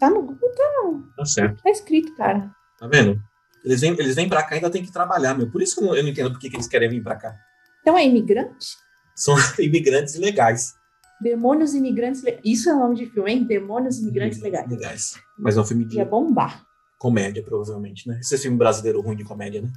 Tá 0.00 0.10
no 0.10 0.20
Google, 0.22 0.50
tá 1.16 1.24
certo. 1.24 1.62
tá 1.62 1.70
escrito, 1.70 2.12
cara. 2.16 2.50
Tá 2.78 2.88
vendo? 2.88 3.20
Eles 3.64 3.80
vêm, 3.80 3.92
eles 3.92 4.16
vêm 4.16 4.28
pra 4.28 4.42
cá 4.42 4.54
e 4.54 4.58
ainda 4.58 4.70
tem 4.70 4.82
que 4.84 4.92
trabalhar, 4.92 5.34
meu. 5.34 5.48
Por 5.50 5.62
isso 5.62 5.76
que 5.76 5.82
eu 5.82 5.86
não, 5.86 5.94
eu 5.96 6.02
não 6.02 6.10
entendo 6.10 6.30
por 6.32 6.40
que, 6.40 6.50
que 6.50 6.56
eles 6.56 6.66
querem 6.66 6.88
vir 6.88 7.02
pra 7.02 7.14
cá. 7.14 7.34
Então 7.82 7.96
é 7.96 8.04
imigrante? 8.04 8.76
São 9.14 9.36
imigrantes 9.60 10.16
ilegais. 10.16 10.72
Demônios 11.20 11.72
imigrantes. 11.74 12.22
Isso 12.44 12.68
é 12.68 12.74
o 12.74 12.78
nome 12.80 12.96
de 12.96 13.06
filme, 13.06 13.30
hein? 13.32 13.44
Demônios 13.44 13.98
imigrantes 13.98 14.40
legais. 14.42 14.68
Legais. 14.68 15.14
Mas 15.38 15.56
é 15.56 15.60
um 15.60 15.64
filme 15.64 15.84
de 15.86 15.96
Ia 15.96 16.04
bombar. 16.04 16.65
Comédia, 16.98 17.42
provavelmente, 17.42 18.08
né? 18.08 18.18
Esse 18.20 18.38
filme 18.38 18.56
brasileiro 18.56 19.00
ruim 19.00 19.16
de 19.16 19.24
comédia, 19.24 19.62
né? 19.62 19.70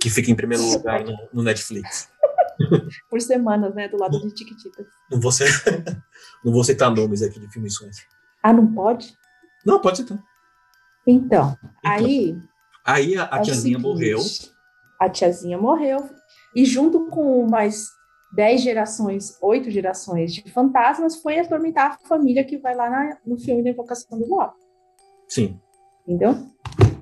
Que 0.00 0.08
fica 0.10 0.30
em 0.30 0.34
primeiro 0.34 0.62
lugar 0.64 1.04
no, 1.04 1.16
no 1.32 1.42
Netflix. 1.42 2.08
Por 3.10 3.20
semanas, 3.20 3.74
né? 3.74 3.88
Do 3.88 3.98
lado 3.98 4.20
de 4.20 4.32
Tiquititas. 4.34 4.86
Não 5.10 5.20
vou, 5.20 5.30
não 6.44 6.52
vou 6.52 6.64
citar 6.64 6.90
nomes 6.94 7.22
aqui 7.22 7.40
de 7.40 7.50
filmes 7.52 7.78
ruins. 7.80 7.96
Ah, 8.42 8.52
não 8.52 8.72
pode? 8.72 9.14
Não, 9.64 9.80
pode 9.80 9.98
citar. 9.98 10.18
Então, 11.06 11.56
aí. 11.84 12.36
Aí 12.84 13.16
a, 13.16 13.28
a 13.32 13.38
é 13.38 13.42
tiazinha 13.42 13.78
seguinte, 13.78 13.82
morreu. 13.82 14.18
A 15.00 15.08
tiazinha 15.08 15.58
morreu. 15.58 16.08
E 16.54 16.64
junto 16.64 17.06
com 17.08 17.46
mais 17.46 17.88
dez 18.32 18.62
gerações, 18.62 19.36
oito 19.42 19.70
gerações 19.70 20.32
de 20.32 20.50
fantasmas, 20.50 21.16
foi 21.16 21.38
atormentar 21.38 21.92
a 22.02 22.08
família 22.08 22.44
que 22.44 22.58
vai 22.58 22.74
lá 22.74 22.88
na- 22.88 23.18
no 23.26 23.38
filme 23.38 23.62
da 23.62 23.70
Invocação 23.70 24.18
do 24.18 24.28
Mal. 24.28 24.54
Sim, 25.28 25.60
Entendeu? 26.06 26.34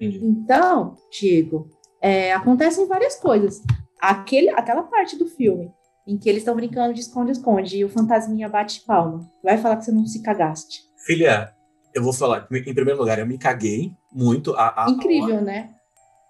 Entendi. 0.06 0.24
Então, 0.24 0.96
Diego, 1.10 1.68
é, 2.00 2.32
acontecem 2.32 2.86
várias 2.86 3.16
coisas. 3.16 3.62
Aquele, 4.00 4.50
aquela 4.50 4.82
parte 4.84 5.16
do 5.16 5.26
filme 5.26 5.70
em 6.06 6.16
que 6.16 6.28
eles 6.28 6.40
estão 6.42 6.54
brincando 6.54 6.94
de 6.94 7.00
esconde-esconde 7.00 7.76
e 7.76 7.84
o 7.84 7.88
fantasminha 7.90 8.48
bate 8.48 8.82
palma. 8.86 9.28
Vai 9.44 9.58
falar 9.58 9.76
que 9.76 9.84
você 9.84 9.92
não 9.92 10.06
se 10.06 10.22
cagaste. 10.22 10.80
Filha, 11.04 11.52
eu 11.94 12.02
vou 12.02 12.12
falar. 12.12 12.46
Em 12.50 12.74
primeiro 12.74 12.98
lugar, 12.98 13.18
eu 13.18 13.26
me 13.26 13.36
caguei 13.38 13.92
muito. 14.12 14.54
A, 14.54 14.84
a- 14.86 14.90
Incrível, 14.90 15.40
né? 15.42 15.74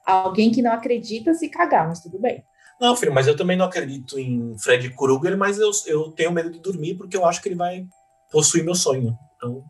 Alguém 0.04 0.50
que 0.50 0.62
não 0.62 0.72
acredita 0.72 1.32
se 1.34 1.48
cagar, 1.48 1.86
mas 1.86 2.00
tudo 2.00 2.18
bem. 2.18 2.42
Não, 2.80 2.96
filho, 2.96 3.12
mas 3.12 3.26
eu 3.26 3.36
também 3.36 3.56
não 3.56 3.66
acredito 3.66 4.18
em 4.18 4.56
Fred 4.58 4.88
Krueger, 4.94 5.36
mas 5.36 5.58
eu, 5.58 5.70
eu 5.86 6.10
tenho 6.12 6.32
medo 6.32 6.50
de 6.50 6.60
dormir 6.60 6.94
porque 6.96 7.16
eu 7.16 7.26
acho 7.26 7.42
que 7.42 7.48
ele 7.48 7.56
vai 7.56 7.84
possuir 8.32 8.64
meu 8.64 8.74
sonho. 8.74 9.16
Então, 9.36 9.62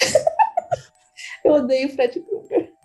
Eu 1.44 1.52
odeio 1.54 1.88
Fred. 1.90 2.22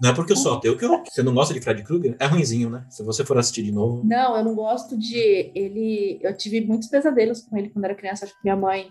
Não 0.01 0.09
é 0.09 0.13
porque 0.13 0.31
eu 0.33 0.37
sou 0.37 0.53
ateu 0.55 0.77
que 0.77 0.85
eu, 0.85 1.03
você 1.03 1.21
não 1.21 1.33
gosta 1.33 1.53
de 1.53 1.61
Fred 1.61 1.83
Krueger? 1.83 2.15
É 2.19 2.25
ruinzinho, 2.25 2.69
né? 2.69 2.85
Se 2.89 3.03
você 3.03 3.25
for 3.25 3.37
assistir 3.37 3.63
de 3.63 3.71
novo. 3.71 4.01
Não, 4.05 4.37
eu 4.37 4.43
não 4.43 4.55
gosto 4.55 4.97
de. 4.97 5.51
Ele. 5.53 6.19
Eu 6.21 6.35
tive 6.37 6.61
muitos 6.61 6.87
pesadelos 6.87 7.41
com 7.41 7.57
ele 7.57 7.69
quando 7.69 7.85
era 7.85 7.95
criança. 7.95 8.25
Acho 8.25 8.33
que 8.33 8.39
minha 8.43 8.55
mãe 8.55 8.89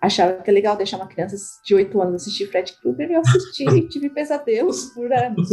achava 0.00 0.42
que 0.42 0.50
é 0.50 0.52
legal 0.52 0.76
deixar 0.76 0.96
uma 0.98 1.06
criança 1.06 1.36
de 1.64 1.74
8 1.74 2.00
anos 2.00 2.22
assistir 2.22 2.46
Fred 2.46 2.72
Krueger 2.80 3.10
e 3.10 3.14
eu 3.14 3.20
assisti 3.20 3.64
e 3.68 3.88
tive 3.88 4.10
pesadelos 4.10 4.86
por 4.94 5.12
anos. 5.12 5.48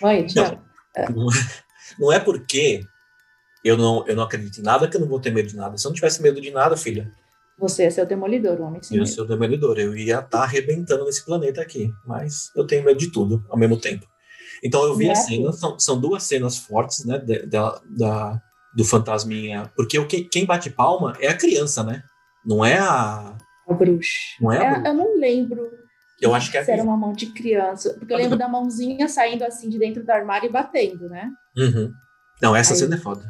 Mãe, 0.00 0.20
eu 0.20 0.26
te 0.26 0.38
amo. 0.38 0.60
Não, 1.14 1.26
não 1.98 2.12
é 2.12 2.20
porque 2.20 2.82
eu 3.64 3.76
não, 3.76 4.06
eu 4.06 4.14
não 4.14 4.22
acredito 4.22 4.58
em 4.60 4.62
nada 4.62 4.88
que 4.88 4.96
eu 4.96 5.00
não 5.00 5.08
vou 5.08 5.20
ter 5.20 5.32
medo 5.32 5.48
de 5.48 5.56
nada. 5.56 5.76
Se 5.76 5.86
eu 5.86 5.90
não 5.90 5.94
tivesse 5.94 6.22
medo 6.22 6.40
de 6.40 6.50
nada, 6.50 6.76
filha, 6.76 7.10
Você 7.58 7.84
é 7.84 7.90
seu 7.90 8.06
demolidor, 8.06 8.60
o 8.60 8.64
homem 8.64 8.82
sem 8.82 8.96
eu 8.96 9.00
ia 9.00 9.04
medo. 9.04 9.14
ser 9.14 9.20
o 9.22 9.26
demolidor. 9.26 9.78
Eu 9.78 9.96
ia 9.96 10.20
estar 10.20 10.42
arrebentando 10.42 11.04
nesse 11.04 11.24
planeta 11.24 11.60
aqui. 11.60 11.90
Mas 12.06 12.50
eu 12.54 12.66
tenho 12.66 12.84
medo 12.84 12.98
de 12.98 13.10
tudo 13.10 13.44
ao 13.48 13.58
mesmo 13.58 13.76
tempo. 13.78 14.06
Então 14.62 14.82
eu 14.84 14.94
vi 14.94 15.08
É 15.08 15.12
a 15.12 15.14
cena, 15.14 15.52
são, 15.52 15.78
são 15.78 16.00
duas 16.00 16.22
cenas 16.22 16.56
fortes, 16.58 17.04
né? 17.04 17.18
da, 17.18 17.80
da- 17.88 18.40
do 18.74 18.84
fantasminha. 18.84 19.70
Porque 19.74 19.98
o, 19.98 20.06
quem, 20.06 20.28
quem 20.28 20.44
bate 20.44 20.68
palma 20.70 21.14
é 21.20 21.28
a 21.28 21.36
criança, 21.36 21.82
né? 21.82 22.02
Não 22.44 22.64
é 22.64 22.78
a. 22.78 23.36
A 23.68 23.74
bruxa. 23.74 24.10
Não 24.40 24.52
é 24.52 24.58
a 24.58 24.62
É, 24.64 24.70
bruxa. 24.74 24.88
eu 24.88 24.94
não 24.94 25.18
lembro 25.18 25.70
Eu 26.20 26.34
acho 26.34 26.50
que 26.50 26.56
é 26.56 26.60
a 26.60 26.64
se 26.64 26.70
era 26.70 26.82
uma 26.82 26.96
mão 26.96 27.12
de 27.12 27.26
criança. 27.26 27.94
Porque 27.98 28.12
eu 28.12 28.16
lembro 28.18 28.36
da 28.38 28.48
mãozinha 28.48 29.08
saindo 29.08 29.44
assim 29.44 29.68
de 29.68 29.78
dentro 29.78 30.04
do 30.04 30.10
armário 30.10 30.48
e 30.48 30.52
batendo, 30.52 31.08
né? 31.08 31.30
Uhum. 31.56 31.90
Não, 32.42 32.54
essa 32.54 32.74
Aí- 32.74 32.78
cena 32.80 32.96
é 32.96 32.98
foda. 32.98 33.24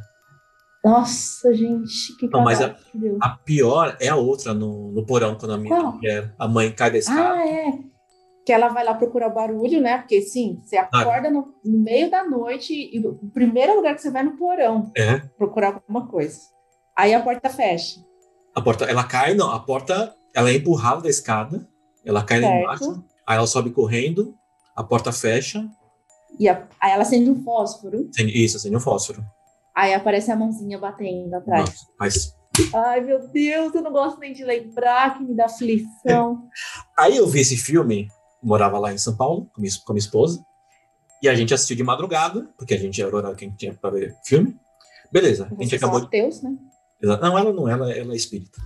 Nossa, 0.84 1.52
gente, 1.52 2.16
que 2.16 2.28
Não, 2.28 2.42
mas 2.44 2.58
que 2.60 2.98
deu. 2.98 3.18
A 3.20 3.30
pior 3.30 3.96
é 4.00 4.08
a 4.08 4.14
outra 4.16 4.54
no, 4.54 4.92
no 4.92 5.04
porão, 5.04 5.34
quando 5.34 5.52
a 5.54 5.58
minha 5.58 5.80
mulher, 5.82 6.32
a 6.38 6.46
mãe 6.46 6.70
cai 6.70 6.92
da 6.92 6.98
escada. 6.98 7.34
Ah, 7.34 7.44
é. 7.48 7.72
Que 8.46 8.52
ela 8.52 8.68
vai 8.68 8.84
lá 8.84 8.94
procurar 8.94 9.28
barulho, 9.28 9.80
né? 9.80 9.98
Porque, 9.98 10.22
sim, 10.22 10.60
você 10.62 10.76
acorda 10.76 11.28
no, 11.28 11.52
no 11.64 11.78
meio 11.80 12.08
da 12.08 12.22
noite 12.24 12.72
e 12.72 13.04
o 13.04 13.14
primeiro 13.34 13.74
lugar 13.74 13.94
que 13.96 14.00
você 14.00 14.10
vai 14.10 14.22
é 14.22 14.24
no 14.24 14.36
porão 14.36 14.92
É. 14.96 15.18
procurar 15.36 15.74
alguma 15.74 16.06
coisa. 16.06 16.38
Aí 16.96 17.12
a 17.12 17.20
porta 17.20 17.50
fecha. 17.50 18.00
A 18.54 18.62
porta, 18.62 18.84
ela 18.84 19.02
cai, 19.04 19.34
não, 19.34 19.50
a 19.50 19.58
porta, 19.58 20.14
ela 20.34 20.48
é 20.48 20.54
empurrada 20.54 21.02
da 21.02 21.08
escada, 21.10 21.68
ela 22.04 22.22
cai 22.24 22.40
lá 22.40 22.46
Certo. 22.48 22.62
embaixo, 22.62 23.04
aí 23.26 23.36
ela 23.36 23.46
sobe 23.48 23.70
correndo, 23.70 24.34
a 24.76 24.82
porta 24.84 25.10
fecha, 25.12 25.68
E 26.38 26.48
a- 26.48 26.66
aí 26.80 26.92
ela 26.92 27.02
acende 27.02 27.28
um 27.30 27.42
fósforo. 27.42 28.08
isso, 28.16 28.56
acende 28.58 28.76
um 28.76 28.80
fósforo. 28.80 29.24
Aí 29.74 29.92
aparece 29.92 30.30
a 30.30 30.36
mãozinha 30.36 30.78
batendo 30.78 31.34
atrás. 31.34 31.64
Nossa, 31.68 31.86
Mas 31.98 32.36
Ai, 32.74 33.00
meu 33.02 33.28
Deus, 33.28 33.74
eu 33.74 33.82
não 33.82 33.92
gosto 33.92 34.18
nem 34.18 34.32
de 34.32 34.42
lembrar, 34.42 35.18
que 35.18 35.22
me 35.24 35.34
dá 35.34 35.44
aflição. 35.44 36.48
aí 36.98 37.18
eu 37.18 37.26
vi 37.26 37.40
esse 37.40 37.56
filme, 37.56 38.08
morava 38.42 38.78
lá 38.78 38.92
em 38.92 38.98
São 38.98 39.16
Paulo, 39.16 39.50
com 39.54 39.60
minha, 39.60 39.72
com 39.84 39.92
a 39.92 39.94
minha 39.94 40.00
esposa, 40.00 40.44
e 41.22 41.28
a 41.28 41.34
gente 41.34 41.52
assistiu 41.54 41.76
de 41.76 41.82
madrugada, 41.82 42.48
porque 42.58 42.74
a 42.74 42.78
gente 42.78 43.00
era 43.00 43.12
o 43.12 43.16
horário 43.18 43.36
que 43.36 43.44
a 43.44 43.48
gente 43.48 43.58
tinha 43.58 43.74
pra 43.74 43.90
ver 43.90 44.14
filme. 44.24 44.56
Beleza, 45.12 45.46
a 45.46 45.62
gente 45.62 45.70
são 45.70 45.88
acabou 45.88 46.00
de. 46.00 46.06
ateus, 46.06 46.42
né? 46.42 46.50
Exa- 47.02 47.16
Não, 47.18 47.38
ela 47.38 47.52
não, 47.52 47.68
ela, 47.68 47.92
ela 47.92 48.12
é 48.12 48.16
espírita. 48.16 48.60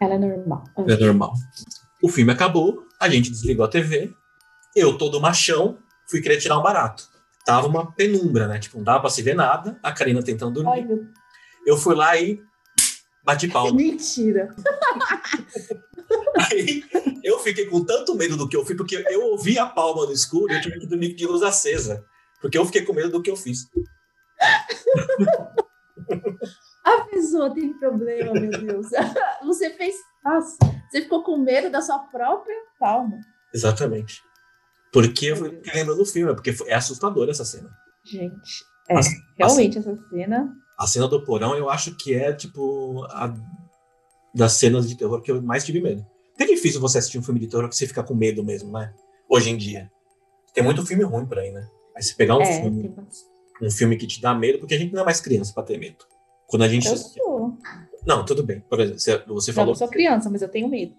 Ela 0.00 0.14
é 0.14 0.18
normal. 0.18 0.64
É 0.88 0.96
normal. 0.96 1.32
O 2.02 2.08
filme 2.08 2.32
acabou, 2.32 2.82
a 3.00 3.08
gente 3.08 3.30
desligou 3.30 3.64
a 3.64 3.68
TV, 3.68 4.10
eu 4.74 4.98
todo 4.98 5.20
machão, 5.20 5.78
fui 6.10 6.20
querer 6.20 6.38
tirar 6.38 6.58
um 6.58 6.62
barato. 6.62 7.08
Tava 7.44 7.66
uma 7.68 7.92
penumbra, 7.92 8.46
né? 8.48 8.58
Tipo, 8.58 8.78
não 8.78 8.84
dava 8.84 9.00
pra 9.00 9.10
se 9.10 9.22
ver 9.22 9.34
nada, 9.34 9.78
a 9.82 9.92
Karina 9.92 10.22
tentando 10.22 10.60
Ai, 10.68 10.82
dormir. 10.82 11.02
meu... 11.02 11.06
Eu 11.66 11.76
fui 11.76 11.94
lá 11.94 12.16
e 12.16 12.40
bati 13.24 13.46
palma. 13.48 13.72
Mentira. 13.76 14.54
Aí 16.52 16.84
eu 17.24 17.38
fiquei 17.38 17.66
com 17.66 17.84
tanto 17.84 18.14
medo 18.14 18.36
do 18.36 18.48
que 18.48 18.56
eu 18.56 18.64
fiz, 18.64 18.76
porque 18.76 19.04
eu 19.10 19.22
ouvi 19.30 19.58
a 19.58 19.66
palma 19.66 20.06
no 20.06 20.12
escuro 20.12 20.52
e 20.52 20.56
eu 20.56 20.60
tive 20.60 20.80
que 20.80 20.86
dormir 20.86 21.14
de 21.14 21.26
luz 21.26 21.42
acesa. 21.42 22.04
Porque 22.40 22.58
eu 22.58 22.64
fiquei 22.66 22.82
com 22.82 22.92
medo 22.92 23.10
do 23.10 23.22
que 23.22 23.30
eu 23.30 23.36
fiz. 23.36 23.66
A 26.84 27.00
pessoa 27.04 27.54
tem 27.54 27.72
problema, 27.78 28.32
meu 28.32 28.50
Deus. 28.50 28.88
Você 29.44 29.70
fez. 29.70 29.94
Nossa, 30.24 30.56
você 30.88 31.02
ficou 31.02 31.24
com 31.24 31.36
medo 31.36 31.68
da 31.70 31.80
sua 31.80 31.98
própria 31.98 32.56
palma. 32.78 33.18
Exatamente. 33.52 34.22
Porque 34.92 35.26
eu 35.26 35.36
fiquei 35.36 35.72
lembrando 35.74 35.98
do 35.98 36.06
filme, 36.06 36.32
porque 36.34 36.54
é 36.66 36.74
assustador 36.74 37.28
essa 37.28 37.44
cena. 37.44 37.70
Gente, 38.04 38.64
é. 38.88 38.96
Assim- 38.98 39.16
realmente, 39.36 39.78
essa 39.78 39.96
cena. 40.10 40.54
A 40.78 40.86
cena 40.86 41.08
do 41.08 41.24
porão, 41.24 41.56
eu 41.56 41.68
acho 41.68 41.96
que 41.96 42.14
é, 42.14 42.32
tipo, 42.32 43.04
a 43.10 43.34
das 44.34 44.52
cenas 44.52 44.88
de 44.88 44.96
terror 44.96 45.20
que 45.20 45.30
eu 45.30 45.42
mais 45.42 45.64
tive 45.64 45.80
medo. 45.80 46.04
É 46.42 46.46
difícil 46.46 46.80
você 46.80 46.98
assistir 46.98 47.18
um 47.18 47.22
filme 47.22 47.38
de 47.40 47.46
terror 47.46 47.68
que 47.68 47.76
você 47.76 47.86
fica 47.86 48.02
com 48.02 48.14
medo 48.14 48.42
mesmo, 48.44 48.72
né? 48.72 48.92
Hoje 49.28 49.50
em 49.50 49.56
dia. 49.56 49.90
Tem 50.54 50.62
muito 50.62 50.84
filme 50.84 51.04
ruim 51.04 51.24
por 51.26 51.38
aí, 51.38 51.50
né? 51.50 51.66
Aí 51.96 52.02
você 52.02 52.14
pegar 52.14 52.36
um, 52.36 52.42
é, 52.42 52.60
filme, 52.60 52.88
bastante. 52.88 53.24
um 53.62 53.70
filme 53.70 53.96
que 53.96 54.06
te 54.06 54.20
dá 54.20 54.34
medo, 54.34 54.58
porque 54.58 54.74
a 54.74 54.78
gente 54.78 54.92
não 54.92 55.02
é 55.02 55.04
mais 55.04 55.20
criança 55.20 55.52
pra 55.54 55.62
ter 55.62 55.78
medo. 55.78 56.04
Quando 56.46 56.62
a 56.62 56.68
gente. 56.68 56.86
Eu 56.88 56.96
sou. 56.96 57.56
Não, 58.06 58.24
tudo 58.24 58.42
bem. 58.42 58.60
Por 58.60 58.80
exemplo, 58.80 58.98
você, 58.98 59.18
você 59.26 59.50
Eu 59.50 59.54
falou 59.54 59.68
não 59.70 59.74
sou 59.76 59.88
criança, 59.88 60.28
mas 60.28 60.42
eu 60.42 60.48
tenho 60.48 60.68
medo. 60.68 60.94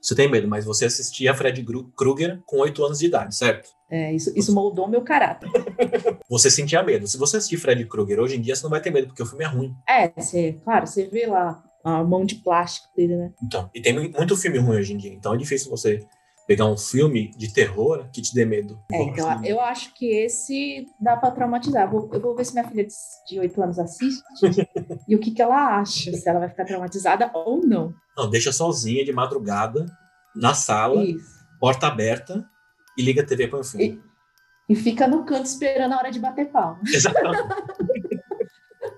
você 0.00 0.14
tem 0.14 0.30
medo, 0.30 0.46
mas 0.48 0.64
você 0.64 0.84
assistia 0.86 1.34
Fred 1.34 1.60
Gru- 1.62 1.90
Krueger 1.96 2.40
com 2.46 2.58
8 2.58 2.84
anos 2.84 2.98
de 3.00 3.06
idade, 3.06 3.34
certo? 3.36 3.68
É, 3.90 4.12
isso, 4.14 4.32
isso 4.36 4.54
moldou 4.54 4.88
meu 4.88 5.02
caráter. 5.02 5.48
Você 6.28 6.50
sentia 6.50 6.82
medo. 6.82 7.06
Se 7.06 7.16
você 7.18 7.36
assistir 7.36 7.58
Fred 7.58 7.84
Krueger 7.86 8.18
hoje 8.18 8.36
em 8.36 8.40
dia, 8.40 8.56
você 8.56 8.62
não 8.64 8.70
vai 8.70 8.80
ter 8.80 8.90
medo, 8.90 9.06
porque 9.08 9.22
o 9.22 9.26
filme 9.26 9.44
é 9.44 9.46
ruim. 9.46 9.72
É, 9.88 10.08
você, 10.08 10.58
claro, 10.64 10.86
você 10.86 11.06
vê 11.06 11.26
lá 11.26 11.62
a 11.84 12.02
mão 12.02 12.24
de 12.24 12.36
plástico 12.36 12.88
dele, 12.96 13.16
né? 13.16 13.32
Então, 13.42 13.70
e 13.74 13.80
tem 13.82 13.92
mu- 13.92 14.10
muito 14.16 14.36
filme 14.36 14.58
ruim 14.58 14.78
hoje 14.78 14.94
em 14.94 14.96
dia. 14.96 15.12
Então 15.12 15.34
é 15.34 15.36
difícil 15.36 15.70
você 15.70 16.00
pegar 16.46 16.66
um 16.66 16.76
filme 16.76 17.30
de 17.36 17.52
terror 17.52 18.08
que 18.12 18.20
te 18.22 18.34
dê 18.34 18.44
medo. 18.44 18.78
É, 18.92 19.02
então 19.02 19.44
eu 19.44 19.60
acho 19.60 19.94
que 19.94 20.06
esse 20.06 20.86
dá 21.00 21.16
pra 21.16 21.30
traumatizar. 21.30 21.90
Vou- 21.90 22.08
eu 22.12 22.20
vou 22.20 22.34
ver 22.34 22.44
se 22.44 22.52
minha 22.54 22.66
filha 22.68 22.84
de- 22.86 22.92
de 23.28 23.38
8 23.40 23.62
anos 23.62 23.78
assiste 23.78 24.22
e 25.08 25.14
o 25.14 25.18
que, 25.20 25.30
que 25.30 25.40
ela 25.42 25.78
acha, 25.78 26.12
se 26.12 26.28
ela 26.28 26.40
vai 26.40 26.48
ficar 26.48 26.64
traumatizada 26.64 27.30
ou 27.34 27.66
não. 27.66 27.94
Não, 28.16 28.28
deixa 28.30 28.50
sozinha 28.52 29.04
de 29.04 29.12
madrugada, 29.12 29.84
na 30.34 30.54
sala, 30.54 31.02
Isso. 31.04 31.38
porta 31.60 31.86
aberta, 31.86 32.44
e 32.96 33.02
liga 33.02 33.22
a 33.22 33.26
TV 33.26 33.48
para 33.48 33.60
o 33.60 33.64
filme. 33.64 34.00
E, 34.68 34.72
e 34.72 34.76
fica 34.76 35.06
no 35.08 35.24
canto 35.24 35.46
esperando 35.46 35.92
a 35.92 35.96
hora 35.98 36.10
de 36.10 36.18
bater 36.20 36.50
palma. 36.50 36.80
Exatamente. 36.86 37.42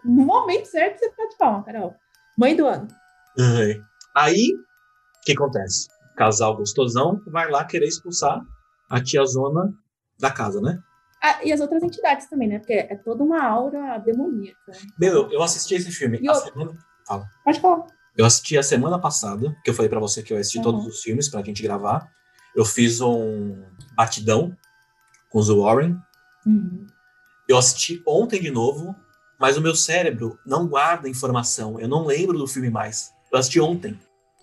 No 0.04 0.24
momento 0.24 0.66
certo, 0.66 0.98
você 0.98 1.12
bate 1.16 1.36
palma, 1.38 1.62
Carol. 1.64 1.94
Mãe 2.36 2.56
do 2.56 2.66
ano. 2.66 2.88
Ai. 3.38 3.82
Aí, 4.14 4.52
o 4.54 5.24
que 5.24 5.32
acontece? 5.32 5.88
Casal 6.16 6.56
gostosão 6.56 7.20
vai 7.26 7.50
lá 7.50 7.64
querer 7.64 7.86
expulsar 7.86 8.40
a 8.88 9.00
tiazona 9.02 9.72
da 10.18 10.30
casa, 10.30 10.60
né? 10.60 10.78
Ah, 11.22 11.42
e 11.44 11.52
as 11.52 11.60
outras 11.60 11.82
entidades 11.82 12.28
também, 12.28 12.48
né? 12.48 12.58
Porque 12.58 12.72
é 12.74 12.96
toda 12.96 13.22
uma 13.24 13.42
aura 13.42 13.98
demoníaca. 13.98 14.72
Meu, 14.98 15.30
eu, 15.30 15.42
assisti 15.42 15.74
esse 15.74 15.90
filme. 15.90 16.18
E 16.20 16.28
a 16.28 16.34
semana- 16.34 16.76
Pode 17.44 17.60
falar. 17.60 17.86
eu 18.16 18.24
assisti 18.24 18.56
a 18.56 18.62
semana 18.62 18.98
passada, 18.98 19.54
que 19.64 19.70
eu 19.70 19.74
falei 19.74 19.88
pra 19.88 20.00
você 20.00 20.22
que 20.22 20.32
eu 20.32 20.38
assisti 20.38 20.58
Uhum. 20.58 20.64
todos 20.64 20.86
os 20.86 21.02
filmes 21.02 21.28
pra 21.28 21.42
gente 21.42 21.62
gravar. 21.62 22.08
Eu 22.54 22.64
fiz 22.64 23.00
um 23.00 23.62
batidão 23.94 24.56
com 25.30 25.38
os 25.38 25.48
Warren. 25.48 25.98
Uhum. 26.46 26.86
Eu 27.48 27.58
assisti 27.58 28.02
ontem 28.06 28.40
de 28.40 28.50
novo, 28.50 28.94
mas 29.38 29.56
o 29.56 29.60
meu 29.60 29.74
cérebro 29.74 30.38
não 30.46 30.66
guarda 30.66 31.08
informação. 31.08 31.78
Eu 31.80 31.88
não 31.88 32.04
lembro 32.04 32.38
do 32.38 32.46
filme 32.46 32.70
mais. 32.70 33.12
Eu 33.32 33.38
assisti 33.38 33.60
ontem. 33.60 33.98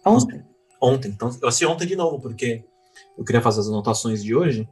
Ontem. 0.06 0.44
Ontem. 0.82 1.10
Então, 1.12 1.30
eu 1.42 1.48
assisti 1.48 1.66
ontem 1.66 1.88
de 1.88 1.96
novo, 1.96 2.20
porque 2.20 2.64
eu 3.18 3.24
queria 3.24 3.42
fazer 3.42 3.62
as 3.62 3.68
anotações 3.68 4.24
de 4.24 4.36
hoje 4.36 4.68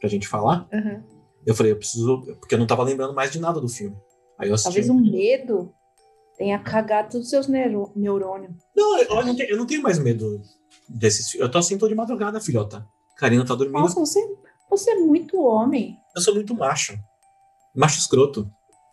pra 0.00 0.08
gente 0.08 0.26
falar. 0.26 0.66
Uhum. 0.72 1.02
Eu 1.46 1.54
falei, 1.54 1.72
eu 1.72 1.76
preciso. 1.76 2.22
Porque 2.38 2.54
eu 2.54 2.58
não 2.58 2.66
tava 2.66 2.82
lembrando 2.82 3.14
mais 3.14 3.30
de 3.30 3.38
nada 3.38 3.60
do 3.60 3.68
filme. 3.68 3.96
Aí 4.38 4.48
eu 4.48 4.54
assisti. 4.54 4.68
Talvez 4.68 4.90
um 4.90 5.00
medo 5.00 5.72
tenha 6.36 6.58
cagado 6.58 7.10
todos 7.10 7.26
os 7.26 7.30
seus 7.30 7.46
neuro- 7.46 7.92
neurônios. 7.94 8.52
Não, 8.74 8.98
eu, 8.98 9.08
eu 9.10 9.24
não 9.26 9.36
tenho, 9.36 9.50
eu 9.50 9.56
não 9.58 9.66
tenho 9.66 9.82
mais 9.82 9.98
medo 9.98 10.40
desses 10.88 11.30
filmes. 11.30 11.46
Eu 11.46 11.50
tô 11.50 11.58
assim, 11.58 11.76
tô 11.76 11.86
de 11.86 11.94
madrugada, 11.94 12.40
filhota. 12.40 12.86
Karina 13.16 13.44
tá 13.44 13.54
dormindo. 13.54 13.78
Nossa, 13.80 14.00
você, 14.00 14.18
você 14.70 14.92
é 14.92 14.94
muito 14.96 15.38
homem. 15.42 15.98
Eu 16.16 16.22
sou 16.22 16.34
muito 16.34 16.54
macho. 16.54 16.98
Macho 17.74 17.98
escroto. 17.98 18.50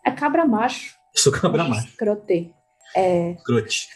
É 0.08 0.10
cabra 0.12 0.46
macho. 0.46 0.96
Eu 1.14 1.20
sou 1.20 1.32
cabra 1.32 1.64
macho. 1.64 1.86
Escrote. 1.88 2.54
É, 2.96 3.32
Escrote. 3.32 3.88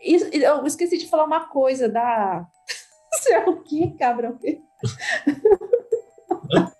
e- 0.00 0.16
e 0.38 0.42
eu 0.44 0.64
esqueci 0.66 0.96
de 0.98 1.08
falar 1.08 1.24
uma 1.24 1.48
coisa 1.48 1.88
da. 1.88 2.46
Você 3.12 3.32
é 3.32 3.44
o 3.44 3.60
quê, 3.62 3.94
cabra? 3.98 4.30
O 4.30 4.38
quê? 4.38 4.60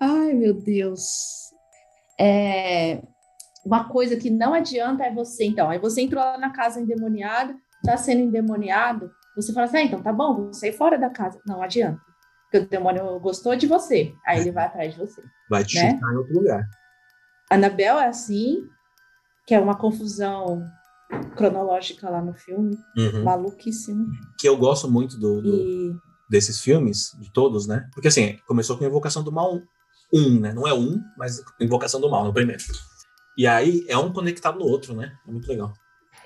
Ai, 0.00 0.32
meu 0.32 0.54
Deus. 0.54 1.50
É, 2.18 3.02
uma 3.64 3.88
coisa 3.88 4.16
que 4.16 4.30
não 4.30 4.52
adianta 4.54 5.04
é 5.04 5.12
você, 5.14 5.44
então. 5.44 5.70
Aí 5.70 5.78
você 5.78 6.02
entrou 6.02 6.22
lá 6.22 6.36
na 6.38 6.50
casa 6.50 6.80
endemoniada, 6.80 7.54
tá 7.84 7.96
sendo 7.96 8.20
endemoniado. 8.22 9.10
Você 9.36 9.52
fala 9.52 9.66
assim, 9.66 9.76
ah, 9.78 9.82
então 9.84 10.02
tá 10.02 10.12
bom, 10.12 10.34
vou 10.36 10.52
sair 10.54 10.72
fora 10.72 10.98
da 10.98 11.08
casa. 11.10 11.40
Não 11.46 11.62
adianta. 11.62 12.00
Porque 12.50 12.66
o 12.66 12.68
demônio 12.68 13.18
gostou 13.20 13.54
de 13.56 13.66
você. 13.66 14.12
Aí 14.26 14.40
ele 14.40 14.50
vai 14.50 14.66
atrás 14.66 14.92
de 14.94 14.98
você. 15.00 15.22
Vai 15.48 15.64
te 15.64 15.76
Né? 15.76 15.90
chutar 15.92 16.12
em 16.12 16.16
outro 16.16 16.34
lugar. 16.34 16.64
Anabel 17.50 17.98
é 17.98 18.06
assim, 18.06 18.62
que 19.46 19.54
é 19.54 19.60
uma 19.60 19.76
confusão 19.76 20.64
cronológica 21.36 22.08
lá 22.08 22.22
no 22.22 22.32
filme, 22.34 22.78
Uhum. 22.96 23.24
maluquíssimo. 23.24 24.06
Que 24.38 24.48
eu 24.48 24.56
gosto 24.56 24.88
muito 24.90 25.18
do, 25.18 25.42
do- 25.42 25.48
E 25.56 25.96
desses 26.28 26.60
filmes, 26.60 27.10
de 27.18 27.32
todos, 27.32 27.66
né? 27.66 27.88
Porque 27.92 28.06
assim, 28.08 28.38
começou 28.46 28.78
com 28.78 28.84
Invocação 28.84 29.24
do 29.24 29.32
Mal 29.32 29.60
1, 30.14 30.38
né? 30.40 30.52
Não 30.52 30.66
é 30.66 30.72
um, 30.72 31.02
mas 31.18 31.42
Invocação 31.60 32.00
do 32.00 32.08
Mal, 32.08 32.24
no 32.24 32.32
primeiro. 32.32 32.62
E 33.36 33.46
aí 33.48 33.84
é 33.88 33.96
um 33.98 34.12
conectado 34.12 34.58
no 34.58 34.64
outro, 34.64 34.94
né? 34.94 35.12
É 35.26 35.30
muito 35.30 35.48
legal. 35.48 35.72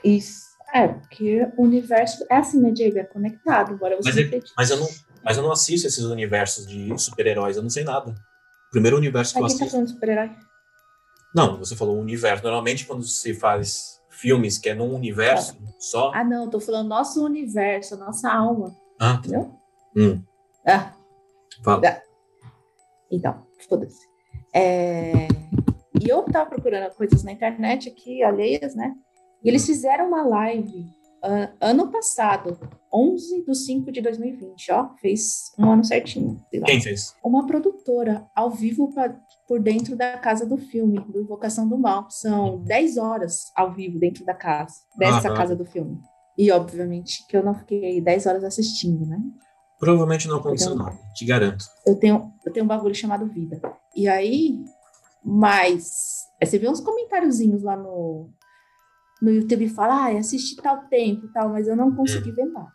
isso. 0.04 0.52
É, 0.74 0.88
porque 0.88 1.46
o 1.56 1.62
universo 1.62 2.26
é 2.28 2.36
assim, 2.36 2.60
né, 2.60 2.72
Diego? 2.72 2.98
É 2.98 3.04
conectado, 3.04 3.72
embora 3.74 3.96
você 3.96 4.08
Mas 4.08 4.16
não 4.16 4.38
é-. 4.38 4.42
Mas 4.56 4.70
eu 4.70 4.76
não, 4.78 4.88
mas 5.22 5.36
eu 5.36 5.42
não 5.44 5.52
assisto 5.52 5.86
esses 5.86 6.02
universos 6.04 6.66
de 6.66 6.98
super-heróis, 6.98 7.56
eu 7.56 7.62
não 7.62 7.70
sei 7.70 7.84
nada. 7.84 8.10
O 8.10 8.70
primeiro 8.72 8.96
universo 8.96 9.32
que 9.32 9.38
eu 9.38 9.42
tá 9.42 9.46
assisto. 9.46 9.70
falando 9.70 9.86
de 9.86 9.92
super-herói? 9.92 10.30
Não, 11.34 11.58
você 11.58 11.74
falou 11.74 11.98
universo. 11.98 12.42
Normalmente, 12.44 12.86
quando 12.86 13.02
se 13.02 13.34
faz 13.34 14.00
filmes 14.08 14.56
que 14.58 14.68
é 14.68 14.74
num 14.74 14.94
universo 14.94 15.56
só. 15.78 16.12
Ah, 16.14 16.22
não, 16.24 16.48
tô 16.48 16.60
falando 16.60 16.88
nosso 16.88 17.24
universo, 17.24 17.96
nossa 17.96 18.30
alma, 18.32 18.74
Ah, 19.00 19.14
tá. 19.14 19.18
entendeu? 19.18 19.52
Hum, 19.96 20.22
Ah, 20.66 20.92
fala. 21.62 22.02
então, 23.10 23.46
foda-se. 23.68 24.06
É, 24.54 25.26
E 26.00 26.08
eu 26.08 26.22
tava 26.24 26.50
procurando 26.50 26.92
coisas 26.94 27.22
na 27.22 27.32
internet 27.32 27.88
aqui, 27.88 28.22
alheias, 28.22 28.74
né? 28.74 28.94
E 29.42 29.48
eles 29.48 29.64
fizeram 29.66 30.08
uma 30.08 30.22
live 30.26 30.80
uh, 31.24 31.52
ano 31.60 31.90
passado, 31.90 32.58
11 32.92 33.44
de 33.44 33.54
5 33.54 33.90
de 33.92 34.00
2020, 34.00 34.72
ó, 34.72 34.90
fez 35.00 35.52
um 35.58 35.70
ano 35.70 35.84
certinho. 35.84 36.42
Quem 36.64 36.80
fez? 36.80 37.14
Uma 37.24 37.46
produtora, 37.46 38.26
ao 38.34 38.50
vivo 38.50 38.92
pra, 38.92 39.16
por 39.46 39.60
dentro 39.60 39.96
da 39.96 40.18
casa 40.18 40.46
do 40.46 40.56
filme, 40.56 40.98
do 41.00 41.20
Invocação 41.20 41.68
do 41.68 41.78
Mal. 41.78 42.06
São 42.10 42.62
10 42.64 42.96
horas 42.96 43.52
ao 43.54 43.72
vivo 43.72 43.98
dentro 43.98 44.24
da 44.24 44.34
casa, 44.34 44.74
dessa 44.96 45.28
Aham. 45.28 45.36
casa 45.36 45.56
do 45.56 45.64
filme. 45.64 46.00
E, 46.36 46.50
obviamente, 46.50 47.26
que 47.28 47.36
eu 47.36 47.44
não 47.44 47.54
fiquei 47.54 48.00
10 48.00 48.26
horas 48.26 48.44
assistindo, 48.44 49.06
né? 49.06 49.18
Provavelmente 49.78 50.28
não 50.28 50.38
aconteceu 50.38 50.74
nada, 50.74 50.96
te 51.14 51.24
garanto. 51.24 51.64
Eu 51.86 51.96
tenho, 51.96 52.32
eu 52.44 52.52
tenho 52.52 52.64
um 52.64 52.68
bagulho 52.68 52.94
chamado 52.94 53.26
vida. 53.26 53.60
E 53.94 54.08
aí, 54.08 54.64
mas 55.22 56.24
você 56.42 56.58
vê 56.58 56.68
uns 56.68 56.80
comentáriozinhos 56.80 57.62
lá 57.62 57.76
no, 57.76 58.30
no 59.20 59.30
YouTube 59.30 59.68
fala, 59.68 60.06
ah, 60.06 60.18
assisti 60.18 60.56
tal 60.56 60.86
tempo 60.88 61.28
tal, 61.32 61.50
mas 61.50 61.68
eu 61.68 61.76
não 61.76 61.94
consegui 61.94 62.30
hum. 62.30 62.34
ver 62.34 62.46
nada. 62.46 62.72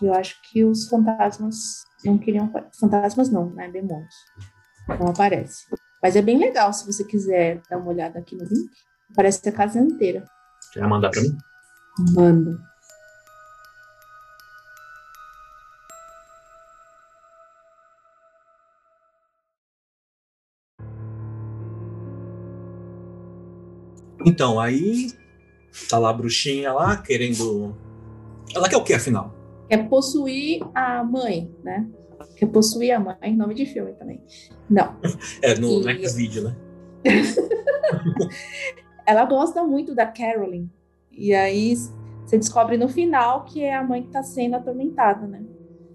Eu 0.00 0.12
acho 0.14 0.36
que 0.50 0.64
os 0.64 0.88
fantasmas 0.88 1.84
não 2.04 2.18
queriam. 2.18 2.52
Fantasmas 2.78 3.30
não, 3.30 3.50
né? 3.50 3.70
Demônios. 3.70 4.14
Não 4.98 5.08
aparece. 5.08 5.64
Mas 6.02 6.16
é 6.16 6.22
bem 6.22 6.38
legal 6.38 6.72
se 6.72 6.86
você 6.86 7.04
quiser 7.04 7.60
dar 7.70 7.78
uma 7.78 7.90
olhada 7.90 8.18
aqui 8.18 8.34
no 8.34 8.44
link. 8.44 8.70
Parece 9.14 9.48
a 9.48 9.52
casa 9.52 9.78
inteira. 9.78 10.24
Quer 10.72 10.86
mandar 10.86 11.10
pra 11.10 11.20
mim? 11.20 11.36
Manda. 12.14 12.58
Então, 24.24 24.58
aí 24.58 25.12
tá 25.88 25.98
lá 25.98 26.10
a 26.10 26.12
bruxinha 26.12 26.72
lá, 26.72 26.96
querendo. 26.96 27.76
Ela 28.54 28.68
quer 28.68 28.76
o 28.76 28.84
que, 28.84 28.94
afinal? 28.94 29.34
Quer 29.68 29.88
possuir 29.88 30.62
a 30.74 31.02
mãe, 31.02 31.54
né? 31.62 31.88
Quer 32.36 32.46
possuir 32.46 32.92
a 32.92 33.00
mãe, 33.00 33.36
nome 33.36 33.54
de 33.54 33.66
filme 33.66 33.92
também. 33.94 34.20
Não. 34.68 34.96
É, 35.40 35.54
no, 35.54 35.80
e... 35.80 35.82
no 35.82 35.90
X-Video, 35.90 36.44
né? 36.44 36.56
ela 39.06 39.24
gosta 39.24 39.62
muito 39.64 39.94
da 39.94 40.06
Carolyn. 40.06 40.68
E 41.10 41.34
aí 41.34 41.74
você 42.24 42.38
descobre 42.38 42.76
no 42.76 42.88
final 42.88 43.44
que 43.44 43.62
é 43.62 43.74
a 43.74 43.82
mãe 43.82 44.02
que 44.02 44.10
tá 44.10 44.22
sendo 44.22 44.56
atormentada, 44.56 45.26
né? 45.26 45.42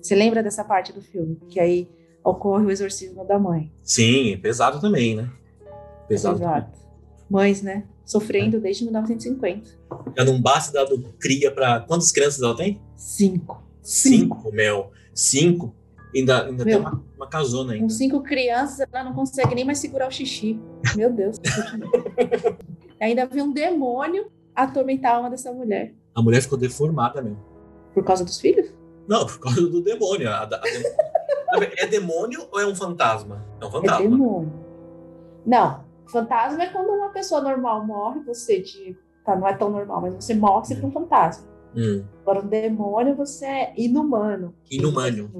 Você 0.01 0.15
lembra 0.15 0.43
dessa 0.43 0.63
parte 0.63 0.93
do 0.93 1.01
filme? 1.01 1.39
Que 1.49 1.59
aí 1.59 1.89
ocorre 2.23 2.65
o 2.65 2.71
exorcismo 2.71 3.25
da 3.25 3.39
mãe. 3.39 3.71
Sim, 3.81 4.37
pesado 4.41 4.79
também, 4.79 5.15
né? 5.15 5.29
Pesado. 6.07 6.37
Exato. 6.37 6.79
Mães, 7.29 7.61
né? 7.61 7.85
Sofrendo 8.05 8.59
desde 8.59 8.85
1950. 8.85 9.69
Já 10.15 10.23
não 10.23 10.41
basta 10.41 10.71
dado 10.71 11.13
cria 11.19 11.51
para 11.51 11.81
Quantas 11.81 12.11
crianças 12.11 12.41
ela 12.41 12.55
tem? 12.55 12.81
Cinco. 12.95 13.63
Cinco, 13.81 14.37
Cinco. 14.37 14.51
Mel. 14.53 14.91
Cinco. 15.13 15.75
Ainda, 16.15 16.45
ainda 16.45 16.63
Meu, 16.63 16.65
tem 16.65 16.75
uma, 16.77 17.03
uma 17.15 17.27
casona 17.27 17.73
ainda. 17.73 17.83
Com 17.83 17.89
cinco 17.89 18.21
crianças, 18.21 18.87
ela 18.91 19.03
não 19.03 19.13
consegue 19.13 19.53
nem 19.53 19.65
mais 19.65 19.79
segurar 19.79 20.07
o 20.07 20.11
xixi. 20.11 20.59
Meu 20.95 21.11
Deus. 21.11 21.37
ainda 22.99 23.25
vem 23.25 23.43
um 23.43 23.51
demônio 23.51 24.31
atormentar 24.55 25.13
a 25.13 25.15
alma 25.17 25.29
dessa 25.29 25.51
mulher. 25.51 25.93
A 26.15 26.21
mulher 26.21 26.41
ficou 26.41 26.57
deformada 26.57 27.21
mesmo. 27.21 27.43
Por 27.93 28.03
causa 28.03 28.23
dos 28.23 28.39
filhos? 28.39 28.73
Não, 29.07 29.25
por 29.25 29.39
causa 29.39 29.61
do 29.61 29.81
demônio. 29.81 30.29
A, 30.29 30.43
a, 30.43 30.45
a, 30.45 31.63
é 31.77 31.87
demônio 31.87 32.47
ou 32.51 32.59
é 32.59 32.65
um 32.65 32.75
fantasma? 32.75 33.45
É 33.61 33.65
um 33.65 33.71
fantasma. 33.71 34.05
É 34.05 34.09
demônio. 34.09 34.53
Não, 35.45 35.83
fantasma 36.07 36.63
é 36.63 36.67
quando 36.67 36.89
uma 36.89 37.09
pessoa 37.09 37.41
normal 37.41 37.85
morre, 37.85 38.21
você 38.21 38.59
de, 38.59 38.97
tá, 39.25 39.35
não 39.35 39.47
é 39.47 39.53
tão 39.53 39.69
normal, 39.69 40.01
mas 40.01 40.15
você 40.15 40.33
morre, 40.33 40.65
você 40.65 40.75
hum. 40.75 40.87
um 40.87 40.91
fantasma. 40.91 41.47
Hum. 41.75 42.03
Agora, 42.21 42.41
um 42.41 42.47
demônio, 42.47 43.15
você 43.15 43.45
é 43.45 43.73
inumano. 43.77 44.53
Inumano. 44.69 45.31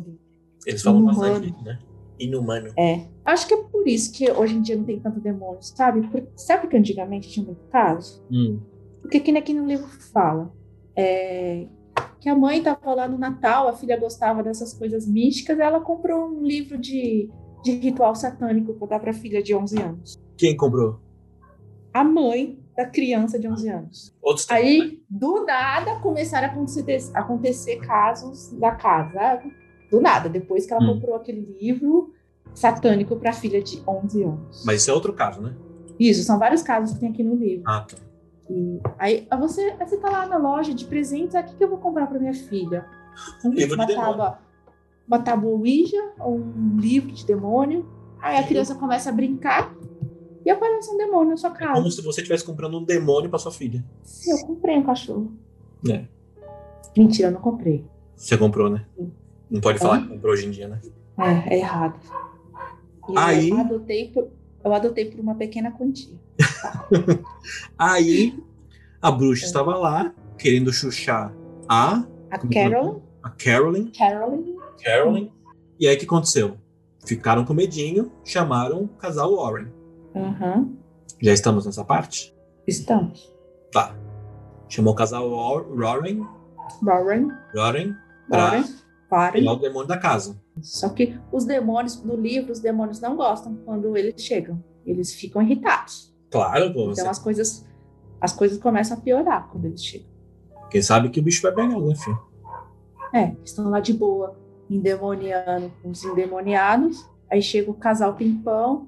Eles 0.67 0.83
falam 0.83 0.99
inumano. 0.99 1.19
bastante, 1.19 1.63
né? 1.63 1.79
Inumano. 2.19 2.73
É. 2.77 3.05
Acho 3.23 3.47
que 3.47 3.53
é 3.53 3.63
por 3.63 3.87
isso 3.87 4.11
que 4.11 4.29
hoje 4.29 4.55
em 4.55 4.61
dia 4.61 4.75
não 4.75 4.83
tem 4.83 4.99
tanto 4.99 5.19
demônio, 5.19 5.61
sabe? 5.61 6.01
Porque, 6.01 6.27
sabe 6.35 6.67
que 6.67 6.75
antigamente 6.75 7.29
tinha 7.29 7.45
muito 7.45 7.63
caso? 7.71 8.21
Hum. 8.29 8.59
Porque 9.01 9.19
que 9.19 9.31
nem 9.31 9.41
aqui 9.41 9.53
no 9.53 9.65
livro 9.65 9.87
fala. 10.11 10.51
É, 10.95 11.67
que 12.19 12.27
a 12.27 12.35
mãe 12.35 12.57
estava 12.57 12.93
lá 12.93 13.07
no 13.07 13.17
Natal, 13.17 13.69
a 13.69 13.73
filha 13.73 13.97
gostava 13.97 14.43
dessas 14.43 14.73
coisas 14.73 15.07
místicas, 15.07 15.57
ela 15.59 15.79
comprou 15.79 16.27
um 16.27 16.43
livro 16.43 16.77
de, 16.77 17.29
de 17.63 17.71
ritual 17.73 18.15
satânico 18.15 18.73
para 18.73 18.87
dar 18.87 18.99
para 18.99 19.11
a 19.11 19.13
filha 19.13 19.41
de 19.41 19.55
11 19.55 19.81
anos. 19.81 20.19
Quem 20.35 20.57
comprou? 20.57 20.99
A 21.93 22.03
mãe 22.03 22.59
da 22.75 22.85
criança 22.85 23.39
de 23.39 23.47
11 23.47 23.69
anos. 23.69 24.15
Outros 24.21 24.49
Aí, 24.49 25.01
do 25.09 25.45
nada, 25.45 25.99
começaram 25.99 26.47
a 26.47 26.51
acontecer, 26.51 26.97
acontecer 27.13 27.77
casos 27.77 28.51
da 28.59 28.71
casa. 28.71 29.41
Do 29.89 30.01
nada, 30.01 30.29
depois 30.29 30.65
que 30.65 30.73
ela 30.73 30.83
hum. 30.83 30.95
comprou 30.95 31.15
aquele 31.15 31.41
livro 31.59 32.13
satânico 32.53 33.15
para 33.15 33.29
a 33.29 33.33
filha 33.33 33.61
de 33.61 33.81
11 33.87 34.23
anos. 34.23 34.63
Mas 34.65 34.81
isso 34.81 34.91
é 34.91 34.93
outro 34.93 35.13
caso, 35.13 35.41
né? 35.41 35.53
Isso, 35.99 36.23
são 36.23 36.37
vários 36.37 36.61
casos 36.61 36.93
que 36.93 36.99
tem 36.99 37.09
aqui 37.09 37.23
no 37.23 37.35
livro. 37.35 37.63
Ah, 37.65 37.81
tá. 37.81 37.97
E 38.49 38.79
aí 38.97 39.27
você, 39.39 39.75
você 39.75 39.97
tá 39.97 40.09
lá 40.09 40.25
na 40.25 40.37
loja 40.37 40.73
de 40.73 40.85
presentes, 40.85 41.35
o 41.35 41.43
que, 41.43 41.55
que 41.55 41.63
eu 41.63 41.69
vou 41.69 41.77
comprar 41.77 42.07
para 42.07 42.19
minha 42.19 42.33
filha? 42.33 42.85
Um 43.43 43.51
livro 43.51 43.75
uma 43.75 43.85
de 43.85 43.95
tábua. 43.95 44.39
Uma 45.07 45.19
tábua 45.19 45.51
Ouija, 45.51 46.11
ou 46.19 46.35
um 46.37 46.77
livro 46.77 47.11
de 47.11 47.25
demônio. 47.25 47.85
Aí 48.19 48.37
a 48.37 48.43
criança 48.43 48.75
começa 48.75 49.09
a 49.09 49.13
brincar 49.13 49.73
e 50.45 50.49
aparece 50.49 50.89
um 50.91 50.97
demônio 50.97 51.31
na 51.31 51.37
sua 51.37 51.51
casa. 51.51 51.73
É 51.73 51.75
como 51.75 51.91
se 51.91 52.01
você 52.01 52.21
estivesse 52.21 52.43
comprando 52.43 52.77
um 52.77 52.83
demônio 52.83 53.29
para 53.29 53.39
sua 53.39 53.51
filha. 53.51 53.83
Sim, 54.03 54.31
eu 54.31 54.47
comprei 54.47 54.77
um 54.77 54.83
cachorro. 54.83 55.31
É. 55.89 56.05
Mentira, 56.95 57.27
eu 57.27 57.33
não 57.33 57.41
comprei. 57.41 57.85
Você 58.15 58.37
comprou, 58.37 58.69
né? 58.69 58.85
Sim. 58.95 59.11
Não 59.49 59.61
pode 59.61 59.79
falar 59.79 60.01
que 60.01 60.07
comprou 60.07 60.33
hoje 60.33 60.45
em 60.45 60.51
dia, 60.51 60.67
né? 60.67 60.81
É, 61.17 61.55
é 61.55 61.59
errado. 61.59 61.99
E 63.09 63.17
Aí... 63.17 63.49
eu, 63.49 63.59
adotei 63.59 64.09
por, 64.09 64.27
eu 64.63 64.73
adotei 64.73 65.05
por 65.05 65.19
uma 65.19 65.35
pequena 65.35 65.71
quantia. 65.71 66.17
Aí 67.77 68.37
a 69.01 69.11
bruxa 69.11 69.45
é. 69.45 69.47
estava 69.47 69.75
lá 69.75 70.13
querendo 70.37 70.71
chuchar 70.71 71.33
a. 71.67 72.03
A 72.29 72.37
Carolyn. 72.37 73.01
A 73.23 73.29
Carolyn. 73.29 73.91
Carolyn. 73.97 74.57
Carolyn. 74.83 75.31
E 75.79 75.87
aí 75.87 75.95
o 75.95 75.99
que 75.99 76.05
aconteceu? 76.05 76.57
Ficaram 77.05 77.45
com 77.45 77.53
medinho, 77.53 78.11
chamaram 78.23 78.83
o 78.83 78.87
casal 78.87 79.35
Warren. 79.35 79.67
Uhum. 80.13 80.75
Já 81.21 81.31
estamos 81.31 81.65
nessa 81.65 81.85
parte? 81.85 82.35
Estamos. 82.65 83.33
Tá. 83.71 83.95
Chamou 84.67 84.93
o 84.93 84.95
casal 84.95 85.29
Warren. 85.29 86.25
Warren. 86.81 87.31
Warren. 87.55 87.95
Pra 88.27 88.45
Warren. 88.45 88.65
O 89.09 89.55
demônio 89.55 89.87
da 89.87 89.97
casa. 89.97 90.39
Só 90.61 90.89
que 90.89 91.17
os 91.31 91.45
demônios, 91.45 92.03
no 92.03 92.15
livro, 92.15 92.51
os 92.51 92.59
demônios 92.59 92.99
não 92.99 93.15
gostam 93.15 93.55
quando 93.65 93.95
eles 93.95 94.21
chegam. 94.21 94.63
Eles 94.85 95.13
ficam 95.13 95.41
irritados. 95.41 96.13
Claro, 96.29 96.73
pô. 96.73 96.91
Então 96.91 96.95
você... 96.95 97.07
as 97.07 97.19
coisas 97.19 97.67
as 98.19 98.33
coisas 98.33 98.57
começam 98.57 98.97
a 98.97 98.99
piorar 98.99 99.47
quando 99.49 99.65
eles 99.65 99.83
chegam. 99.83 100.07
Quem 100.71 100.81
sabe 100.81 101.09
que 101.09 101.19
o 101.19 101.23
bicho 101.23 101.41
vai 101.41 101.53
pegar, 101.53 101.79
né, 101.79 101.95
filho? 101.95 102.19
É, 103.13 103.35
estão 103.45 103.69
lá 103.69 103.79
de 103.79 103.93
boa, 103.93 104.35
endemoniando 104.69 105.71
com 105.81 105.91
os 105.91 106.03
endemoniados. 106.03 107.07
Aí 107.29 107.41
chega 107.41 107.69
o 107.69 107.73
casal 107.73 108.15
pimpão, 108.15 108.87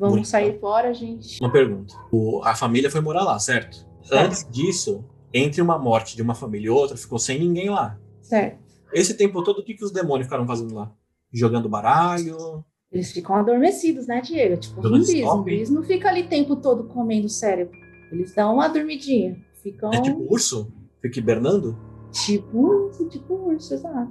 Vamos 0.00 0.14
Muito 0.14 0.28
sair 0.28 0.52
bom. 0.52 0.60
fora, 0.60 0.94
gente. 0.94 1.38
Uma 1.42 1.52
pergunta. 1.52 1.94
O, 2.10 2.40
a 2.42 2.54
família 2.54 2.90
foi 2.90 3.02
morar 3.02 3.22
lá, 3.22 3.38
certo? 3.38 3.86
certo? 4.02 4.24
Antes 4.24 4.48
disso, 4.50 5.04
entre 5.32 5.60
uma 5.60 5.78
morte 5.78 6.16
de 6.16 6.22
uma 6.22 6.34
família 6.34 6.68
e 6.68 6.70
outra, 6.70 6.96
ficou 6.96 7.18
sem 7.18 7.38
ninguém 7.38 7.68
lá. 7.68 7.98
Certo. 8.22 8.58
Esse 8.92 9.14
tempo 9.14 9.42
todo, 9.42 9.60
o 9.60 9.64
que, 9.64 9.74
que 9.74 9.84
os 9.84 9.92
demônios 9.92 10.26
ficaram 10.26 10.46
fazendo 10.46 10.74
lá? 10.74 10.92
Jogando 11.32 11.68
baralho? 11.68 12.64
Eles 12.90 13.12
ficam 13.12 13.36
adormecidos, 13.36 14.06
né, 14.06 14.20
Diego? 14.20 14.56
Tipo, 14.56 14.82
zumbis. 14.82 15.08
Zumbis 15.08 15.70
não 15.70 15.82
fica 15.82 16.08
ali 16.08 16.22
o 16.22 16.28
tempo 16.28 16.56
todo 16.56 16.84
comendo 16.84 17.28
cérebro. 17.28 17.78
Eles 18.10 18.34
dão 18.34 18.54
uma 18.54 18.68
dormidinha. 18.68 19.36
Ficam... 19.62 19.92
É 19.92 20.00
tipo 20.00 20.26
urso? 20.28 20.72
Fica 21.00 21.18
hibernando? 21.18 21.78
Tipo 22.10 22.58
urso, 22.58 23.08
tipo 23.08 23.34
urso, 23.34 23.74
exato. 23.74 24.10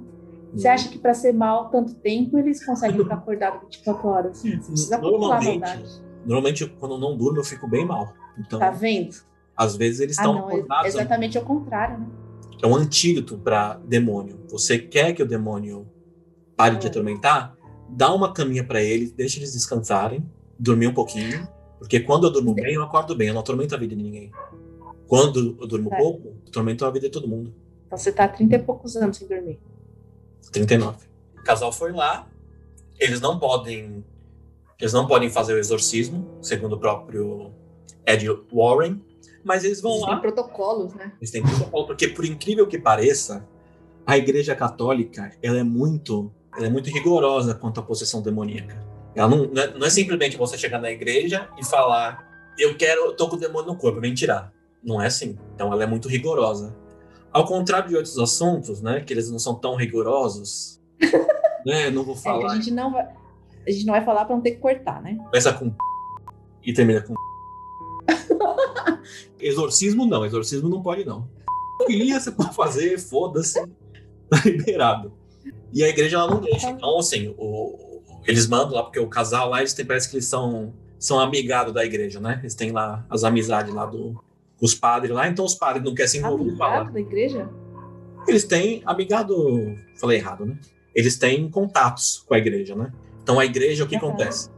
Você 0.54 0.66
acha 0.66 0.88
que 0.88 0.98
para 0.98 1.14
ser 1.14 1.32
mal 1.32 1.68
tanto 1.68 1.94
tempo 1.94 2.38
eles 2.38 2.64
conseguem 2.64 2.98
ficar 3.04 3.16
acordados 3.16 3.60
24 3.62 4.08
horas? 4.08 4.38
Sim, 4.38 4.56
você 4.60 4.70
precisa 4.70 4.98
normalmente, 4.98 6.02
normalmente, 6.24 6.66
quando 6.80 6.94
eu 6.94 6.98
não 6.98 7.16
durmo, 7.16 7.38
eu 7.38 7.44
fico 7.44 7.68
bem 7.68 7.86
mal. 7.86 8.12
Então, 8.38 8.58
tá 8.58 8.70
vendo? 8.70 9.14
Às 9.56 9.76
vezes 9.76 10.00
eles 10.00 10.16
estão 10.16 10.36
ah, 10.36 10.40
acordados. 10.40 10.86
Exatamente 10.86 11.36
ao 11.36 11.44
contrário, 11.44 11.98
né? 11.98 12.06
É 12.62 12.66
um 12.66 12.74
antídoto 12.74 13.38
para 13.38 13.74
demônio. 13.78 14.40
Você 14.48 14.78
quer 14.78 15.12
que 15.14 15.22
o 15.22 15.26
demônio 15.26 15.86
pare 16.56 16.76
de 16.76 16.86
atormentar? 16.86 17.56
Dá 17.88 18.12
uma 18.12 18.32
caminha 18.32 18.64
para 18.64 18.82
eles, 18.82 19.12
deixa 19.12 19.38
eles 19.38 19.52
descansarem, 19.52 20.24
dormir 20.58 20.86
um 20.86 20.94
pouquinho. 20.94 21.48
Porque 21.78 22.00
quando 22.00 22.24
eu 22.24 22.30
durmo 22.30 22.54
bem, 22.54 22.74
eu 22.74 22.82
acordo 22.82 23.16
bem, 23.16 23.28
eu 23.28 23.34
não 23.34 23.40
atormento 23.40 23.74
a 23.74 23.78
vida 23.78 23.96
de 23.96 24.02
ninguém. 24.02 24.30
Quando 25.06 25.56
eu 25.60 25.66
durmo 25.66 25.92
é. 25.92 25.96
pouco, 25.98 26.28
eu 26.28 26.34
atormento 26.48 26.84
a 26.84 26.90
vida 26.90 27.06
de 27.06 27.12
todo 27.12 27.26
mundo. 27.26 27.54
Então 27.86 27.98
você 27.98 28.12
tá 28.12 28.24
há 28.24 28.28
30 28.28 28.56
e 28.56 28.58
poucos 28.58 28.96
anos 28.96 29.16
sem 29.16 29.26
dormir. 29.26 29.58
39. 30.52 30.98
O 31.38 31.42
casal 31.42 31.72
foi 31.72 31.92
lá, 31.92 32.28
eles 32.98 33.20
não 33.20 33.38
podem 33.38 34.04
eles 34.80 34.94
não 34.94 35.06
podem 35.06 35.28
fazer 35.28 35.52
o 35.52 35.58
exorcismo, 35.58 36.26
segundo 36.40 36.72
o 36.74 36.78
próprio 36.78 37.52
Ed 38.06 38.26
Warren, 38.50 39.04
Mas 39.44 39.64
eles 39.64 39.80
vão 39.80 39.92
Eles 39.92 40.02
lá. 40.02 40.08
têm 40.10 40.20
protocolos, 40.20 40.94
né? 40.94 41.12
Eles 41.20 41.30
têm 41.30 41.42
protocolo, 41.42 41.86
porque 41.86 42.08
por 42.08 42.24
incrível 42.24 42.66
que 42.66 42.78
pareça, 42.78 43.46
a 44.06 44.16
Igreja 44.18 44.54
Católica 44.54 45.32
ela 45.42 45.58
é 45.58 45.62
muito, 45.62 46.30
ela 46.56 46.66
é 46.66 46.70
muito 46.70 46.90
rigorosa 46.90 47.54
quanto 47.54 47.80
à 47.80 47.82
possessão 47.82 48.20
demoníaca. 48.22 48.84
Ela 49.14 49.28
não, 49.28 49.46
não, 49.46 49.62
é, 49.62 49.78
não 49.78 49.86
é 49.86 49.90
simplesmente 49.90 50.36
você 50.36 50.56
chegar 50.58 50.80
na 50.80 50.90
igreja 50.90 51.48
e 51.58 51.64
falar, 51.64 52.52
eu 52.58 52.76
quero, 52.76 53.06
eu 53.06 53.16
tô 53.16 53.28
com 53.28 53.36
o 53.36 53.38
demônio 53.38 53.68
no 53.72 53.76
corpo, 53.76 54.00
vem 54.00 54.14
tirar. 54.14 54.52
Não 54.82 55.00
é 55.02 55.06
assim. 55.06 55.38
Então 55.54 55.72
ela 55.72 55.82
é 55.82 55.86
muito 55.86 56.08
rigorosa. 56.08 56.76
Ao 57.32 57.44
contrário 57.44 57.88
de 57.88 57.96
outros 57.96 58.18
assuntos, 58.18 58.80
né, 58.82 59.00
que 59.00 59.12
eles 59.12 59.30
não 59.30 59.38
são 59.38 59.54
tão 59.54 59.74
rigorosos, 59.76 60.80
né, 61.66 61.90
não 61.90 62.02
vou 62.04 62.14
É, 62.14 62.18
falar. 62.18 62.52
a 62.52 62.54
gente 62.56 62.70
não 62.70 62.92
vai. 62.92 63.08
A 63.66 63.70
gente 63.70 63.84
não 63.86 63.92
vai 63.92 64.04
falar 64.04 64.24
pra 64.24 64.34
não 64.34 64.42
ter 64.42 64.52
que 64.52 64.56
cortar, 64.58 65.02
né? 65.02 65.16
Começa 65.26 65.52
com 65.52 65.72
e 66.64 66.72
termina 66.72 67.00
com 67.02 67.14
Exorcismo 69.40 70.06
não, 70.06 70.24
exorcismo 70.24 70.68
não 70.68 70.82
pode 70.82 71.04
não. 71.04 71.28
Queria 71.86 72.18
você 72.20 72.30
pode 72.32 72.54
fazer, 72.54 72.98
foda-se, 72.98 73.60
tá 74.28 74.40
liberado. 74.44 75.12
E 75.72 75.82
a 75.84 75.88
igreja 75.88 76.16
ela 76.18 76.30
não 76.34 76.40
deixa. 76.40 76.70
Então, 76.70 76.98
assim, 76.98 77.34
o- 77.38 78.00
eles 78.26 78.46
mandam 78.46 78.74
lá, 78.74 78.82
porque 78.82 78.98
o 79.00 79.08
casal 79.08 79.48
lá, 79.48 79.60
eles 79.60 79.72
têm, 79.72 79.84
parece 79.86 80.08
que 80.10 80.16
eles 80.16 80.26
são, 80.26 80.74
são 80.98 81.18
amigados 81.18 81.72
da 81.72 81.84
igreja, 81.84 82.20
né? 82.20 82.38
Eles 82.42 82.54
têm 82.54 82.70
lá 82.70 83.04
as 83.08 83.24
amizades 83.24 83.72
lá 83.72 83.86
do, 83.86 84.22
os 84.60 84.74
padres 84.74 85.12
lá, 85.14 85.26
então 85.28 85.44
os 85.44 85.54
padres 85.54 85.82
não 85.84 85.94
querem 85.94 86.10
se 86.10 86.18
envolver 86.18 86.52
e 86.52 86.56
falar. 86.56 86.74
Amigado 86.80 86.92
da 86.92 87.00
igreja? 87.00 87.48
Eles 88.28 88.44
têm 88.44 88.82
amigado. 88.84 89.74
Falei 89.98 90.18
errado, 90.18 90.44
né? 90.44 90.58
Eles 90.94 91.16
têm 91.16 91.48
contatos 91.48 92.22
com 92.26 92.34
a 92.34 92.38
igreja, 92.38 92.74
né? 92.76 92.92
Então 93.22 93.38
a 93.40 93.44
igreja, 93.46 93.84
o 93.84 93.86
que 93.86 93.96
acontece? 93.96 94.50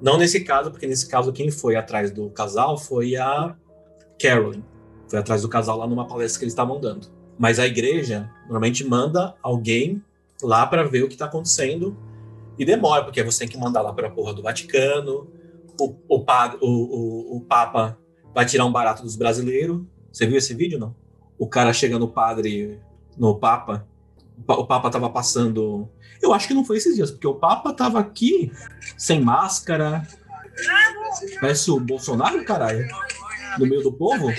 Não 0.00 0.16
nesse 0.16 0.40
caso, 0.44 0.70
porque 0.70 0.86
nesse 0.86 1.06
caso 1.08 1.32
quem 1.32 1.50
foi 1.50 1.76
atrás 1.76 2.10
do 2.10 2.30
casal 2.30 2.78
foi 2.78 3.16
a 3.16 3.54
Carolyn. 4.20 4.62
Foi 5.08 5.18
atrás 5.18 5.42
do 5.42 5.48
casal 5.48 5.78
lá 5.78 5.86
numa 5.86 6.06
palestra 6.06 6.38
que 6.38 6.44
eles 6.44 6.52
estavam 6.52 6.80
dando. 6.80 7.08
Mas 7.38 7.58
a 7.58 7.66
igreja 7.66 8.30
normalmente 8.44 8.84
manda 8.84 9.34
alguém 9.42 10.02
lá 10.42 10.66
para 10.66 10.82
ver 10.84 11.02
o 11.04 11.08
que 11.08 11.14
está 11.14 11.26
acontecendo 11.26 11.96
e 12.58 12.64
demora, 12.64 13.04
porque 13.04 13.22
você 13.22 13.40
tem 13.40 13.48
que 13.48 13.58
mandar 13.58 13.82
lá 13.82 13.92
para 13.92 14.08
a 14.08 14.10
porra 14.10 14.32
do 14.34 14.42
Vaticano. 14.42 15.28
O, 15.78 15.94
o, 16.08 16.24
o, 16.62 17.36
o, 17.36 17.40
Papa 17.42 17.98
vai 18.34 18.46
tirar 18.46 18.64
um 18.64 18.72
barato 18.72 19.02
dos 19.02 19.14
brasileiros. 19.16 19.82
Você 20.10 20.26
viu 20.26 20.38
esse 20.38 20.54
vídeo, 20.54 20.78
não? 20.78 20.94
O 21.38 21.46
cara 21.46 21.72
chega 21.74 21.98
no 21.98 22.08
padre, 22.08 22.80
no 23.16 23.34
Papa. 23.38 23.86
O 24.38 24.42
Pa- 24.42 24.54
O 24.56 24.66
Papa 24.66 24.90
tava 24.90 25.10
passando. 25.10 25.88
Eu 26.22 26.32
acho 26.32 26.48
que 26.48 26.54
não 26.54 26.64
foi 26.64 26.78
esses 26.78 26.96
dias, 26.96 27.10
porque 27.10 27.26
o 27.26 27.34
Papa 27.34 27.74
tava 27.74 27.98
aqui 28.00 28.50
sem 28.96 29.20
máscara. 29.20 30.02
Parece 31.40 31.70
o 31.70 31.78
Bolsonaro, 31.78 32.42
caralho. 32.44 32.86
No 33.58 33.66
meio 33.66 33.82
do 33.82 33.92
povo. 33.92 34.26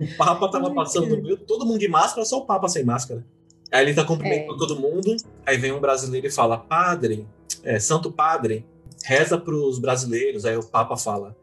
O 0.00 0.16
Papa 0.16 0.50
tava 0.50 0.72
passando 0.74 1.16
no 1.16 1.22
meio, 1.22 1.36
todo 1.36 1.64
mundo 1.64 1.78
de 1.78 1.88
máscara, 1.88 2.24
só 2.24 2.38
o 2.38 2.46
Papa 2.46 2.68
sem 2.68 2.84
máscara. 2.84 3.24
Aí 3.72 3.84
ele 3.84 3.94
tá 3.94 4.04
cumprimentando 4.04 4.54
É. 4.54 4.58
todo 4.58 4.78
mundo, 4.78 5.16
aí 5.46 5.56
vem 5.56 5.72
um 5.72 5.80
brasileiro 5.80 6.26
e 6.26 6.30
fala: 6.30 6.58
Padre, 6.58 7.26
é, 7.62 7.78
Santo 7.78 8.12
Padre, 8.12 8.66
reza 9.04 9.38
pros 9.38 9.78
brasileiros. 9.78 10.44
Aí 10.44 10.56
o 10.56 10.62
Papa 10.64 10.96
fala: 10.96 11.36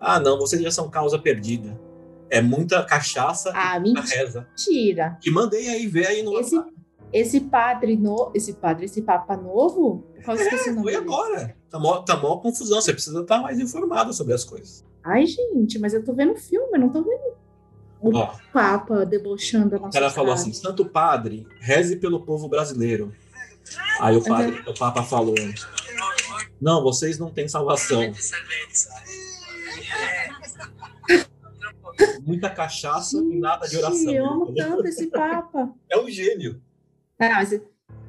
Ah, 0.00 0.18
não, 0.18 0.38
vocês 0.38 0.60
já 0.62 0.70
são 0.70 0.88
causa 0.88 1.18
perdida. 1.18 1.78
É 2.30 2.40
muita 2.40 2.82
cachaça 2.84 3.52
Ah, 3.54 3.76
e 3.76 3.80
muita 3.80 4.00
reza. 4.02 4.46
mentira. 4.48 5.16
Te 5.20 5.30
mandei 5.30 5.68
aí 5.68 5.86
ver 5.86 6.06
aí 6.06 6.22
no 6.22 6.38
Esse, 6.38 6.56
esse 7.12 7.40
padre 7.40 7.96
no, 7.96 8.30
esse 8.34 8.52
padre, 8.54 8.84
esse 8.84 9.02
papa 9.02 9.36
novo, 9.36 10.04
eu 10.26 10.34
esqueci 10.34 10.70
o 10.70 10.74
nome 10.74 10.92
Foi 10.92 10.94
agora. 10.94 11.56
Tá 11.70 11.78
mó, 11.78 11.98
tá 11.98 12.16
mó 12.16 12.36
confusão. 12.38 12.80
Você 12.80 12.92
precisa 12.92 13.20
estar 13.20 13.40
mais 13.40 13.58
informado 13.58 14.12
sobre 14.12 14.34
as 14.34 14.44
coisas. 14.44 14.84
Ai, 15.04 15.26
gente, 15.26 15.78
mas 15.78 15.94
eu 15.94 16.04
tô 16.04 16.12
vendo 16.12 16.34
filme, 16.36 16.68
eu 16.72 16.80
não 16.80 16.88
tô 16.88 17.02
vendo 17.02 17.38
o 18.00 18.16
Ó, 18.16 18.32
papa 18.52 19.04
debochando 19.04 19.74
a 19.74 19.78
o 19.78 19.82
nossa 19.82 19.98
cara 19.98 20.10
falou 20.10 20.32
assim: 20.32 20.52
Santo 20.52 20.84
Padre, 20.84 21.46
reze 21.60 21.96
pelo 21.96 22.20
povo 22.20 22.48
brasileiro. 22.48 23.12
Aí 24.00 24.16
o, 24.16 24.24
padre, 24.24 24.62
o 24.66 24.74
Papa 24.74 25.02
falou: 25.02 25.34
Não, 26.60 26.82
vocês 26.82 27.18
não 27.18 27.30
têm 27.30 27.48
salvação. 27.48 28.12
Muita 32.22 32.48
cachaça 32.48 33.18
e 33.18 33.38
nada 33.38 33.66
de 33.66 33.76
oração. 33.76 34.12
Eu 34.12 34.26
amo 34.26 34.54
tanto 34.54 34.86
esse 34.86 35.06
papa. 35.08 35.70
É 35.90 35.98
um 35.98 36.08
gênio. 36.08 36.62
Ah, 37.18 37.34
mas, 37.34 37.60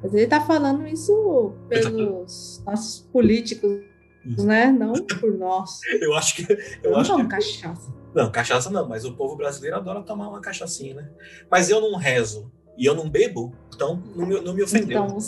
mas 0.02 0.14
ele 0.14 0.26
tá 0.26 0.40
falando 0.40 0.86
isso 0.86 1.52
pelos 1.68 2.62
nossos 2.64 3.08
políticos, 3.12 3.80
né? 4.24 4.70
Não 4.70 4.92
por 4.92 5.36
nós. 5.36 5.80
Eu 6.00 6.14
acho 6.14 6.36
que. 6.36 6.52
Eu 6.52 6.58
Eu 6.84 6.90
não 6.92 7.00
acho 7.00 7.16
que 7.16 7.26
cachaça. 7.26 8.00
Não, 8.14 8.30
cachaça 8.30 8.70
não, 8.70 8.88
mas 8.88 9.04
o 9.04 9.14
povo 9.14 9.36
brasileiro 9.36 9.76
adora 9.76 10.02
tomar 10.02 10.28
uma 10.28 10.40
cachaçinha, 10.40 10.94
né? 10.94 11.10
Mas 11.48 11.70
eu 11.70 11.80
não 11.80 11.96
rezo 11.96 12.50
e 12.76 12.84
eu 12.84 12.92
não 12.92 13.08
bebo, 13.08 13.52
então 13.72 14.02
não 14.16 14.26
me, 14.26 14.40
não 14.40 14.52
me 14.52 14.64
ofendeu. 14.64 15.04
Então, 15.04 15.18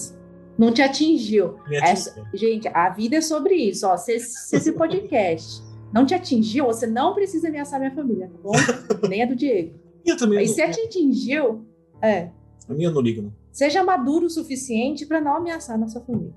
não 0.59 0.73
te 0.73 0.83
atingiu. 0.83 1.59
Atingiu. 1.81 2.25
Gente, 2.35 2.69
a 2.69 2.91
vida 2.91 3.17
é 3.17 3.21
sobre 3.21 3.55
isso. 3.55 3.87
Ó, 3.87 3.97
se, 3.97 4.19
se 4.19 4.57
esse 4.57 4.73
podcast 4.73 5.63
não 5.93 6.05
te 6.05 6.13
atingiu, 6.13 6.67
você 6.67 6.89
não 6.89 7.15
precisa 7.15 7.47
ameaçar 7.47 7.79
minha 7.79 7.95
família, 7.95 8.29
tá 8.29 8.39
bom? 8.43 9.09
Nem 9.09 9.23
a 9.23 9.27
do 9.27 9.37
Diego. 9.37 9.79
E 10.05 10.11
eu 10.11 10.17
também 10.17 10.39
E 10.41 10.49
não, 10.49 10.49
se 10.49 10.73
te 10.73 10.81
atingiu, 10.81 11.65
é, 12.03 12.31
a 12.69 12.75
minha 12.75 12.89
eu 12.89 12.93
não 12.93 13.01
ligo, 13.01 13.23
não. 13.23 13.33
Seja 13.53 13.85
maduro 13.85 14.27
o 14.27 14.31
suficiente 14.31 15.07
para 15.07 15.21
não 15.21 15.37
ameaçar 15.37 15.79
nossa 15.79 16.01
família. 16.01 16.33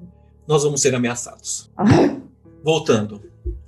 Nós 0.47 0.63
vamos 0.63 0.81
ser 0.81 0.93
ameaçados. 0.93 1.71
Voltando, 2.63 3.21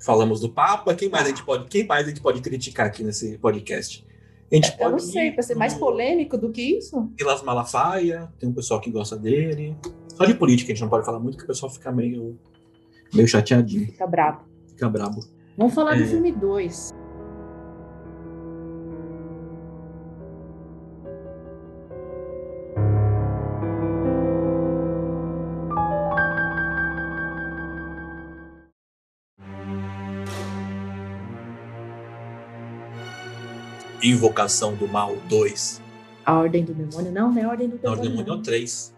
falamos 0.03 0.39
do 0.41 0.49
Papa. 0.49 0.93
Quem 0.95 1.09
mais 1.09 1.25
a 1.25 1.29
gente 1.29 1.43
pode, 1.43 1.65
quem 1.67 1.85
mais 1.85 2.05
a 2.05 2.09
gente 2.09 2.21
pode 2.21 2.41
criticar 2.41 2.87
aqui 2.87 3.03
nesse 3.03 3.37
podcast? 3.37 4.05
A 4.51 4.55
gente 4.55 4.71
Eu 4.71 4.77
pode 4.77 4.91
não 4.91 4.99
sei, 4.99 5.31
para 5.31 5.43
ser 5.43 5.55
mais 5.55 5.73
polêmico 5.73 6.37
do 6.37 6.49
que 6.51 6.61
isso. 6.77 7.09
Silas 7.17 7.41
Malafaia, 7.43 8.31
tem 8.39 8.49
um 8.49 8.53
pessoal 8.53 8.79
que 8.79 8.89
gosta 8.89 9.17
dele. 9.17 9.75
Só 10.15 10.25
de 10.25 10.33
política 10.33 10.71
a 10.71 10.75
gente 10.75 10.81
não 10.83 10.89
pode 10.89 11.05
falar 11.05 11.19
muito, 11.19 11.37
que 11.37 11.43
o 11.43 11.47
pessoal 11.47 11.71
fica 11.71 11.91
meio, 11.91 12.39
meio 13.13 13.27
chateadinho, 13.27 13.85
Fica 13.87 14.07
bravo. 14.07 14.45
fica 14.67 14.89
brabo. 14.89 15.19
Vamos 15.57 15.73
falar 15.73 15.95
do 15.95 16.03
É. 16.03 16.07
filme 16.07 16.31
2. 16.31 16.91
Invocação 34.07 34.73
do 34.75 34.87
Mal 34.87 35.15
2. 35.29 35.81
A 36.25 36.33
Ordem 36.33 36.63
do 36.63 36.73
Demônio. 36.73 37.11
Não, 37.11 37.31
não 37.31 37.41
é 37.41 37.43
a 37.43 37.49
Ordem 37.49 37.69
do 37.69 37.79
Não, 37.83 37.93
o 37.93 37.95
Demônio. 37.95 38.25
demônio 38.25 38.29
é 38.29 38.33
o 38.33 38.35
não. 38.35 38.43
3. 38.43 38.93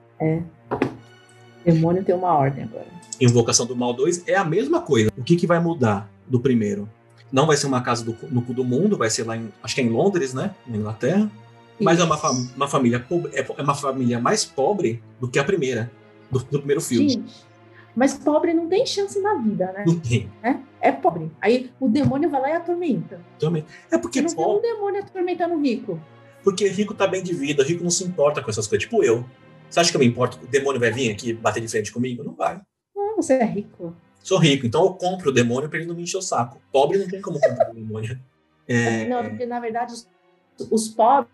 Demônio 1.66 2.04
tem 2.04 2.16
uma 2.16 2.34
ordem 2.34 2.64
agora. 2.64 2.88
Invocação 3.20 3.66
do 3.66 3.76
Mal 3.76 3.94
2 3.94 4.28
é 4.28 4.36
a 4.36 4.46
mesma 4.46 4.82
coisa. 4.82 5.12
O 5.18 5.24
que, 5.24 5.36
que 5.36 5.46
vai 5.46 5.60
mudar 5.60 6.10
do 6.28 6.40
primeiro? 6.40 6.90
Não 7.32 7.46
vai 7.46 7.58
ser 7.58 7.68
uma 7.68 7.82
casa 7.82 8.04
do, 8.04 8.16
no 8.32 8.42
cu 8.42 8.54
do 8.54 8.64
mundo, 8.64 8.98
vai 8.98 9.10
ser 9.10 9.24
lá 9.24 9.38
em. 9.38 9.50
Acho 9.62 9.76
que 9.76 9.82
é 9.82 9.84
em 9.84 9.90
Londres, 9.90 10.34
né? 10.34 10.56
Na 10.66 10.78
Inglaterra. 10.78 11.30
Mas 11.80 12.00
é 12.00 12.04
uma, 12.04 12.20
uma 12.56 12.68
família 12.68 13.00
pobre, 13.00 13.32
é 13.34 13.40
é 13.40 13.62
uma 13.62 13.76
família 13.76 14.20
mais 14.20 14.44
pobre 14.44 15.02
do 15.20 15.28
que 15.28 15.40
a 15.40 15.44
primeira. 15.44 15.92
Do, 16.32 16.40
do 16.40 16.60
primeiro 16.60 16.82
filme. 16.82 17.10
Gente, 17.10 17.32
mas 18.00 18.14
pobre 18.14 18.54
não 18.54 18.70
tem 18.70 18.86
chance 18.86 19.20
na 19.20 19.36
vida, 19.40 19.74
né? 19.74 19.84
Não 19.86 20.00
tem. 20.00 20.32
É, 20.42 20.56
é 20.80 20.90
pobre. 20.90 21.30
Aí 21.42 21.70
o 21.82 21.90
demônio 21.90 22.30
vai 22.30 22.40
lá 22.40 22.50
e 22.52 22.54
atormenta. 22.54 23.20
Também. 23.38 23.66
É 23.92 23.98
porque, 23.98 24.22
não 24.22 24.30
tem 24.30 24.38
pobre, 24.38 24.70
um 24.70 24.74
demônio 24.74 25.02
atormentando 25.02 25.56
o 25.56 25.62
rico. 25.62 26.00
porque 26.42 26.66
rico 26.70 26.94
tá 26.94 27.06
bem 27.06 27.22
de 27.22 27.34
vida, 27.34 27.62
rico 27.62 27.84
não 27.84 27.90
se 27.92 28.06
importa 28.06 28.42
com 28.42 28.50
essas 28.50 28.68
coisas. 28.68 28.86
Tipo 28.88 29.04
eu. 29.04 29.26
Você 29.70 29.82
acha 29.82 29.92
que 29.92 29.98
eu 29.98 30.00
me 30.00 30.08
importo? 30.08 30.40
O 30.42 30.48
demônio 30.48 30.80
vai 30.80 30.92
vir 30.92 31.12
aqui 31.12 31.34
bater 31.34 31.60
de 31.60 31.68
frente 31.68 31.92
comigo? 31.92 32.24
Não 32.24 32.34
vai. 32.34 32.62
Ah, 32.98 33.14
você 33.18 33.34
é 33.34 33.44
rico. 33.44 33.94
Sou 34.24 34.38
rico, 34.38 34.66
então 34.66 34.82
eu 34.86 34.94
compro 34.94 35.30
o 35.30 35.34
demônio 35.34 35.68
pra 35.68 35.78
ele 35.78 35.88
não 35.88 35.94
me 35.96 36.04
encher 36.04 36.20
o 36.20 36.22
saco. 36.22 36.58
Pobre 36.72 37.00
não 37.00 37.08
tem 37.08 37.22
como 37.22 37.38
comprar 37.38 37.70
o 37.70 37.74
demônio. 37.74 38.18
É, 38.66 39.06
Não, 39.10 39.26
porque 39.28 39.46
na 39.46 39.60
verdade 39.60 39.92
os, 39.92 40.08
os 40.72 40.88
pobres 40.88 41.28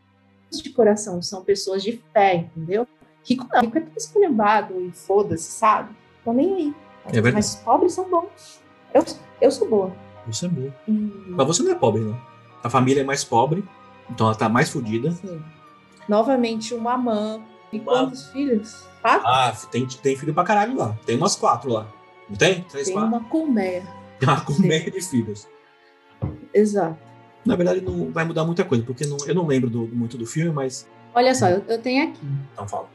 de 0.52 0.72
coração 0.72 1.22
são 1.22 1.44
pessoas 1.44 1.84
de 1.84 2.02
fé, 2.12 2.50
entendeu? 2.56 2.88
Rico 3.24 3.48
não, 3.54 3.62
rico 3.62 3.78
é 3.78 3.82
tudo 3.82 3.98
esculhambado 3.98 4.82
e 4.82 4.92
foda-se, 4.92 5.52
sabe? 5.52 5.94
Tô 6.26 6.34
nem 6.34 6.54
aí. 6.56 6.76
É 7.06 7.12
verdade. 7.14 7.36
Mas 7.36 7.56
pobres 7.56 7.94
são 7.94 8.10
bons. 8.10 8.60
Eu, 8.94 9.06
eu 9.40 9.52
sou 9.52 9.70
boa. 9.70 9.96
Você 10.28 10.48
é 10.48 10.50
bom. 10.50 10.72
E, 10.88 10.92
Mas 11.30 11.48
você 11.48 11.64
não 11.64 11.72
é 11.72 11.76
pobre, 11.76 12.02
não. 12.02 12.20
A 12.64 12.70
família 12.70 13.02
é 13.02 13.04
mais 13.06 13.24
pobre, 13.24 13.64
então 14.10 14.26
ela 14.28 14.36
tá 14.36 14.50
mais 14.50 14.70
fodida. 14.72 15.14
novamente, 16.10 16.74
uma 16.74 16.98
mãe. 16.98 17.44
E 17.72 17.80
Uma- 17.80 17.92
quantos 18.06 18.28
filhos? 18.30 18.88
Quatro? 19.02 19.28
Ah, 19.28 19.54
tem, 19.72 19.86
tem 19.86 20.16
filho 20.18 20.34
pra 20.34 20.44
caralho 20.44 20.76
lá. 20.78 20.98
Tem 21.06 21.16
umas 21.16 21.36
quatro 21.36 21.72
lá. 21.72 21.88
Não 22.28 22.36
tem? 22.36 22.64
Três, 22.64 22.86
Tem 22.88 22.96
quatro? 22.96 23.10
uma 23.10 23.24
colmeia. 23.26 23.84
Tem 24.20 24.28
uma 24.30 24.42
colmeia 24.42 24.90
de 24.90 25.02
filhos. 25.02 25.48
Exato. 26.54 26.98
Na 27.46 27.56
verdade, 27.56 27.82
não 27.82 28.12
vai 28.12 28.26
mudar 28.26 28.44
muita 28.46 28.64
coisa, 28.64 28.84
porque 28.84 29.06
não- 29.06 29.18
eu 29.28 29.36
não 29.36 29.46
lembro 29.46 29.70
do- 29.70 29.88
muito 29.88 30.18
do 30.18 30.26
filme, 30.26 30.52
mas. 30.52 30.88
Olha 31.14 31.36
só, 31.36 31.48
eu, 31.50 31.64
eu 31.68 31.80
tenho 31.80 32.10
aqui. 32.10 32.20
Então 32.54 32.68
fala. 32.68 32.90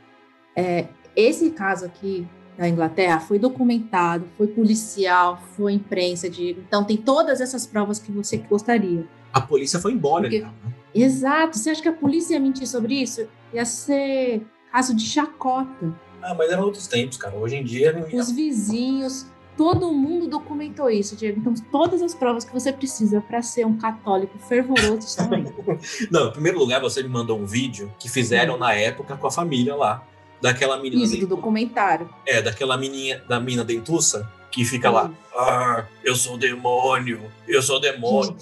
Esse 1.15 1.51
caso 1.51 1.85
aqui 1.85 2.27
na 2.61 2.69
Inglaterra 2.69 3.19
foi 3.19 3.39
documentado, 3.39 4.29
foi 4.37 4.47
policial, 4.47 5.43
foi 5.57 5.73
imprensa, 5.73 6.29
Diego. 6.29 6.61
Então 6.69 6.85
tem 6.85 6.99
todas 6.99 7.41
essas 7.41 7.67
provas 7.67 7.99
que 7.99 8.13
você 8.13 8.37
gostaria. 8.37 9.07
A 9.33 9.41
polícia 9.41 9.81
foi 9.81 9.93
embora. 9.93 10.25
Porque... 10.25 10.41
Né? 10.41 10.53
Exato. 10.95 11.57
Você 11.57 11.71
acha 11.71 11.81
que 11.81 11.89
a 11.89 11.93
polícia 11.93 12.35
ia 12.35 12.41
mentir 12.41 12.67
sobre 12.67 13.01
isso? 13.01 13.27
Ia 13.55 13.65
ser 13.65 14.43
caso 14.71 14.95
de 14.95 15.07
chacota. 15.07 15.99
Ah, 16.21 16.35
mas 16.35 16.51
eram 16.51 16.65
outros 16.65 16.87
tempos, 16.87 17.17
cara. 17.17 17.35
Hoje 17.35 17.57
em 17.57 17.65
dia. 17.65 18.07
Os 18.13 18.31
vizinhos, 18.31 19.25
todo 19.57 19.91
mundo 19.95 20.29
documentou 20.29 20.91
isso, 20.91 21.17
Diego. 21.17 21.41
Então, 21.41 21.55
todas 21.73 22.03
as 22.03 22.15
provas 22.15 22.45
que 22.45 22.53
você 22.53 22.71
precisa 22.71 23.23
para 23.23 23.41
ser 23.41 23.65
um 23.65 23.79
católico 23.79 24.39
fervoroso 24.39 25.07
estão 25.07 25.33
aí. 25.33 25.47
Não, 26.13 26.29
em 26.29 26.33
primeiro 26.33 26.59
lugar, 26.59 26.79
você 26.79 27.03
me 27.03 27.09
mandou 27.09 27.39
um 27.39 27.47
vídeo 27.47 27.91
que 27.99 28.11
fizeram 28.11 28.59
na 28.59 28.75
época 28.75 29.17
com 29.17 29.27
a 29.27 29.31
família 29.31 29.75
lá. 29.75 30.05
Daquela 30.41 30.79
menina. 30.79 31.03
Isso, 31.05 31.19
do 31.19 31.27
documentário. 31.27 32.09
É, 32.27 32.41
daquela 32.41 32.77
menina, 32.77 33.23
da 33.29 33.39
mina 33.39 33.63
dentuça, 33.63 34.29
que 34.51 34.65
fica 34.65 34.91
lá. 34.91 35.11
Ah, 35.37 35.85
eu 36.03 36.15
sou 36.15 36.37
demônio, 36.37 37.31
eu 37.47 37.63
sou 37.63 37.81
demônio. 37.81 38.37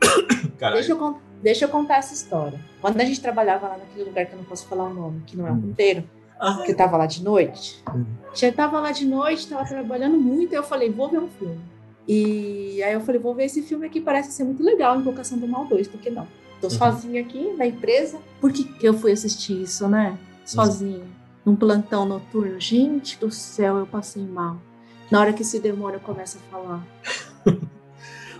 Deixa 0.58 0.92
eu, 0.92 1.20
deixa 1.42 1.64
eu 1.64 1.68
contar 1.70 1.96
essa 1.96 2.12
história. 2.12 2.60
Quando 2.82 3.00
a 3.00 3.04
gente 3.04 3.20
trabalhava 3.20 3.66
lá 3.66 3.78
naquele 3.78 4.04
lugar 4.04 4.26
que 4.26 4.32
eu 4.32 4.38
não 4.38 4.44
posso 4.44 4.66
falar 4.66 4.84
o 4.84 4.92
nome, 4.92 5.22
que 5.26 5.34
não 5.34 5.46
é 5.46 5.50
um 5.50 5.60
puteiro, 5.60 6.04
uhum. 6.38 6.64
que 6.64 6.74
tava 6.74 6.98
lá 6.98 7.06
de 7.06 7.22
noite. 7.22 7.82
Uhum. 7.88 8.04
Já 8.34 8.52
tava 8.52 8.78
lá 8.78 8.92
de 8.92 9.06
noite, 9.06 9.48
tava 9.48 9.66
trabalhando 9.66 10.18
muito, 10.18 10.52
e 10.52 10.56
eu 10.56 10.62
falei, 10.62 10.90
vou 10.90 11.08
ver 11.08 11.18
um 11.18 11.28
filme. 11.28 11.58
E 12.06 12.82
aí 12.82 12.92
eu 12.92 13.00
falei, 13.00 13.18
vou 13.18 13.34
ver 13.34 13.44
esse 13.44 13.62
filme 13.62 13.86
aqui, 13.86 14.02
parece 14.02 14.32
ser 14.32 14.44
muito 14.44 14.62
legal, 14.62 14.98
Invocação 14.98 15.38
do 15.38 15.48
Mal 15.48 15.64
2, 15.64 15.88
por 15.88 15.98
que 15.98 16.10
não? 16.10 16.26
Tô 16.60 16.66
uhum. 16.66 16.70
sozinha 16.70 17.22
aqui 17.22 17.54
na 17.56 17.66
empresa. 17.66 18.18
Por 18.38 18.52
que, 18.52 18.64
que 18.64 18.86
eu 18.86 18.92
fui 18.92 19.12
assistir 19.12 19.62
isso, 19.62 19.88
né? 19.88 20.18
Sozinha 20.44 21.04
num 21.50 21.56
plantão 21.56 22.04
noturno. 22.06 22.60
Gente 22.60 23.18
do 23.18 23.30
céu, 23.30 23.78
eu 23.78 23.86
passei 23.86 24.24
mal. 24.24 24.58
Na 25.10 25.20
hora 25.20 25.32
que 25.32 25.42
esse 25.42 25.58
demônio 25.58 25.98
começa 26.00 26.38
a 26.38 26.50
falar. 26.50 26.86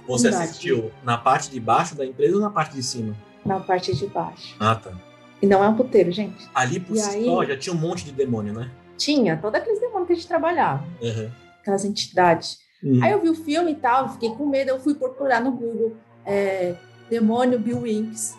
Você 0.07 0.29
assistiu 0.29 0.91
na 1.05 1.19
parte 1.19 1.51
de 1.51 1.61
baixo 1.61 1.95
da 1.95 2.07
empresa 2.07 2.37
ou 2.37 2.41
na 2.41 2.51
parte 2.51 2.75
de 2.75 2.83
cima? 2.83 3.17
Na 3.45 3.61
parte 3.61 3.95
de 3.95 4.07
baixo. 4.07 4.57
Ah, 4.59 4.75
tá. 4.75 4.93
E 5.43 5.47
não 5.47 5.63
é 5.65 5.69
um 5.69 5.75
puteiro, 5.75 6.11
gente. 6.11 6.49
Ali 6.55 6.79
por 6.79 6.97
si 6.97 7.25
só 7.25 7.45
já 7.45 7.57
tinha 7.57 7.75
um 7.75 7.79
monte 7.79 8.05
de 8.05 8.13
demônio, 8.13 8.53
né? 8.53 8.71
Tinha, 8.97 9.37
todos 9.37 9.61
aqueles 9.61 9.81
demônios 9.81 10.07
que 10.07 10.13
a 10.13 10.17
gente 10.17 10.29
trabalhava. 10.29 10.85
Uhum. 11.01 11.31
Aquelas 11.61 11.85
entidades. 11.85 12.61
Uhum. 12.83 13.03
Aí 13.03 13.13
eu 13.13 13.21
vi 13.21 13.31
o 13.31 13.35
filme 13.35 13.73
e 13.73 13.77
tal, 13.77 14.11
fiquei 14.11 14.31
com 14.31 14.47
medo, 14.47 14.71
eu 14.71 14.81
fui 14.81 14.95
procurar 14.95 15.41
no 15.41 15.53
Google 15.53 15.97
é, 16.25 16.75
Demônio 17.09 17.59
Bill 17.59 17.83
Winks. 17.83 18.37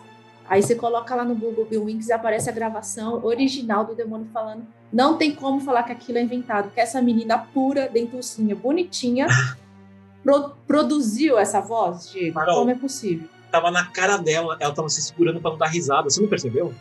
Aí 0.52 0.62
você 0.62 0.74
coloca 0.74 1.14
lá 1.14 1.24
no 1.24 1.34
Google 1.34 1.64
Bill 1.64 1.86
Winks 1.86 2.08
e 2.08 2.12
aparece 2.12 2.50
a 2.50 2.52
gravação 2.52 3.24
original 3.24 3.86
do 3.86 3.94
demônio 3.94 4.28
falando. 4.34 4.66
Não 4.92 5.16
tem 5.16 5.34
como 5.34 5.58
falar 5.58 5.82
que 5.82 5.92
aquilo 5.92 6.18
é 6.18 6.22
inventado, 6.22 6.70
que 6.70 6.78
essa 6.78 7.00
menina 7.00 7.38
pura, 7.38 7.88
dentucinha, 7.88 8.54
bonitinha, 8.54 9.28
pro, 10.22 10.50
produziu 10.66 11.38
essa 11.38 11.58
voz, 11.58 12.10
Diego. 12.10 12.34
Carol, 12.34 12.58
como 12.58 12.70
é 12.70 12.74
possível? 12.74 13.26
Tava 13.50 13.70
na 13.70 13.86
cara 13.86 14.18
dela, 14.18 14.58
ela 14.60 14.74
tava 14.74 14.90
se 14.90 15.00
segurando 15.00 15.40
para 15.40 15.52
não 15.52 15.56
dar 15.56 15.68
risada, 15.68 16.10
você 16.10 16.20
não 16.20 16.28
percebeu? 16.28 16.74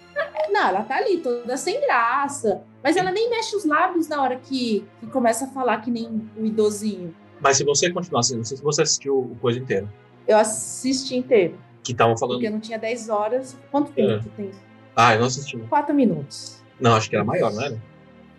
Não, 0.49 0.67
ela 0.67 0.83
tá 0.83 0.97
ali 0.97 1.19
toda 1.19 1.55
sem 1.55 1.79
graça, 1.79 2.63
mas 2.83 2.97
ela 2.97 3.09
nem 3.09 3.29
mexe 3.29 3.55
os 3.55 3.63
lábios 3.63 4.05
na 4.09 4.21
hora 4.21 4.35
que, 4.35 4.85
que 4.99 5.07
começa 5.07 5.45
a 5.45 5.47
falar 5.47 5.77
que 5.77 5.89
nem 5.89 6.29
o 6.37 6.45
idosinho. 6.45 7.15
Mas 7.39 7.55
se 7.55 7.63
você 7.63 7.89
continuar 7.89 8.19
assistindo, 8.19 8.39
não 8.39 8.45
sei 8.45 8.57
se 8.57 8.63
você 8.63 8.81
assistiu 8.81 9.17
o 9.17 9.37
coisa 9.39 9.59
inteiro. 9.59 9.89
Eu 10.27 10.37
assisti 10.37 11.15
inteiro 11.15 11.57
que 11.83 11.91
estavam 11.91 12.17
falando. 12.17 12.37
Porque 12.37 12.49
não 12.49 12.59
tinha 12.59 12.77
10 12.77 13.09
horas. 13.09 13.57
Quanto 13.71 13.91
tempo 13.91 14.27
é. 14.27 14.35
tem? 14.35 14.51
Ah, 14.95 15.13
eu 15.13 15.19
não 15.19 15.27
assisti. 15.27 15.57
4 15.57 15.93
minutos. 15.93 16.61
Não, 16.79 16.95
acho 16.95 17.09
que 17.09 17.15
era 17.15 17.23
maior, 17.23 17.51
não 17.53 17.63
era? 17.63 17.81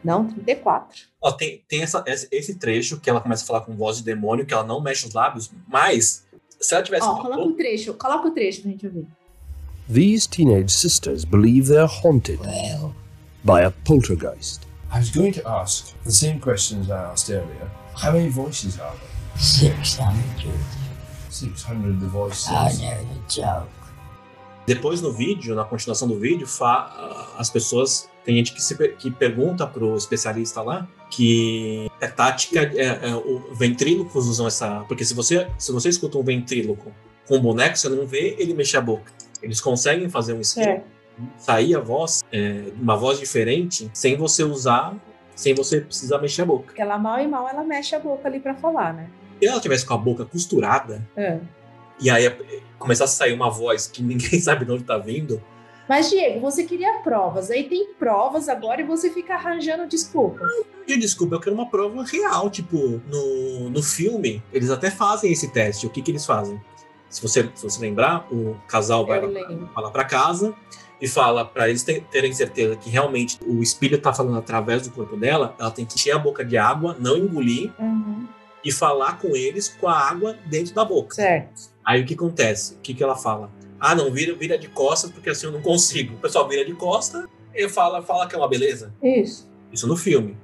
Não, 0.05 0.26
34. 0.26 1.03
Ó, 1.20 1.30
tem 1.32 1.62
tem 1.68 1.82
essa, 1.82 2.03
esse 2.07 2.59
trecho 2.59 2.99
que 3.01 3.09
ela 3.09 3.20
começa 3.20 3.45
a 3.45 3.47
falar 3.47 3.61
com 3.61 3.76
voz 3.76 3.99
de 3.99 4.05
demônio, 4.05 4.45
que 4.45 4.53
ela 4.53 4.64
não 4.64 4.80
mexe 4.80 5.07
os 5.07 5.14
lábios, 5.14 5.51
mas 5.68 6.26
se 6.61 6.74
ela 6.74 6.82
tivesse. 6.82 7.07
Ó, 7.07 7.16
coloca 7.16 7.43
o 7.43 7.53
trecho, 7.53 7.95
coloca 7.95 8.28
o 8.28 8.30
trecho 8.32 8.62
pra 8.62 8.70
gente 8.70 8.86
ouvir. 8.86 9.07
These 9.88 10.28
teenage 10.28 10.72
sisters 10.72 11.24
believe 11.24 11.68
they're 11.68 11.86
haunted 11.86 12.40
well. 12.40 12.95
by 13.45 13.62
a 13.62 13.70
poltergeist. 13.84 14.66
I 14.90 14.99
was 14.99 15.11
going 15.11 15.32
to 15.32 15.49
ask 15.49 15.95
the 16.05 16.12
same 16.12 16.38
questions 16.38 16.90
I 16.90 17.11
asked 17.11 17.30
earlier. 17.30 17.70
How 17.95 18.12
many 18.12 18.28
voices 18.28 18.78
are 18.78 18.95
there? 18.95 19.09
600. 19.38 20.81
600 21.32 22.00
The 22.00 22.06
Voices. 22.06 22.48
Oh, 22.48 23.14
no, 23.14 23.28
joke. 23.28 23.68
Depois 24.66 25.00
no 25.02 25.12
vídeo, 25.12 25.54
na 25.54 25.64
continuação 25.64 26.06
do 26.06 26.18
vídeo, 26.18 26.46
as 27.36 27.50
pessoas 27.50 28.08
tem 28.24 28.36
gente 28.36 28.52
que, 28.52 28.62
se, 28.62 28.76
que 28.90 29.10
pergunta 29.10 29.66
pro 29.66 29.96
especialista 29.96 30.62
lá 30.62 30.86
que 31.12 31.90
é 32.00 32.06
tática, 32.06 32.60
é, 32.74 33.10
é, 33.10 33.14
o 33.14 33.54
ventrílocos 33.54 34.26
usam 34.26 34.46
essa. 34.46 34.82
Porque 34.88 35.04
se 35.04 35.12
você, 35.12 35.46
se 35.58 35.70
você 35.70 35.90
escuta 35.90 36.16
um 36.16 36.22
ventríloco 36.22 36.90
com 37.28 37.36
um 37.36 37.40
boneco, 37.40 37.76
você 37.76 37.88
não 37.90 38.06
vê 38.06 38.34
ele 38.38 38.54
mexer 38.54 38.78
a 38.78 38.80
boca. 38.80 39.12
Eles 39.42 39.60
conseguem 39.60 40.08
fazer 40.08 40.32
um 40.32 40.40
esquema, 40.40 40.70
é. 40.70 40.82
sair 41.36 41.76
a 41.76 41.80
voz, 41.80 42.24
é, 42.32 42.64
uma 42.80 42.96
voz 42.96 43.18
diferente, 43.18 43.90
sem 43.92 44.16
você 44.16 44.42
usar, 44.42 44.94
sem 45.36 45.52
você 45.54 45.82
precisar 45.82 46.18
mexer 46.18 46.42
a 46.42 46.46
boca. 46.46 46.64
Porque 46.66 46.80
ela 46.80 46.96
mal 46.96 47.20
e 47.20 47.26
mal 47.26 47.46
ela 47.46 47.62
mexe 47.62 47.94
a 47.94 47.98
boca 47.98 48.26
ali 48.26 48.40
para 48.40 48.54
falar, 48.54 48.94
né? 48.94 49.10
Se 49.43 49.49
ela 49.49 49.61
tivesse 49.61 49.84
com 49.84 49.95
a 49.95 49.99
boca 49.99 50.24
costurada, 50.24 51.05
é. 51.16 51.40
e 52.01 52.09
aí 52.09 52.32
começasse 52.78 53.14
a 53.14 53.26
sair 53.26 53.32
uma 53.32 53.51
voz 53.51 53.88
que 53.88 54.01
ninguém 54.01 54.38
sabe 54.40 54.64
de 54.64 54.70
onde 54.70 54.84
tá 54.84 54.97
vindo. 54.97 55.43
Mas, 55.88 56.09
Diego, 56.11 56.38
você 56.38 56.62
queria 56.62 57.01
provas. 57.01 57.51
Aí 57.51 57.64
tem 57.64 57.93
provas 57.95 58.49
agora 58.49 58.82
e 58.82 58.84
você 58.84 59.11
fica 59.11 59.34
arranjando 59.34 59.84
desculpas. 59.88 60.49
De 60.86 60.97
desculpa, 60.97 61.34
eu 61.34 61.40
quero 61.40 61.57
uma 61.57 61.68
prova 61.68 62.05
real. 62.05 62.49
Tipo, 62.51 63.03
no, 63.09 63.68
no 63.68 63.82
filme, 63.82 64.40
eles 64.53 64.70
até 64.70 64.93
fazem 64.93 65.32
esse 65.32 65.51
teste. 65.51 65.88
O 65.88 65.90
que, 65.90 66.03
que 66.03 66.12
eles 66.12 66.24
fazem? 66.24 66.61
Se 67.11 67.20
você, 67.20 67.51
se 67.53 67.64
você 67.64 67.80
lembrar, 67.80 68.32
o 68.32 68.57
casal 68.68 69.05
vai 69.05 69.20
lá, 69.20 69.90
para 69.90 70.05
casa 70.05 70.55
e 71.01 71.09
fala 71.09 71.45
para 71.45 71.68
eles 71.68 71.82
terem 71.82 72.32
certeza 72.32 72.76
que 72.76 72.88
realmente 72.88 73.40
o 73.45 73.61
espírito 73.61 74.03
tá 74.03 74.14
falando 74.14 74.38
através 74.38 74.86
do 74.86 74.93
corpo 74.93 75.16
dela, 75.16 75.57
ela 75.59 75.72
tem 75.72 75.84
que 75.84 75.97
encher 75.97 76.12
a 76.12 76.18
boca 76.18 76.45
de 76.45 76.57
água, 76.57 76.97
não 77.01 77.16
engolir. 77.16 77.72
Uhum 77.76 78.28
e 78.64 78.70
falar 78.70 79.18
com 79.18 79.36
eles 79.36 79.68
com 79.68 79.88
a 79.88 79.98
água 79.98 80.36
dentro 80.46 80.74
da 80.74 80.84
boca. 80.84 81.14
Certo. 81.14 81.70
Aí 81.84 82.02
o 82.02 82.06
que 82.06 82.14
acontece? 82.14 82.74
O 82.74 82.78
que, 82.78 82.94
que 82.94 83.02
ela 83.02 83.16
fala? 83.16 83.50
Ah, 83.80 83.94
não, 83.94 84.10
vira, 84.12 84.34
vira 84.34 84.56
de 84.56 84.68
costas, 84.68 85.10
porque 85.10 85.30
assim 85.30 85.46
eu 85.46 85.52
não 85.52 85.60
consigo. 85.60 86.14
O 86.14 86.18
pessoal 86.18 86.48
vira 86.48 86.64
de 86.64 86.72
costas 86.74 87.26
e 87.54 87.68
fala, 87.68 88.02
fala 88.02 88.28
que 88.28 88.34
é 88.34 88.38
uma 88.38 88.48
beleza. 88.48 88.94
Isso. 89.02 89.50
Isso 89.72 89.86
no 89.86 89.96
filme. 89.96 90.36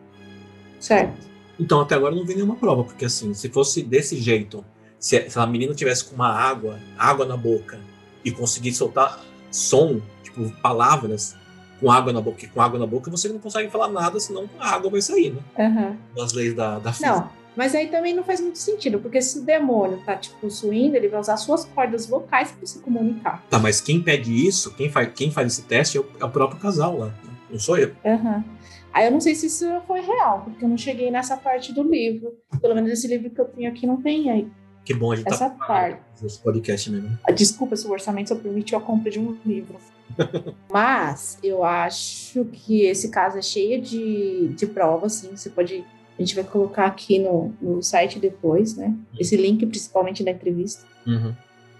Certo. 0.81 1.27
Então 1.59 1.81
até 1.81 1.95
agora 1.95 2.15
não 2.15 2.25
vi 2.25 2.35
nenhuma 2.35 2.57
prova, 2.57 2.85
porque 2.85 3.05
assim, 3.05 3.33
se 3.35 3.49
fosse 3.49 3.83
desse 3.83 4.17
jeito, 4.21 4.65
se, 4.99 5.29
se 5.29 5.39
a 5.39 5.47
menina 5.47 5.75
tivesse 5.75 6.05
com 6.05 6.15
uma 6.15 6.29
água, 6.29 6.79
água 6.97 7.25
na 7.25 7.37
boca, 7.37 7.79
e 8.25 8.31
conseguisse 8.31 8.79
soltar 8.79 9.25
som, 9.51 10.01
tipo, 10.23 10.51
palavras, 10.61 11.37
com 11.81 11.91
água 11.91 12.13
na 12.13 12.21
boca, 12.21 12.47
com 12.53 12.61
água 12.61 12.79
na 12.79 12.87
boca 12.87 13.11
você 13.11 13.29
não 13.29 13.39
consegue 13.39 13.71
falar 13.71 13.89
nada, 13.89 14.19
senão 14.19 14.49
a 14.59 14.75
água 14.75 14.91
vai 14.91 15.01
sair, 15.01 15.33
né? 15.33 15.43
Uhum. 15.59 15.97
Das 16.15 16.33
leis 16.33 16.55
da, 16.55 16.79
da 16.79 16.93
física. 16.93 17.11
Não, 17.11 17.31
mas 17.59 17.75
aí 17.75 17.89
também 17.89 18.15
não 18.15 18.23
faz 18.23 18.41
muito 18.41 18.57
sentido, 18.57 19.01
porque 19.01 19.21
se 19.21 19.41
o 19.41 19.43
demônio 19.43 20.01
tá 20.07 20.15
te 20.15 20.31
possuindo, 20.31 20.95
ele 20.95 21.09
vai 21.09 21.19
usar 21.19 21.37
suas 21.37 21.65
cordas 21.65 22.07
vocais 22.07 22.53
para 22.53 22.65
se 22.65 22.79
comunicar. 22.79 23.45
Tá, 23.51 23.59
mas 23.59 23.81
quem 23.81 24.01
pede 24.01 24.33
isso, 24.33 24.73
quem 24.77 24.89
faz, 24.89 25.13
quem 25.13 25.33
faz 25.33 25.55
esse 25.55 25.63
teste 25.63 25.99
é 25.99 26.01
o, 26.01 26.07
é 26.21 26.25
o 26.25 26.31
próprio 26.31 26.61
casal 26.61 26.97
lá. 26.97 27.13
Não 27.51 27.59
sou 27.59 27.77
eu. 27.77 27.89
Uhum. 28.05 28.45
Aí 28.93 29.07
eu 29.07 29.11
não 29.11 29.21
sei 29.21 29.35
se 29.35 29.47
isso 29.47 29.67
foi 29.89 30.01
real, 30.01 30.43
porque 30.43 30.65
eu 30.65 30.69
não 30.69 30.79
cheguei 30.79 31.11
nessa 31.11 31.37
parte 31.37 31.75
do 31.75 31.83
livro. 31.83 32.33
Pelo 32.61 32.77
menos 32.77 32.93
esse 32.93 33.09
livro 33.09 33.29
que 33.29 33.41
eu 33.41 33.47
tenho 33.47 33.69
aqui 33.69 33.89
não 33.89 34.01
tem 34.01 34.31
aí. 34.31 34.49
Que 34.85 34.95
bom 34.95 35.11
a 35.11 35.17
gente 35.17 35.25
tá 35.27 35.35
Essa 35.35 35.51
tá 35.51 35.67
parte. 35.67 36.01
Esse 36.25 36.39
podcast 36.41 36.89
mesmo. 36.93 37.19
Ah, 37.25 37.33
desculpa 37.33 37.75
se 37.75 37.89
o 37.89 37.91
orçamento 37.91 38.29
só 38.29 38.37
permitiu 38.37 38.79
a 38.79 38.81
compra 38.81 39.11
de 39.11 39.19
um 39.19 39.37
livro. 39.45 39.75
Mas 40.71 41.41
eu 41.43 41.65
acho 41.65 42.45
que 42.53 42.83
esse 42.83 43.11
caso 43.11 43.37
é 43.37 43.43
cheio 43.43 43.83
de, 43.83 44.55
de 44.55 44.65
provas, 44.65 45.15
sim. 45.15 45.37
Você 45.37 45.51
pode 45.51 45.85
a 46.19 46.23
gente 46.23 46.35
vai 46.35 46.45
colocar 46.45 46.87
aqui 46.87 47.19
no, 47.19 47.55
no 47.61 47.83
site 47.83 48.19
depois, 48.19 48.77
né? 48.77 48.95
Esse 49.19 49.37
link, 49.37 49.65
principalmente 49.65 50.25
da 50.25 50.33
entrevista. 50.33 50.85
Uhum. 51.07 51.33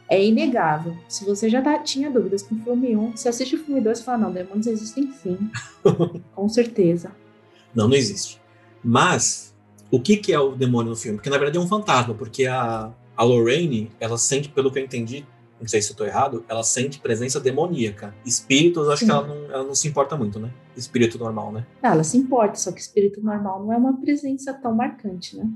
É 0.09 0.25
inegável. 0.25 0.97
Se 1.09 1.25
você 1.25 1.51
já 1.51 1.61
tá, 1.61 1.79
tinha 1.81 2.11
dúvidas 2.11 2.43
com 2.43 2.55
o 2.55 2.59
filme 2.59 2.97
1, 2.97 3.17
você 3.17 3.29
assiste 3.29 3.57
o 3.57 3.65
filme 3.65 3.81
2 3.81 3.99
e 3.99 4.05
fala, 4.05 4.19
não, 4.19 4.33
demônios 4.33 4.67
existem 4.67 5.13
sim. 5.13 5.39
com 6.35 6.49
certeza. 6.49 7.11
Não, 7.75 7.89
não 7.89 7.97
existe. 7.97 8.41
Mas, 8.83 9.55
o 9.91 10.01
que, 10.01 10.17
que 10.17 10.33
é 10.33 10.39
o 10.39 10.53
demônio 10.53 10.91
no 10.91 10.97
filme? 10.97 11.19
Porque, 11.19 11.29
na 11.29 11.37
verdade, 11.37 11.59
é 11.59 11.61
um 11.61 11.67
fantasma, 11.67 12.15
porque 12.15 12.47
a, 12.47 12.93
a 13.17 13.25
Lorraine, 13.25 13.91
ela 13.99 14.17
sente, 14.17 14.49
pelo 14.49 14.71
que 14.71 14.79
eu 14.79 14.85
entendi, 14.85 15.27
não 15.61 15.69
sei 15.69 15.83
se 15.83 15.91
eu 15.91 15.97
tô 15.97 16.05
errado, 16.05 16.45
ela 16.49 16.63
sente 16.63 16.99
presença 16.99 17.41
demoníaca. 17.41 18.15
Espíritos, 18.25 18.89
acho 18.89 19.01
Sim. 19.01 19.07
que 19.07 19.11
ela 19.13 19.27
não, 19.27 19.45
ela 19.51 19.65
não 19.65 19.75
se 19.75 19.89
importa 19.89 20.17
muito, 20.17 20.39
né? 20.39 20.51
Espírito 20.77 21.19
normal, 21.19 21.53
né? 21.53 21.67
Não, 21.83 21.91
ela 21.91 22.05
se 22.05 22.17
importa, 22.17 22.57
só 22.57 22.73
que 22.73 22.81
espírito 22.81 23.21
normal 23.21 23.65
não 23.65 23.73
é 23.73 23.77
uma 23.77 23.97
presença 24.01 24.53
tão 24.55 24.75
marcante, 24.75 25.37
né? 25.37 25.49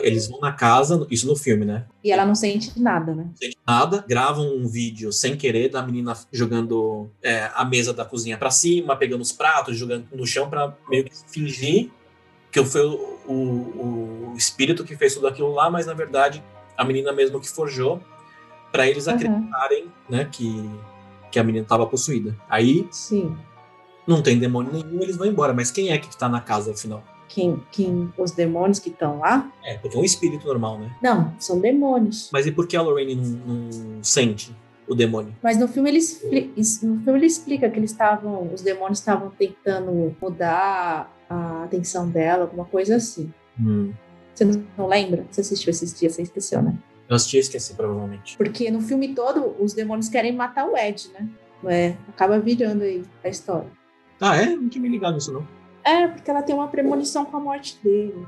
Eles 0.00 0.26
vão 0.28 0.40
na 0.40 0.52
casa, 0.52 1.06
isso 1.08 1.26
no 1.26 1.36
filme, 1.36 1.64
né? 1.64 1.86
E 2.02 2.10
ela 2.10 2.26
não 2.26 2.34
sente 2.34 2.78
nada, 2.80 3.14
né? 3.14 3.24
Não 3.28 3.36
sente 3.36 3.56
nada, 3.66 4.04
gravam 4.08 4.44
um 4.44 4.66
vídeo 4.66 5.12
sem 5.12 5.36
querer 5.36 5.68
da 5.68 5.82
menina 5.82 6.14
jogando 6.32 7.08
é, 7.22 7.48
a 7.54 7.64
mesa 7.64 7.94
da 7.94 8.04
cozinha 8.04 8.36
para 8.36 8.50
cima, 8.50 8.96
pegando 8.96 9.20
os 9.20 9.30
pratos, 9.30 9.76
jogando 9.76 10.06
no 10.12 10.26
chão 10.26 10.50
para 10.50 10.76
meio 10.88 11.04
que 11.04 11.12
fingir 11.28 11.90
que 12.50 12.64
foi 12.64 12.80
o, 12.80 13.18
o, 13.26 14.32
o 14.32 14.34
espírito 14.36 14.84
que 14.84 14.96
fez 14.96 15.14
tudo 15.14 15.26
aquilo 15.26 15.52
lá, 15.52 15.70
mas 15.70 15.86
na 15.86 15.94
verdade 15.94 16.42
a 16.76 16.84
menina 16.84 17.12
mesmo 17.12 17.40
que 17.40 17.48
forjou 17.48 18.00
para 18.70 18.86
eles 18.88 19.06
uhum. 19.06 19.14
acreditarem, 19.14 19.86
né, 20.08 20.28
que, 20.30 20.70
que 21.30 21.38
a 21.38 21.44
menina 21.44 21.62
estava 21.62 21.86
possuída. 21.86 22.36
Aí, 22.48 22.86
Sim. 22.90 23.36
não 24.06 24.22
tem 24.22 24.38
demônio 24.38 24.72
nenhum, 24.72 25.02
eles 25.02 25.16
vão 25.16 25.26
embora. 25.26 25.52
Mas 25.52 25.70
quem 25.70 25.90
é 25.90 25.98
que 25.98 26.08
está 26.08 26.28
na 26.28 26.40
casa 26.40 26.72
afinal? 26.72 27.02
Quem, 27.28 27.62
quem, 27.70 28.12
os 28.16 28.30
demônios 28.30 28.78
que 28.78 28.88
estão 28.88 29.18
lá? 29.18 29.50
É, 29.62 29.76
porque 29.76 29.96
é 29.96 30.00
um 30.00 30.04
espírito 30.04 30.46
normal, 30.46 30.78
né? 30.78 30.96
Não, 31.02 31.34
são 31.38 31.60
demônios. 31.60 32.30
Mas 32.32 32.46
e 32.46 32.52
por 32.52 32.66
que 32.66 32.76
a 32.76 32.82
Lorraine 32.82 33.14
não, 33.14 33.24
não 33.24 34.02
sente 34.02 34.56
o 34.88 34.94
demônio? 34.94 35.34
Mas 35.42 35.58
no 35.58 35.68
filme 35.68 35.90
ele 35.90 35.98
explica, 35.98 36.48
no 36.82 37.02
filme 37.02 37.18
ele 37.18 37.26
explica 37.26 37.68
que 37.68 37.78
eles 37.78 37.90
estavam, 37.90 38.50
os 38.52 38.62
demônios 38.62 38.98
estavam 38.98 39.30
tentando 39.30 40.16
mudar 40.20 41.14
a 41.28 41.64
atenção 41.64 42.08
dela, 42.08 42.44
alguma 42.44 42.64
coisa 42.64 42.96
assim. 42.96 43.30
Hum. 43.60 43.92
Você 44.34 44.44
não 44.76 44.86
lembra? 44.86 45.26
Você 45.30 45.40
assistiu 45.40 45.70
esses 45.70 45.92
dias, 45.98 46.14
você 46.14 46.22
esqueceu, 46.22 46.62
né? 46.62 46.78
Eu 47.08 47.16
assisti 47.16 47.38
e 47.38 47.40
esqueci, 47.40 47.74
provavelmente. 47.74 48.36
Porque 48.36 48.70
no 48.70 48.80
filme 48.80 49.14
todo, 49.14 49.56
os 49.58 49.72
demônios 49.72 50.08
querem 50.08 50.32
matar 50.32 50.66
o 50.66 50.76
Ed, 50.76 51.10
né? 51.12 51.28
É, 51.64 51.94
acaba 52.08 52.38
virando 52.38 52.82
aí 52.84 53.02
a 53.24 53.28
história. 53.28 53.70
Ah, 54.20 54.36
é? 54.36 54.46
Não 54.54 54.68
tinha 54.68 54.82
me 54.82 54.88
ligado 54.88 55.14
nisso, 55.14 55.32
não. 55.32 55.46
É, 55.84 56.06
porque 56.06 56.30
ela 56.30 56.42
tem 56.42 56.54
uma 56.54 56.68
premonição 56.68 57.24
com 57.24 57.36
a 57.36 57.40
morte 57.40 57.78
dele. 57.82 58.26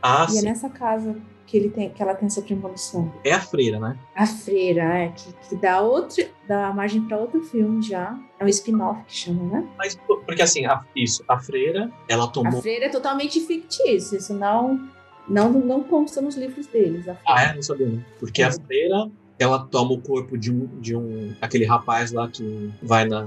Ah, 0.00 0.26
e 0.28 0.32
sim. 0.32 0.38
é 0.38 0.42
nessa 0.42 0.68
casa 0.70 1.16
que, 1.46 1.56
ele 1.56 1.68
tem, 1.68 1.90
que 1.90 2.00
ela 2.00 2.14
tem 2.14 2.26
essa 2.26 2.40
premonição. 2.40 3.12
É 3.24 3.32
a 3.32 3.40
freira, 3.40 3.80
né? 3.80 3.98
A 4.14 4.26
freira, 4.26 4.82
é, 4.82 5.08
que, 5.08 5.32
que 5.48 5.56
dá, 5.56 5.80
outro, 5.80 6.24
dá 6.46 6.72
margem 6.72 7.02
para 7.02 7.16
outro 7.16 7.42
filme 7.42 7.82
já. 7.82 8.16
É 8.38 8.44
um 8.44 8.48
spin-off 8.48 9.02
que 9.04 9.14
chama, 9.14 9.42
né? 9.42 9.68
Mas, 9.76 9.98
porque 10.06 10.40
assim, 10.40 10.64
a, 10.66 10.84
isso, 10.94 11.24
a 11.26 11.38
freira, 11.40 11.90
ela 12.08 12.28
tomou. 12.28 12.60
A 12.60 12.62
freira 12.62 12.86
é 12.86 12.88
totalmente 12.88 13.40
fictício, 13.40 14.16
isso 14.16 14.32
não, 14.32 14.88
não, 15.28 15.52
não 15.52 15.82
consta 15.82 16.20
nos 16.20 16.36
livros 16.36 16.66
deles. 16.66 17.06
Ah, 17.26 17.42
é? 17.42 17.54
Não 17.54 17.62
sabia, 17.62 17.86
não. 17.86 18.04
Porque 18.18 18.42
é. 18.42 18.46
a 18.46 18.52
freira, 18.52 19.10
ela 19.38 19.58
toma 19.58 19.92
o 19.92 20.00
corpo 20.00 20.36
de 20.36 20.52
um, 20.52 20.66
de 20.80 20.96
um. 20.96 21.32
aquele 21.40 21.64
rapaz 21.64 22.12
lá 22.12 22.28
que 22.28 22.70
vai 22.82 23.04
na, 23.04 23.26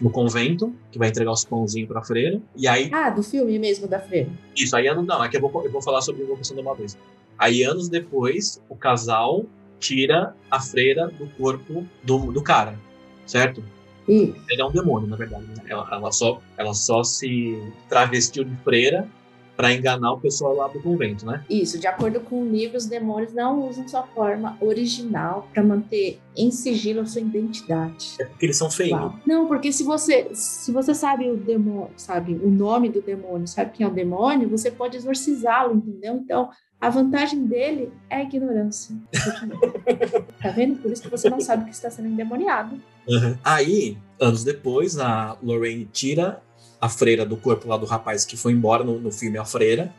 no 0.00 0.10
convento, 0.10 0.74
que 0.90 0.98
vai 0.98 1.08
entregar 1.08 1.32
os 1.32 1.44
pãozinhos 1.44 1.88
pra 1.88 2.02
freira. 2.02 2.40
E 2.56 2.66
aí. 2.66 2.90
Ah, 2.92 3.10
do 3.10 3.22
filme 3.22 3.58
mesmo 3.58 3.86
da 3.86 4.00
freira. 4.00 4.30
Isso, 4.56 4.76
aí 4.76 4.92
não, 4.94 5.24
é 5.24 5.28
que 5.28 5.36
eu 5.36 5.40
vou, 5.40 5.64
eu 5.64 5.70
vou 5.70 5.82
falar 5.82 6.00
sobre 6.02 6.22
a 6.22 6.24
invocação 6.24 6.56
de 6.56 6.62
uma 6.62 6.74
vez. 6.74 6.96
Aí, 7.38 7.62
anos 7.62 7.88
depois, 7.88 8.62
o 8.68 8.76
casal 8.76 9.44
tira 9.78 10.34
a 10.50 10.60
freira 10.60 11.08
do 11.08 11.26
corpo 11.36 11.84
do, 12.02 12.32
do 12.32 12.42
cara, 12.42 12.78
certo? 13.26 13.62
Isso. 14.08 14.34
Ele 14.48 14.62
é 14.62 14.64
um 14.64 14.70
demônio, 14.70 15.08
na 15.08 15.16
verdade. 15.16 15.44
Né? 15.46 15.64
Ela, 15.68 15.88
ela, 15.90 16.12
só, 16.12 16.40
ela 16.56 16.74
só 16.74 17.02
se 17.02 17.60
travestiu 17.88 18.44
de 18.44 18.54
freira 18.58 19.08
para 19.56 19.72
enganar 19.72 20.12
o 20.12 20.20
pessoal 20.20 20.54
lá 20.54 20.68
do 20.68 20.80
convento, 20.80 21.24
né? 21.24 21.44
Isso, 21.48 21.78
de 21.78 21.86
acordo 21.86 22.20
com 22.20 22.42
o 22.42 22.48
livro, 22.48 22.76
os 22.76 22.86
demônios 22.86 23.32
não 23.32 23.68
usam 23.68 23.86
sua 23.86 24.02
forma 24.02 24.56
original 24.60 25.48
para 25.52 25.62
manter 25.62 26.20
em 26.36 26.50
sigilo 26.50 27.00
a 27.00 27.06
sua 27.06 27.20
identidade. 27.20 28.16
É 28.20 28.24
porque 28.24 28.46
eles 28.46 28.56
são 28.56 28.70
feios. 28.70 29.12
Não, 29.26 29.46
porque 29.46 29.72
se 29.72 29.84
você 29.84 30.28
se 30.32 30.72
você 30.72 30.94
sabe 30.94 31.30
o 31.30 31.36
demônio, 31.36 31.90
sabe 31.96 32.34
o 32.34 32.50
nome 32.50 32.88
do 32.88 33.00
demônio, 33.00 33.46
sabe 33.46 33.72
quem 33.72 33.86
é 33.86 33.88
o 33.88 33.92
demônio, 33.92 34.48
você 34.48 34.70
pode 34.70 34.96
exorcizá-lo, 34.96 35.76
entendeu? 35.76 36.14
Então, 36.16 36.50
a 36.80 36.90
vantagem 36.90 37.46
dele 37.46 37.90
é 38.10 38.16
a 38.16 38.22
ignorância. 38.22 38.94
tá 40.42 40.50
vendo? 40.50 40.82
Por 40.82 40.90
isso 40.90 41.02
que 41.02 41.10
você 41.10 41.30
não 41.30 41.40
sabe 41.40 41.64
que 41.64 41.70
está 41.70 41.90
sendo 41.90 42.08
endemoniado. 42.08 42.78
Uhum. 43.08 43.38
Aí, 43.42 43.96
anos 44.20 44.44
depois, 44.44 44.98
a 44.98 45.38
Lorraine 45.42 45.88
tira 45.90 46.42
a 46.84 46.88
freira 46.88 47.24
do 47.24 47.38
corpo 47.38 47.66
lá 47.66 47.78
do 47.78 47.86
rapaz 47.86 48.26
que 48.26 48.36
foi 48.36 48.52
embora 48.52 48.84
no, 48.84 49.00
no 49.00 49.10
filme 49.10 49.38
A 49.38 49.44
Freira. 49.44 49.90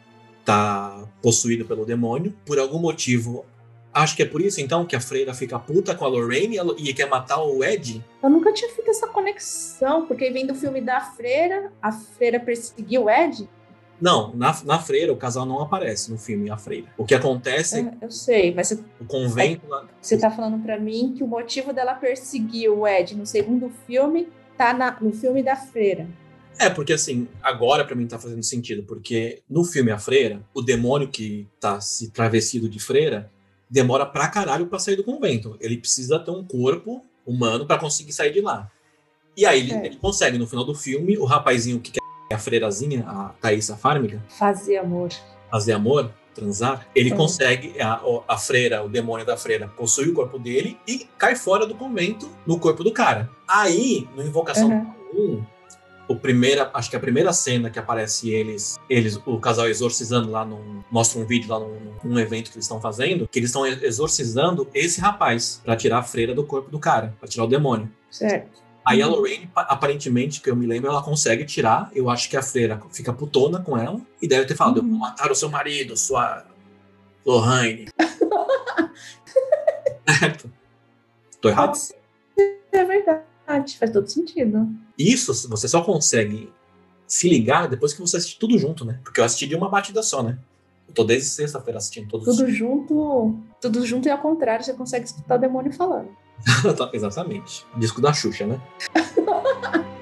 Tá 0.45 1.03
possuído 1.19 1.65
pelo 1.65 1.83
demônio. 1.83 2.31
Por 2.45 2.59
algum 2.59 2.77
motivo, 2.77 3.43
acho 3.91 4.15
que 4.15 4.21
é 4.21 4.25
por 4.25 4.39
isso 4.39 4.61
então 4.61 4.85
que 4.85 4.95
a 4.95 4.99
freira 4.99 5.33
fica 5.33 5.57
puta 5.57 5.95
com 5.95 6.05
a 6.05 6.07
Lorraine 6.07 6.57
e 6.77 6.93
quer 6.93 7.09
matar 7.09 7.41
o 7.41 7.63
Ed. 7.63 8.05
Eu 8.21 8.29
nunca 8.29 8.53
tinha 8.53 8.71
feito 8.71 8.91
essa 8.91 9.07
conexão, 9.07 10.05
porque 10.05 10.29
vem 10.29 10.45
do 10.45 10.53
filme 10.53 10.79
da 10.79 11.01
freira, 11.01 11.71
a 11.81 11.91
freira 11.91 12.39
perseguiu 12.39 13.05
o 13.05 13.09
Ed. 13.09 13.49
Não, 13.99 14.31
na, 14.35 14.55
na 14.63 14.77
freira 14.77 15.11
o 15.11 15.17
casal 15.17 15.43
não 15.43 15.61
aparece 15.61 16.11
no 16.11 16.19
filme 16.19 16.51
A 16.51 16.57
Freira. 16.57 16.87
O 16.97 17.05
que 17.05 17.15
acontece 17.15 17.79
é. 17.79 17.93
Eu 17.99 18.11
sei, 18.11 18.53
mas. 18.53 18.67
Você, 18.67 18.83
o 18.99 19.05
convento. 19.05 19.73
É, 19.73 19.83
você 19.99 20.17
tá 20.19 20.29
falando 20.29 20.61
para 20.61 20.77
mim 20.77 21.15
que 21.17 21.23
o 21.23 21.27
motivo 21.27 21.73
dela 21.73 21.95
perseguir 21.95 22.69
o 22.69 22.85
Ed 22.85 23.15
no 23.15 23.25
segundo 23.25 23.71
filme 23.87 24.27
tá 24.57 24.73
na, 24.73 24.95
no 24.99 25.13
filme 25.13 25.41
da 25.41 25.55
freira. 25.55 26.07
É, 26.57 26.69
porque 26.69 26.93
assim, 26.93 27.27
agora 27.41 27.83
para 27.83 27.95
mim 27.95 28.07
tá 28.07 28.17
fazendo 28.17 28.43
sentido, 28.43 28.83
porque 28.83 29.41
no 29.49 29.63
filme 29.63 29.91
A 29.91 29.97
Freira, 29.97 30.41
o 30.53 30.61
demônio 30.61 31.07
que 31.07 31.47
tá 31.59 31.81
se 31.81 32.11
travestido 32.11 32.69
de 32.69 32.79
freira 32.79 33.31
demora 33.69 34.05
pra 34.05 34.27
caralho 34.27 34.67
pra 34.67 34.79
sair 34.79 34.95
do 34.95 35.03
convento. 35.03 35.57
Ele 35.59 35.77
precisa 35.77 36.19
ter 36.19 36.31
um 36.31 36.43
corpo 36.43 37.01
humano 37.25 37.65
para 37.65 37.79
conseguir 37.79 38.13
sair 38.13 38.31
de 38.31 38.41
lá. 38.41 38.71
E 39.35 39.45
aí 39.45 39.59
ele, 39.59 39.73
é. 39.73 39.85
ele, 39.87 39.95
consegue, 39.97 40.37
no 40.37 40.47
final 40.47 40.63
do 40.63 40.73
filme, 40.73 41.17
o 41.17 41.25
rapazinho 41.25 41.79
que 41.79 41.91
quer 41.91 41.99
a 42.33 42.37
freirazinha, 42.37 43.03
a 43.07 43.29
Thaisa 43.41 43.75
Fármica. 43.75 44.23
Fazer 44.29 44.77
amor. 44.77 45.09
Fazer 45.51 45.73
amor, 45.73 46.11
transar. 46.33 46.87
Ele 46.95 47.11
é. 47.11 47.15
consegue, 47.15 47.81
a, 47.81 48.01
a 48.27 48.37
freira, 48.37 48.83
o 48.83 48.89
demônio 48.89 49.25
da 49.25 49.35
freira, 49.35 49.67
possui 49.67 50.09
o 50.09 50.13
corpo 50.13 50.39
dele 50.39 50.77
e 50.87 51.07
cai 51.17 51.35
fora 51.35 51.65
do 51.65 51.75
convento 51.75 52.31
no 52.45 52.59
corpo 52.59 52.83
do 52.83 52.91
cara. 52.91 53.29
Aí, 53.47 54.07
no 54.15 54.23
Invocação 54.23 54.69
uhum. 55.13 55.39
1, 55.39 55.45
o 56.07 56.15
primeira, 56.15 56.69
acho 56.73 56.89
que 56.89 56.95
a 56.95 56.99
primeira 56.99 57.33
cena 57.33 57.69
que 57.69 57.79
aparece 57.79 58.29
eles, 58.29 58.77
eles 58.89 59.19
o 59.25 59.39
casal 59.39 59.67
exorcizando 59.67 60.29
lá 60.29 60.45
num, 60.45 60.83
mostra 60.91 61.19
um 61.19 61.25
vídeo 61.25 61.49
lá 61.49 61.59
num, 61.59 61.93
num 62.03 62.19
evento 62.19 62.51
que 62.51 62.57
eles 62.57 62.65
estão 62.65 62.79
fazendo, 62.79 63.27
que 63.27 63.39
eles 63.39 63.49
estão 63.49 63.65
exorcizando 63.65 64.67
esse 64.73 65.01
rapaz 65.01 65.61
para 65.63 65.75
tirar 65.75 65.99
a 65.99 66.03
freira 66.03 66.33
do 66.33 66.43
corpo 66.43 66.69
do 66.69 66.79
cara, 66.79 67.15
para 67.19 67.27
tirar 67.27 67.45
o 67.45 67.47
demônio. 67.47 67.91
Certo. 68.09 68.63
Aí 68.85 69.01
a 69.01 69.07
Lorraine, 69.07 69.49
aparentemente, 69.55 70.41
que 70.41 70.49
eu 70.49 70.55
me 70.55 70.67
lembro, 70.67 70.91
ela 70.91 71.01
consegue 71.01 71.43
tirar. 71.43 71.89
Eu 71.91 72.07
acho 72.07 72.29
que 72.29 72.37
a 72.37 72.43
freira 72.43 72.79
fica 72.91 73.11
putona 73.11 73.59
com 73.59 73.75
ela 73.75 73.99
e 74.21 74.27
deve 74.27 74.45
ter 74.45 74.55
falado: 74.55 74.77
uhum. 74.77 74.85
Eu 74.85 74.89
vou 74.91 74.99
matar 74.99 75.31
o 75.31 75.35
seu 75.35 75.49
marido, 75.49 75.97
sua 75.97 76.45
Lorraine. 77.25 77.87
certo? 80.19 80.51
Tô 81.41 81.49
errado? 81.49 81.77
É 82.71 82.83
verdade 82.83 83.25
faz 83.77 83.91
todo 83.91 84.07
sentido. 84.07 84.67
Isso 84.97 85.33
você 85.47 85.67
só 85.67 85.81
consegue 85.81 86.51
se 87.07 87.29
ligar 87.29 87.67
depois 87.67 87.93
que 87.93 88.01
você 88.01 88.17
assistir 88.17 88.39
tudo 88.39 88.57
junto, 88.57 88.85
né? 88.85 88.99
Porque 89.03 89.19
eu 89.19 89.25
assisti 89.25 89.47
de 89.47 89.55
uma 89.55 89.69
batida 89.69 90.01
só, 90.01 90.23
né? 90.23 90.37
Eu 90.87 90.93
tô 90.93 91.03
desde 91.03 91.29
sexta-feira 91.29 91.77
assistindo 91.77 92.07
todos 92.07 92.25
Tudo 92.25 92.49
junto, 92.49 93.35
tudo 93.61 93.85
junto 93.85 94.07
e 94.07 94.11
ao 94.11 94.19
contrário, 94.19 94.63
você 94.63 94.73
consegue 94.73 95.05
escutar 95.05 95.35
o 95.35 95.39
demônio 95.39 95.73
falando. 95.73 96.09
Exatamente. 96.93 97.65
Disco 97.77 98.01
da 98.01 98.13
Xuxa, 98.13 98.45
né? 98.45 98.61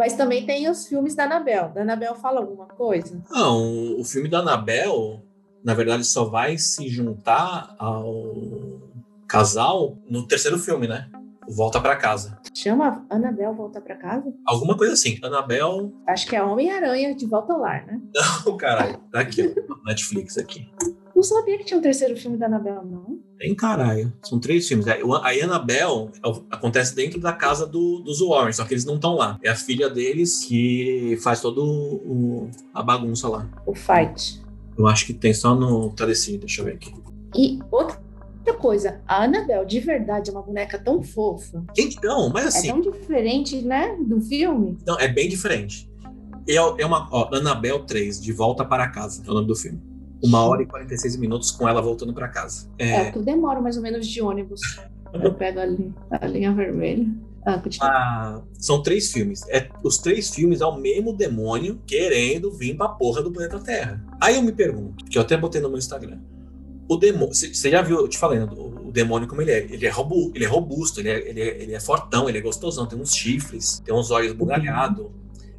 Mas 0.00 0.14
também 0.14 0.46
tem 0.46 0.66
os 0.66 0.86
filmes 0.86 1.14
da 1.14 1.24
Anabel. 1.24 1.68
Da 1.74 1.82
Anabel 1.82 2.14
fala 2.14 2.40
alguma 2.40 2.64
coisa? 2.64 3.22
Não, 3.30 4.00
o 4.00 4.02
filme 4.02 4.30
da 4.30 4.38
Anabel 4.38 5.22
na 5.64 5.74
verdade, 5.74 6.04
só 6.04 6.24
vai 6.24 6.58
se 6.58 6.88
juntar 6.88 7.74
ao 7.78 8.80
casal 9.28 9.98
no 10.08 10.26
terceiro 10.26 10.58
filme, 10.58 10.88
né? 10.88 11.08
Volta 11.48 11.80
para 11.80 11.96
casa. 11.96 12.38
Chama 12.54 13.04
Anabel 13.10 13.54
Volta 13.54 13.80
para 13.80 13.96
Casa? 13.96 14.32
Alguma 14.46 14.76
coisa 14.76 14.92
assim. 14.92 15.18
Anabel. 15.22 15.92
Acho 16.06 16.28
que 16.28 16.36
é 16.36 16.42
Homem-Aranha 16.42 17.14
de 17.14 17.26
Volta 17.26 17.52
ao 17.52 17.60
Lar, 17.60 17.86
né? 17.86 18.00
Não, 18.14 18.56
caralho. 18.56 18.98
Tá 19.10 19.20
aqui, 19.20 19.54
ó. 19.68 19.74
Netflix 19.86 20.38
aqui. 20.38 20.68
Não 21.14 21.22
sabia 21.22 21.58
que 21.58 21.64
tinha 21.64 21.78
um 21.78 21.82
terceiro 21.82 22.16
filme 22.16 22.36
da 22.36 22.46
Anabel, 22.46 22.84
não. 22.84 23.18
Tem 23.38 23.54
caralho. 23.54 24.12
São 24.22 24.38
três 24.38 24.66
filmes. 24.66 24.86
A 24.86 25.30
Anabel 25.44 26.10
acontece 26.50 26.94
dentro 26.94 27.20
da 27.20 27.32
casa 27.32 27.66
do, 27.66 28.00
dos 28.00 28.20
Warren, 28.20 28.52
só 28.52 28.64
que 28.64 28.74
eles 28.74 28.84
não 28.84 28.94
estão 28.94 29.14
lá. 29.14 29.38
É 29.42 29.50
a 29.50 29.56
filha 29.56 29.90
deles 29.90 30.44
que 30.44 31.18
faz 31.22 31.40
todo 31.40 31.64
o, 31.64 32.50
a 32.72 32.82
bagunça 32.82 33.28
lá. 33.28 33.48
O 33.66 33.74
fight. 33.74 34.40
Eu 34.76 34.86
acho 34.86 35.06
que 35.06 35.12
tem 35.12 35.32
só 35.32 35.54
no 35.54 35.90
Telecine, 35.90 36.38
deixa 36.38 36.60
eu 36.60 36.64
ver 36.66 36.74
aqui. 36.74 36.94
E 37.36 37.58
outra 37.70 37.98
coisa, 38.58 39.00
a 39.06 39.24
Annabelle 39.24 39.66
de 39.66 39.80
verdade 39.80 40.30
é 40.30 40.32
uma 40.32 40.42
boneca 40.42 40.78
tão 40.78 41.02
fofa. 41.02 41.64
Então, 41.76 42.30
mas 42.30 42.46
assim. 42.46 42.68
É 42.68 42.72
tão 42.72 42.80
diferente, 42.80 43.62
né, 43.62 43.96
do 44.00 44.20
filme. 44.20 44.78
Não, 44.86 44.98
é 44.98 45.08
bem 45.08 45.28
diferente. 45.28 45.90
É, 46.48 46.54
é 46.54 46.86
uma. 46.86 47.08
Ó, 47.12 47.34
Annabelle 47.34 47.84
3, 47.86 48.20
De 48.20 48.32
Volta 48.32 48.64
para 48.64 48.88
Casa, 48.88 49.22
é 49.26 49.30
o 49.30 49.34
nome 49.34 49.46
do 49.46 49.54
filme. 49.54 49.80
Uma 50.22 50.42
hora 50.44 50.62
e 50.62 50.66
46 50.66 51.16
minutos 51.16 51.50
com 51.50 51.68
ela 51.68 51.80
voltando 51.80 52.12
para 52.12 52.28
casa. 52.28 52.68
É, 52.78 52.90
é 52.90 53.10
que 53.10 53.18
eu 53.18 53.22
demoro 53.22 53.62
mais 53.62 53.76
ou 53.76 53.82
menos 53.82 54.06
de 54.06 54.20
ônibus. 54.20 54.60
eu 55.14 55.32
pego 55.34 55.60
ali 55.60 55.94
a 56.10 56.26
linha 56.26 56.52
vermelha. 56.52 57.06
Ah, 57.44 57.62
ah, 57.80 58.42
são 58.54 58.82
três 58.82 59.12
filmes. 59.12 59.42
É, 59.48 59.68
os 59.82 59.98
três 59.98 60.30
filmes 60.30 60.60
é 60.60 60.66
o 60.66 60.76
mesmo 60.76 61.12
demônio 61.12 61.80
querendo 61.86 62.52
vir 62.52 62.76
pra 62.76 62.88
porra 62.88 63.22
do 63.22 63.32
planeta 63.32 63.58
Terra. 63.58 64.04
Aí 64.20 64.36
eu 64.36 64.42
me 64.42 64.52
pergunto, 64.52 65.04
que 65.06 65.16
eu 65.16 65.22
até 65.22 65.36
botei 65.36 65.60
no 65.60 65.68
meu 65.68 65.78
Instagram. 65.78 66.18
O 66.88 66.96
demônio, 66.96 67.34
você 67.34 67.70
já 67.70 67.82
viu, 67.82 67.98
eu 67.98 68.08
te 68.08 68.18
falei, 68.18 68.40
né, 68.40 68.48
o 68.50 68.90
demônio 68.90 69.28
como 69.28 69.40
ele 69.40 69.52
é. 69.52 69.58
Ele 69.58 69.86
é, 69.86 69.90
robu, 69.90 70.32
ele 70.34 70.44
é 70.44 70.48
robusto, 70.48 71.00
ele 71.00 71.08
é, 71.08 71.28
ele, 71.28 71.40
é, 71.40 71.62
ele 71.62 71.74
é 71.74 71.80
fortão, 71.80 72.28
ele 72.28 72.38
é 72.38 72.40
gostosão, 72.40 72.86
tem 72.86 72.98
uns 72.98 73.14
chifres, 73.14 73.80
tem 73.84 73.94
uns 73.94 74.10
olhos 74.10 74.32
bugalhados. 74.32 75.06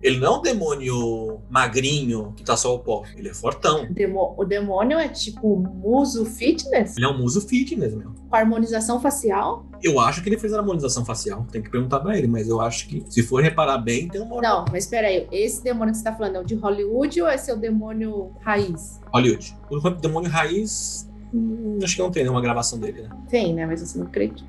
Ele 0.02 0.20
não 0.20 0.36
é 0.36 0.38
um 0.40 0.42
demônio 0.42 1.42
magrinho 1.50 2.34
que 2.36 2.44
tá 2.44 2.58
só 2.58 2.74
o 2.74 2.80
pó. 2.80 3.04
Ele 3.16 3.30
é 3.30 3.34
fortão. 3.34 3.86
Demo, 3.92 4.34
o 4.36 4.44
demônio 4.44 4.98
é 4.98 5.08
tipo 5.08 5.58
muso 5.58 6.26
fitness? 6.26 6.98
Ele 6.98 7.06
é 7.06 7.10
um 7.10 7.18
muso 7.18 7.42
fitness, 7.42 7.94
meu. 7.94 8.12
Com 8.30 8.36
harmonização 8.36 9.00
facial? 9.00 9.66
Eu 9.84 10.00
acho 10.00 10.24
que 10.24 10.30
ele 10.30 10.38
fez 10.38 10.54
a 10.54 10.60
harmonização 10.60 11.06
facial. 11.06 11.46
Tem 11.52 11.62
que 11.62 11.70
perguntar 11.70 12.00
pra 12.00 12.18
ele, 12.18 12.28
mas 12.28 12.48
eu 12.48 12.60
acho 12.60 12.88
que, 12.88 13.04
se 13.10 13.22
for 13.22 13.44
reparar 13.44 13.78
bem, 13.78 14.08
tem 14.08 14.22
uma. 14.22 14.42
Não, 14.42 14.66
mas 14.72 14.88
peraí. 14.88 15.28
Esse 15.32 15.64
demônio 15.64 15.92
que 15.92 16.00
você 16.00 16.04
tá 16.04 16.14
falando 16.14 16.38
é 16.38 16.40
o 16.40 16.44
de 16.44 16.56
Hollywood 16.56 17.22
ou 17.22 17.28
é 17.28 17.36
o 17.54 17.58
demônio 17.58 18.32
raiz? 18.42 19.00
Hollywood. 19.14 19.56
O 19.70 19.90
demônio 19.92 20.30
raiz. 20.30 21.10
Hum, 21.34 21.80
acho 21.82 21.96
que 21.96 22.02
não 22.02 22.12
tem 22.12 22.24
nenhuma 22.24 22.42
gravação 22.42 22.80
dele, 22.80 23.04
né? 23.04 23.10
Tem, 23.30 23.54
né? 23.54 23.66
Mas 23.66 23.82
você 23.82 23.98
não 23.98 24.08
acredita. 24.08 24.44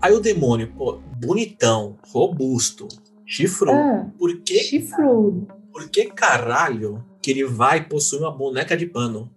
Aí 0.00 0.12
o 0.12 0.20
demônio, 0.20 0.70
pô, 0.76 1.00
bonitão, 1.16 1.96
robusto, 2.12 2.86
Chifrudo. 3.26 3.76
Ah, 3.76 4.10
por 4.18 4.40
que? 4.42 4.58
Chifrudo. 4.60 5.48
Por 5.72 5.90
que 5.90 6.06
caralho 6.06 7.04
que 7.20 7.30
ele 7.32 7.44
vai 7.44 7.86
possuir 7.86 8.22
uma 8.22 8.30
boneca 8.30 8.76
de 8.76 8.86
pano? 8.86 9.30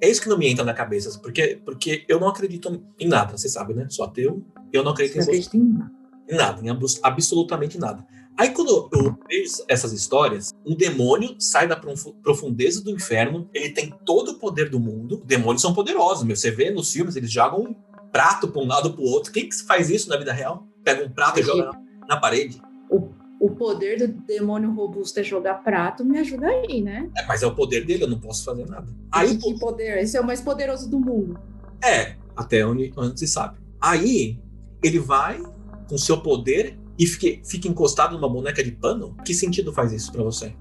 É 0.00 0.08
isso 0.08 0.20
que 0.20 0.28
não 0.28 0.36
me 0.36 0.48
entra 0.48 0.64
na 0.64 0.74
cabeça. 0.74 1.18
Porque, 1.20 1.60
porque 1.64 2.04
eu 2.08 2.20
não 2.20 2.28
acredito 2.28 2.84
em 2.98 3.08
nada, 3.08 3.36
você 3.36 3.48
sabe, 3.48 3.72
né? 3.72 3.86
Sou 3.88 4.04
ateu. 4.04 4.44
Eu 4.72 4.84
não 4.84 4.92
acredito 4.92 5.18
em, 5.18 5.58
em 5.58 5.72
nada. 5.72 5.92
Em 6.28 6.34
nada, 6.36 6.60
em 6.62 6.78
absolutamente 7.02 7.78
nada. 7.78 8.06
Aí 8.36 8.50
quando 8.50 8.88
eu 8.92 9.18
vejo 9.28 9.64
essas 9.68 9.92
histórias, 9.92 10.52
um 10.64 10.74
demônio 10.74 11.36
sai 11.38 11.68
da 11.68 11.76
profundeza 11.76 12.82
do 12.82 12.90
inferno, 12.90 13.48
ele 13.52 13.70
tem 13.70 13.92
todo 14.04 14.32
o 14.32 14.38
poder 14.38 14.70
do 14.70 14.80
mundo. 14.80 15.22
Demônios 15.24 15.62
são 15.62 15.74
poderosos, 15.74 16.24
meu. 16.24 16.34
Você 16.34 16.50
vê 16.50 16.70
nos 16.70 16.92
filmes, 16.92 17.14
eles 17.14 17.30
jogam 17.30 17.60
um 17.60 17.74
prato 18.10 18.48
para 18.48 18.62
um 18.62 18.66
lado 18.66 18.92
para 18.92 19.02
o 19.02 19.04
outro. 19.04 19.32
Quem 19.32 19.48
que 19.48 19.62
faz 19.62 19.90
isso 19.90 20.08
na 20.08 20.16
vida 20.16 20.32
real? 20.32 20.66
Pega 20.82 21.04
um 21.04 21.10
prato 21.10 21.40
e 21.40 21.42
joga 21.42 21.64
na, 21.64 22.06
na 22.08 22.16
parede. 22.16 22.60
O 22.90 23.10
o 23.42 23.50
poder 23.50 23.98
do 23.98 24.06
demônio 24.06 24.72
robusto 24.72 25.18
é 25.18 25.24
jogar 25.24 25.64
prato, 25.64 26.04
me 26.04 26.16
ajuda 26.16 26.46
aí, 26.46 26.80
né? 26.80 27.10
É, 27.18 27.26
mas 27.26 27.42
é 27.42 27.46
o 27.48 27.52
poder 27.52 27.84
dele, 27.84 28.04
eu 28.04 28.08
não 28.08 28.20
posso 28.20 28.44
fazer 28.44 28.64
nada. 28.70 28.86
Aí 29.10 29.36
que 29.36 29.58
poder? 29.58 29.98
Esse 29.98 30.16
é 30.16 30.20
o 30.20 30.24
mais 30.24 30.40
poderoso 30.40 30.88
do 30.88 31.00
mundo. 31.00 31.36
É, 31.82 32.14
até 32.36 32.64
onde, 32.64 32.92
onde 32.96 33.18
se 33.18 33.26
sabe. 33.26 33.58
Aí 33.80 34.38
ele 34.80 35.00
vai 35.00 35.42
com 35.88 35.98
seu 35.98 36.22
poder 36.22 36.78
e 36.96 37.04
fica, 37.04 37.44
fica 37.44 37.66
encostado 37.66 38.14
numa 38.14 38.28
boneca 38.28 38.62
de 38.62 38.70
pano? 38.70 39.16
Que 39.24 39.34
sentido 39.34 39.72
faz 39.72 39.92
isso 39.92 40.12
para 40.12 40.22
você? 40.22 40.54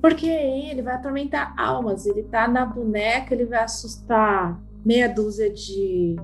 Porque 0.00 0.26
aí 0.26 0.70
ele 0.70 0.80
vai 0.80 0.94
atormentar 0.94 1.54
almas. 1.54 2.06
Ele 2.06 2.22
tá 2.22 2.48
na 2.48 2.64
boneca, 2.64 3.34
ele 3.34 3.44
vai 3.44 3.64
assustar 3.64 4.58
meia 4.82 5.06
dúzia 5.06 5.52
de, 5.52 6.16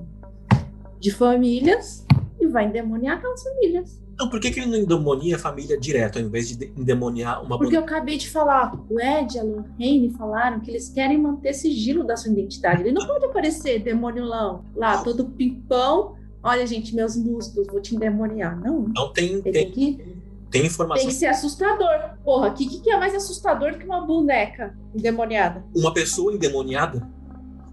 de 0.99 1.11
famílias 1.11 2.03
e 2.39 2.47
vai 2.47 2.65
endemoniar 2.65 3.17
aquelas 3.17 3.43
famílias. 3.43 4.03
Então, 4.15 4.29
por 4.29 4.39
que, 4.39 4.49
que 4.49 4.61
ele 4.61 4.71
não 4.71 4.77
endemonia 4.77 5.35
a 5.35 5.39
família 5.39 5.77
direto, 5.77 6.17
ao 6.17 6.23
invés 6.23 6.47
de 6.47 6.71
endemoniar 6.77 7.43
uma 7.43 7.57
Porque 7.57 7.75
eu 7.75 7.81
acabei 7.81 8.17
de 8.17 8.29
falar, 8.29 8.73
o 8.89 8.97
Ed 8.97 9.35
e 9.35 9.39
a 9.39 9.43
Lorraine 9.43 10.09
falaram 10.11 10.61
que 10.61 10.71
eles 10.71 10.87
querem 10.87 11.17
manter 11.17 11.53
sigilo 11.53 12.01
da 12.05 12.15
sua 12.15 12.31
identidade. 12.31 12.81
Ele 12.81 12.93
não 12.93 13.05
pode 13.05 13.25
aparecer 13.25 13.79
demoniolão 13.79 14.63
lá, 14.73 15.03
todo 15.03 15.25
pimpão. 15.25 16.15
Olha, 16.41 16.65
gente, 16.65 16.95
meus 16.95 17.17
músculos, 17.17 17.67
vou 17.67 17.81
te 17.81 17.93
endemoniar. 17.93 18.57
Não. 18.57 18.87
Não 18.87 19.11
tem. 19.11 19.33
Ele 19.33 19.41
tem, 19.41 19.51
tem 19.51 19.71
que. 19.71 20.15
Tem 20.49 20.65
informação. 20.65 21.03
Tem 21.03 21.07
que 21.07 21.19
ser 21.19 21.25
assustador. 21.25 22.15
Porra, 22.23 22.47
o 22.47 22.53
que, 22.53 22.79
que 22.79 22.89
é 22.89 22.97
mais 22.97 23.13
assustador 23.13 23.73
do 23.73 23.79
que 23.79 23.85
uma 23.85 24.05
boneca 24.05 24.77
endemoniada? 24.95 25.65
Uma 25.75 25.93
pessoa 25.93 26.33
endemoniada? 26.33 27.05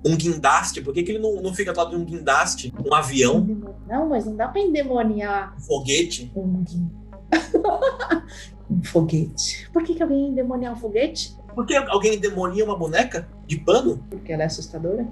Um 0.05 0.17
guindaste, 0.17 0.81
por 0.81 0.93
que, 0.93 1.03
que 1.03 1.13
ele 1.13 1.19
não, 1.19 1.41
não 1.41 1.55
fica 1.55 1.73
lado 1.77 1.91
de 1.91 1.97
um 1.97 2.05
guindaste, 2.05 2.73
um 2.85 2.93
avião? 2.93 3.47
Não, 3.87 4.09
mas 4.09 4.27
não 4.27 4.35
dá 4.35 4.49
pra 4.49 4.61
endemoniar. 4.61 5.55
Um 5.57 5.61
foguete? 5.61 6.33
Um, 6.35 6.65
um 8.71 8.83
foguete. 8.85 9.69
Por 9.73 9.83
que, 9.85 9.95
que 9.95 10.03
alguém 10.03 10.29
endemoniar 10.29 10.73
um 10.73 10.77
foguete? 10.77 11.37
Por 11.55 11.67
que 11.67 11.77
alguém 11.77 12.15
endemonia 12.15 12.65
uma 12.65 12.77
boneca 12.77 13.29
de 13.47 13.59
pano? 13.59 14.05
Porque 14.11 14.33
ela 14.33 14.43
é 14.43 14.47
assustadora? 14.47 15.07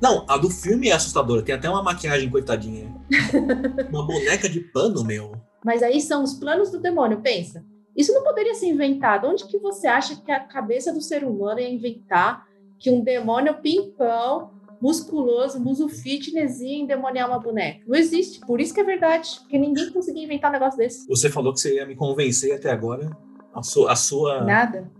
Não, 0.00 0.24
a 0.28 0.36
do 0.36 0.50
filme 0.50 0.88
é 0.88 0.92
assustadora. 0.92 1.42
Tem 1.42 1.54
até 1.54 1.68
uma 1.68 1.82
maquiagem 1.82 2.28
coitadinha. 2.28 2.94
uma 3.88 4.06
boneca 4.06 4.48
de 4.48 4.60
pano, 4.60 5.04
meu. 5.04 5.32
Mas 5.64 5.82
aí 5.82 6.00
são 6.00 6.22
os 6.24 6.34
planos 6.34 6.70
do 6.70 6.80
demônio, 6.80 7.20
pensa. 7.20 7.64
Isso 7.96 8.12
não 8.12 8.24
poderia 8.24 8.54
ser 8.54 8.66
inventado. 8.66 9.28
Onde 9.28 9.46
que 9.46 9.58
você 9.58 9.86
acha 9.86 10.16
que 10.16 10.30
a 10.30 10.40
cabeça 10.40 10.92
do 10.92 11.00
ser 11.00 11.24
humano 11.24 11.60
ia 11.60 11.70
inventar 11.70 12.46
que 12.82 12.90
um 12.90 13.00
demônio 13.02 13.54
pimpão, 13.62 14.50
musculoso, 14.80 15.60
muso 15.60 15.88
fitness 15.88 16.60
ia 16.60 16.78
endemoniar 16.82 17.28
uma 17.28 17.38
boneca. 17.38 17.80
Não 17.86 17.96
existe. 17.96 18.40
Por 18.40 18.60
isso 18.60 18.74
que 18.74 18.80
é 18.80 18.84
verdade. 18.84 19.38
Porque 19.40 19.56
ninguém 19.56 19.90
conseguia 19.92 20.24
inventar 20.24 20.50
um 20.50 20.54
negócio 20.54 20.76
desse. 20.76 21.06
Você 21.06 21.30
falou 21.30 21.52
que 21.52 21.60
você 21.60 21.76
ia 21.76 21.86
me 21.86 21.94
convencer 21.94 22.52
até 22.52 22.72
agora. 22.72 23.16
A 23.54 23.62
sua. 23.62 23.92
A 23.92 23.96
sua... 23.96 24.40
Nada. 24.42 24.90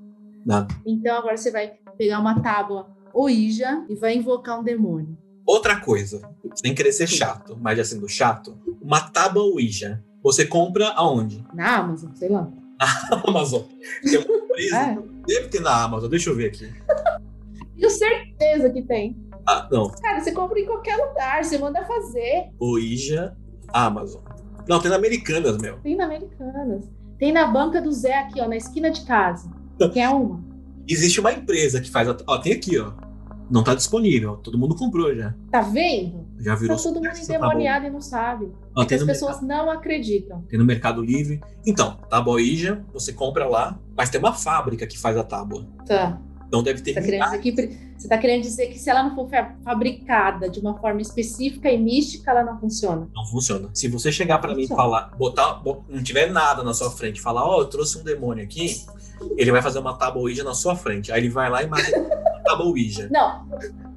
Nada. 0.46 0.72
Então 0.86 1.16
agora 1.16 1.36
você 1.36 1.50
vai 1.50 1.72
pegar 1.98 2.20
uma 2.20 2.40
tábua 2.40 2.88
Ouija 3.12 3.84
e 3.88 3.96
vai 3.96 4.14
invocar 4.16 4.60
um 4.60 4.62
demônio. 4.62 5.18
Outra 5.44 5.80
coisa, 5.80 6.22
sem 6.54 6.72
querer 6.74 6.92
ser 6.92 7.08
chato, 7.08 7.58
mas 7.60 7.76
já 7.76 7.84
sendo 7.84 8.08
chato, 8.08 8.56
uma 8.80 9.00
tábua 9.00 9.42
Ouija. 9.42 10.02
Você 10.22 10.46
compra 10.46 10.90
aonde? 10.90 11.44
Na 11.52 11.78
Amazon, 11.78 12.10
sei 12.14 12.28
lá. 12.28 12.48
Na 12.78 13.22
Amazon. 13.26 13.62
Tem 14.02 14.18
uma 14.18 14.36
empresa. 14.46 14.76
é. 14.76 14.98
Deve 15.26 15.48
ter 15.48 15.60
na 15.60 15.84
Amazon, 15.84 16.08
deixa 16.10 16.30
eu 16.30 16.36
ver 16.36 16.46
aqui. 16.46 16.72
Tenho 17.82 17.90
certeza 17.90 18.70
que 18.70 18.82
tem. 18.82 19.16
Ah, 19.44 19.66
não. 19.68 19.90
Cara, 19.90 20.20
você 20.20 20.30
compra 20.30 20.60
em 20.60 20.64
qualquer 20.64 20.96
lugar, 20.96 21.42
você 21.42 21.58
manda 21.58 21.84
fazer. 21.84 22.50
Ouija, 22.60 23.36
Amazon. 23.72 24.22
Não, 24.68 24.80
tem 24.80 24.88
na 24.88 24.96
Americanas, 24.96 25.58
meu. 25.58 25.78
Tem 25.78 25.96
na 25.96 26.04
Americanas. 26.04 26.88
Tem 27.18 27.32
na 27.32 27.48
banca 27.48 27.82
do 27.82 27.90
Zé 27.90 28.20
aqui, 28.20 28.40
ó, 28.40 28.46
na 28.46 28.56
esquina 28.56 28.88
de 28.88 29.04
casa. 29.04 29.50
Quer 29.92 30.10
uma? 30.10 30.40
Existe 30.88 31.18
uma 31.18 31.32
empresa 31.32 31.80
que 31.80 31.90
faz. 31.90 32.08
A... 32.08 32.16
Ó, 32.24 32.38
tem 32.38 32.52
aqui, 32.52 32.78
ó. 32.78 32.92
Não 33.50 33.64
tá 33.64 33.74
disponível. 33.74 34.36
Todo 34.36 34.56
mundo 34.56 34.76
comprou 34.76 35.12
já. 35.12 35.34
Tá 35.50 35.60
vendo? 35.60 36.24
Já 36.38 36.54
virou. 36.54 36.76
Tá 36.76 36.82
todo 36.84 37.02
mundo 37.02 37.18
endemoniado 37.18 37.82
tá 37.82 37.88
e 37.88 37.92
não 37.92 38.00
sabe. 38.00 38.52
Ó, 38.76 38.82
as 38.82 38.86
pessoas 38.86 39.40
mercado... 39.40 39.46
não 39.46 39.70
acreditam. 39.72 40.42
Tem 40.42 40.56
no 40.56 40.64
Mercado 40.64 41.02
Livre. 41.02 41.40
Então, 41.66 41.96
tábua 42.08 42.34
Ouija, 42.34 42.84
você 42.92 43.12
compra 43.12 43.44
lá, 43.48 43.76
mas 43.96 44.08
tem 44.08 44.20
uma 44.20 44.32
fábrica 44.32 44.86
que 44.86 44.96
faz 44.96 45.16
a 45.16 45.24
tábua. 45.24 45.66
Tá. 45.84 46.20
Então 46.52 46.62
deve 46.62 46.82
ter. 46.82 46.92
Você 46.92 46.98
está 46.98 47.38
querendo, 47.38 48.08
tá 48.10 48.18
querendo, 48.18 48.42
dizer 48.42 48.66
que 48.66 48.78
se 48.78 48.90
ela 48.90 49.02
não 49.02 49.14
for 49.14 49.26
fabricada 49.64 50.50
de 50.50 50.60
uma 50.60 50.78
forma 50.78 51.00
específica 51.00 51.70
e 51.70 51.78
mística, 51.78 52.30
ela 52.30 52.44
não 52.44 52.60
funciona? 52.60 53.08
Não 53.14 53.24
funciona. 53.24 53.70
Se 53.72 53.88
você 53.88 54.12
chegar 54.12 54.36
para 54.36 54.54
mim 54.54 54.64
e 54.64 54.68
falar, 54.68 55.16
botar, 55.16 55.62
não 55.64 56.02
tiver 56.02 56.30
nada 56.30 56.62
na 56.62 56.74
sua 56.74 56.90
frente, 56.90 57.22
falar, 57.22 57.42
ó, 57.42 57.56
oh, 57.56 57.60
eu 57.62 57.68
trouxe 57.68 57.96
um 57.96 58.04
demônio 58.04 58.44
aqui, 58.44 58.84
ele 59.34 59.50
vai 59.50 59.62
fazer 59.62 59.78
uma 59.78 59.96
tábua 59.96 60.20
Ouija 60.20 60.44
na 60.44 60.52
sua 60.52 60.76
frente. 60.76 61.10
Aí 61.10 61.22
ele 61.22 61.30
vai 61.30 61.48
lá 61.48 61.62
e 61.62 61.66
mata 61.66 61.84
a 61.86 62.40
tábua 62.40 62.66
Ouija. 62.66 63.08
Não, 63.10 63.48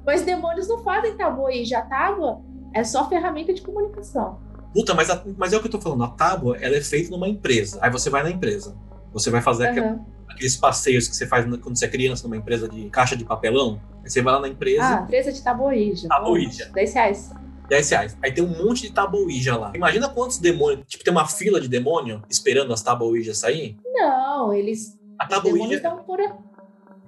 mas 0.06 0.22
demônios 0.22 0.66
não 0.66 0.82
fazem 0.82 1.14
tábua 1.14 1.44
Ouija. 1.44 1.80
A 1.80 1.82
tábua 1.82 2.40
é 2.72 2.82
só 2.82 3.06
ferramenta 3.06 3.52
de 3.52 3.60
comunicação. 3.60 4.38
Puta, 4.72 4.94
mas, 4.94 5.10
a, 5.10 5.22
mas 5.36 5.52
é 5.52 5.58
o 5.58 5.60
que 5.60 5.66
eu 5.66 5.72
tô 5.72 5.80
falando. 5.80 6.04
A 6.04 6.08
tábua, 6.08 6.56
ela 6.58 6.74
é 6.74 6.80
feita 6.80 7.10
numa 7.10 7.28
empresa. 7.28 7.78
Aí 7.82 7.90
você 7.90 8.08
vai 8.08 8.22
na 8.22 8.30
empresa. 8.30 8.74
Você 9.12 9.30
vai 9.30 9.42
fazer 9.42 9.64
uhum. 9.64 9.70
aquela 9.70 10.15
aqueles 10.28 10.56
passeios 10.56 11.08
que 11.08 11.16
você 11.16 11.26
faz 11.26 11.44
quando 11.44 11.76
você 11.76 11.86
é 11.86 11.88
criança 11.88 12.24
numa 12.24 12.36
empresa 12.36 12.68
de 12.68 12.88
caixa 12.90 13.16
de 13.16 13.24
papelão. 13.24 13.80
Aí 14.02 14.10
você 14.10 14.22
vai 14.22 14.34
lá 14.34 14.40
na 14.40 14.48
empresa. 14.48 15.00
Ah, 15.00 15.02
empresa 15.02 15.32
de 15.32 15.42
tabuíja. 15.42 16.08
Tabuíja. 16.08 16.70
10 16.72 16.94
reais. 16.94 17.30
10 17.68 17.90
reais. 17.90 18.18
Aí 18.22 18.32
tem 18.32 18.44
um 18.44 18.64
monte 18.64 18.82
de 18.82 18.92
tabuíja 18.92 19.56
lá. 19.56 19.72
Imagina 19.74 20.08
quantos 20.08 20.38
demônios. 20.38 20.86
Tipo, 20.86 21.04
tem 21.04 21.12
uma 21.12 21.26
fila 21.26 21.60
de 21.60 21.68
demônio 21.68 22.22
esperando 22.30 22.72
as 22.72 22.82
tabuíjas 22.82 23.38
sair? 23.38 23.76
Não, 23.84 24.52
eles. 24.52 24.98
A 25.18 25.26
tabuíja. 25.26 25.80
Por... 26.06 26.20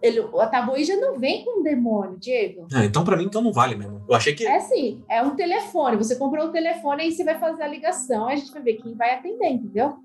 Ele, 0.00 0.20
a 0.38 0.46
tabuíja 0.46 0.96
não 0.96 1.18
vem 1.18 1.44
com 1.44 1.60
um 1.60 1.62
demônio, 1.62 2.18
Diego. 2.18 2.68
Ah, 2.72 2.84
então 2.84 3.04
para 3.04 3.16
mim 3.16 3.24
então 3.24 3.42
não 3.42 3.52
vale 3.52 3.74
mesmo. 3.74 4.02
Eu 4.08 4.14
achei 4.14 4.34
que. 4.34 4.46
É 4.46 4.60
sim, 4.60 5.02
é 5.08 5.22
um 5.22 5.34
telefone. 5.34 5.96
Você 5.96 6.16
comprou 6.16 6.46
o 6.46 6.48
um 6.48 6.52
telefone 6.52 7.08
e 7.08 7.12
você 7.12 7.24
vai 7.24 7.38
fazer 7.38 7.62
a 7.62 7.68
ligação, 7.68 8.28
a 8.28 8.36
gente 8.36 8.52
vai 8.52 8.62
ver 8.62 8.74
quem 8.74 8.94
vai 8.94 9.14
atender, 9.14 9.48
entendeu? 9.48 9.96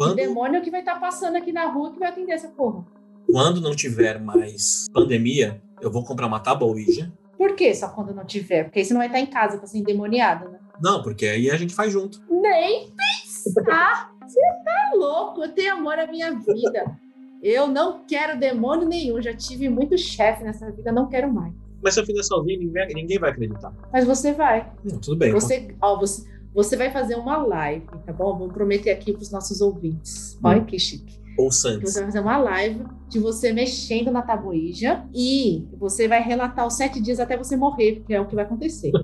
Quando... 0.00 0.12
O 0.12 0.16
demônio 0.16 0.62
que 0.62 0.70
vai 0.70 0.80
estar 0.80 0.94
tá 0.94 0.98
passando 0.98 1.36
aqui 1.36 1.52
na 1.52 1.66
rua 1.66 1.92
que 1.92 1.98
vai 1.98 2.08
atender 2.08 2.32
essa 2.32 2.48
porra. 2.48 2.86
Quando 3.30 3.60
não 3.60 3.76
tiver 3.76 4.18
mais 4.18 4.86
pandemia, 4.94 5.62
eu 5.78 5.90
vou 5.90 6.02
comprar 6.02 6.26
uma 6.26 6.40
tábua 6.40 6.68
Ouija. 6.68 7.12
Por 7.36 7.54
que 7.54 7.74
só 7.74 7.86
quando 7.90 8.14
não 8.14 8.24
tiver? 8.24 8.64
Porque 8.64 8.78
aí 8.78 8.84
você 8.86 8.94
não 8.94 9.00
vai 9.00 9.08
estar 9.08 9.20
em 9.20 9.26
casa 9.26 9.58
pra 9.58 9.66
ser 9.66 9.76
endemoniado, 9.76 10.48
né? 10.48 10.58
Não, 10.82 11.02
porque 11.02 11.26
aí 11.26 11.50
a 11.50 11.56
gente 11.58 11.74
faz 11.74 11.92
junto. 11.92 12.18
Nem 12.30 12.90
pensar! 12.96 14.10
você 14.26 14.40
tá 14.64 14.92
louco, 14.94 15.42
eu 15.42 15.52
tenho 15.52 15.74
amor 15.74 15.98
à 15.98 16.06
minha 16.06 16.30
vida. 16.32 16.98
Eu 17.42 17.68
não 17.68 18.02
quero 18.06 18.40
demônio 18.40 18.88
nenhum, 18.88 19.20
já 19.20 19.34
tive 19.34 19.68
muito 19.68 19.98
chefe 19.98 20.42
nessa 20.42 20.70
vida, 20.70 20.90
não 20.90 21.10
quero 21.10 21.30
mais. 21.30 21.52
Mas 21.82 21.92
se 21.92 22.00
eu 22.00 22.06
fizer 22.06 22.22
sozinho, 22.22 22.58
ninguém, 22.58 22.88
ninguém 22.94 23.18
vai 23.18 23.32
acreditar. 23.32 23.70
Mas 23.92 24.06
você 24.06 24.32
vai. 24.32 24.72
Não, 24.82 24.98
tudo 24.98 25.18
bem. 25.18 25.30
Você, 25.32 25.76
ó, 25.82 25.98
você, 25.98 26.26
você 26.54 26.76
vai 26.76 26.90
fazer 26.90 27.14
uma 27.16 27.38
live, 27.38 27.86
tá 28.04 28.12
bom? 28.12 28.36
Vou 28.36 28.48
prometer 28.48 28.90
aqui 28.90 29.12
para 29.12 29.22
os 29.22 29.30
nossos 29.30 29.60
ouvintes. 29.60 30.38
Olha 30.42 30.60
hum. 30.60 30.64
que 30.64 30.78
chique. 30.78 31.20
Ou 31.38 31.50
Santos. 31.50 31.92
Você 31.92 32.00
vai 32.00 32.08
fazer 32.08 32.20
uma 32.20 32.36
live 32.36 32.84
de 33.08 33.18
você 33.18 33.52
mexendo 33.52 34.10
na 34.10 34.20
tabuija 34.20 35.04
e 35.14 35.66
você 35.78 36.06
vai 36.06 36.22
relatar 36.22 36.66
os 36.66 36.74
sete 36.74 37.00
dias 37.00 37.18
até 37.18 37.36
você 37.36 37.56
morrer, 37.56 37.96
porque 37.96 38.12
é 38.12 38.20
o 38.20 38.26
que 38.26 38.34
vai 38.34 38.44
acontecer. 38.44 38.90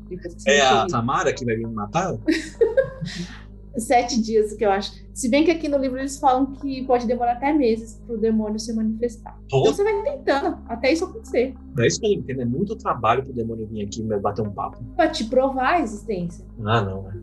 É 0.47 0.61
a 0.61 0.89
Samara 0.89 1.33
que 1.33 1.45
vai 1.45 1.57
me 1.57 1.67
matar? 1.67 2.15
sete 3.79 4.21
dias 4.21 4.53
que 4.53 4.65
eu 4.65 4.71
acho. 4.71 4.93
Se 5.13 5.29
bem 5.29 5.45
que 5.45 5.51
aqui 5.51 5.69
no 5.69 5.79
livro 5.79 5.99
eles 5.99 6.19
falam 6.19 6.47
que 6.47 6.85
pode 6.85 7.07
demorar 7.07 7.33
até 7.33 7.53
meses 7.53 8.01
para 8.07 8.15
o 8.15 8.19
demônio 8.19 8.59
se 8.59 8.73
manifestar. 8.75 9.39
Então 9.47 9.65
você 9.65 9.83
vai 9.83 10.03
tentando 10.03 10.59
até 10.69 10.93
isso 10.93 11.05
acontecer. 11.05 11.55
É 11.79 11.87
isso 11.87 12.01
que 12.01 12.07
eu 12.07 12.13
entendo. 12.13 12.43
É 12.43 12.45
muito 12.45 12.77
trabalho 12.77 13.23
para 13.23 13.33
o 13.33 13.35
demônio 13.35 13.67
vir 13.67 13.85
aqui 13.85 14.01
e 14.01 14.19
bater 14.19 14.43
um 14.43 14.51
papo. 14.51 14.83
Para 14.95 15.09
te 15.09 15.25
provar 15.25 15.75
a 15.75 15.81
existência. 15.81 16.45
Ah, 16.65 16.83
não, 16.83 17.03
né? 17.03 17.21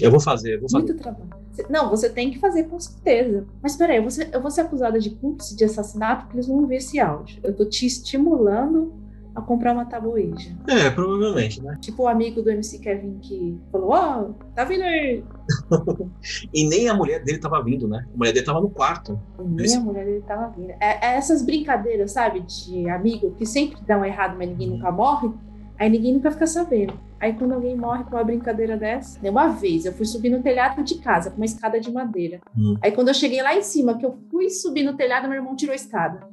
Eu 0.00 0.10
vou 0.10 0.20
fazer, 0.20 0.54
eu 0.54 0.60
vou 0.60 0.70
fazer. 0.70 0.84
Muito 0.84 1.02
trabalho. 1.02 1.30
Não, 1.68 1.90
você 1.90 2.08
tem 2.08 2.30
que 2.30 2.38
fazer 2.38 2.64
com 2.64 2.78
certeza. 2.78 3.46
Mas 3.60 3.76
peraí, 3.76 3.96
eu 3.96 4.02
vou 4.02 4.10
ser, 4.10 4.28
eu 4.32 4.40
vou 4.40 4.50
ser 4.50 4.60
acusada 4.60 5.00
de 5.00 5.10
cúmplice 5.10 5.56
de 5.56 5.64
assassinato 5.64 6.24
porque 6.24 6.36
eles 6.36 6.46
vão 6.46 6.66
ver 6.66 6.76
esse 6.76 7.00
áudio. 7.00 7.40
Eu 7.42 7.54
tô 7.54 7.64
te 7.64 7.84
estimulando 7.84 8.92
a 9.38 9.42
comprar 9.42 9.72
uma 9.72 9.84
tabuija. 9.84 10.56
É, 10.68 10.90
provavelmente, 10.90 11.62
né? 11.62 11.78
Tipo 11.80 12.04
o 12.04 12.08
amigo 12.08 12.42
do 12.42 12.50
MC 12.50 12.78
Kevin 12.78 13.18
que 13.20 13.58
falou, 13.70 13.90
ó, 13.90 14.20
oh, 14.20 14.34
tá 14.54 14.64
vindo 14.64 14.82
aí. 14.82 15.24
e 16.52 16.68
nem 16.68 16.88
a 16.88 16.94
mulher 16.94 17.22
dele 17.22 17.38
tava 17.38 17.62
vindo, 17.62 17.88
né? 17.88 18.06
A 18.12 18.16
mulher 18.16 18.32
dele 18.32 18.46
tava 18.46 18.60
no 18.60 18.70
quarto. 18.70 19.18
Nem 19.38 19.66
Esse... 19.66 19.76
a 19.76 19.80
mulher 19.80 20.04
dele 20.04 20.22
tava 20.26 20.48
vindo. 20.48 20.70
É, 20.80 21.06
é, 21.06 21.16
essas 21.16 21.42
brincadeiras, 21.42 22.12
sabe, 22.12 22.40
de 22.40 22.88
amigo 22.88 23.30
que 23.32 23.46
sempre 23.46 23.80
dão 23.86 24.04
errado, 24.04 24.36
mas 24.36 24.48
ninguém 24.48 24.70
nunca 24.70 24.90
morre. 24.90 25.30
Aí 25.78 25.88
ninguém 25.88 26.14
nunca 26.14 26.30
fica 26.30 26.46
sabendo. 26.46 26.94
Aí 27.20 27.32
quando 27.34 27.52
alguém 27.52 27.76
morre 27.76 28.04
com 28.04 28.10
uma 28.10 28.24
brincadeira 28.24 28.76
dessa, 28.76 29.18
uma 29.28 29.48
vez 29.48 29.84
eu 29.84 29.92
fui 29.92 30.06
subir 30.06 30.30
no 30.30 30.42
telhado 30.42 30.82
de 30.82 30.98
casa 30.98 31.30
com 31.30 31.36
uma 31.36 31.44
escada 31.44 31.80
de 31.80 31.90
madeira. 31.90 32.40
Hum. 32.56 32.76
Aí 32.82 32.92
quando 32.92 33.08
eu 33.08 33.14
cheguei 33.14 33.42
lá 33.42 33.54
em 33.54 33.62
cima, 33.62 33.98
que 33.98 34.06
eu 34.06 34.16
fui 34.30 34.48
subir 34.50 34.84
no 34.84 34.96
telhado, 34.96 35.28
meu 35.28 35.36
irmão 35.36 35.56
tirou 35.56 35.72
a 35.72 35.76
escada. 35.76 36.26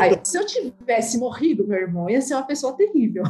Aí, 0.00 0.18
se 0.22 0.38
eu 0.38 0.46
tivesse 0.46 1.18
morrido, 1.18 1.66
meu 1.66 1.78
irmão, 1.78 2.08
ia 2.08 2.20
ser 2.20 2.34
uma 2.34 2.46
pessoa 2.46 2.72
terrível, 2.72 3.22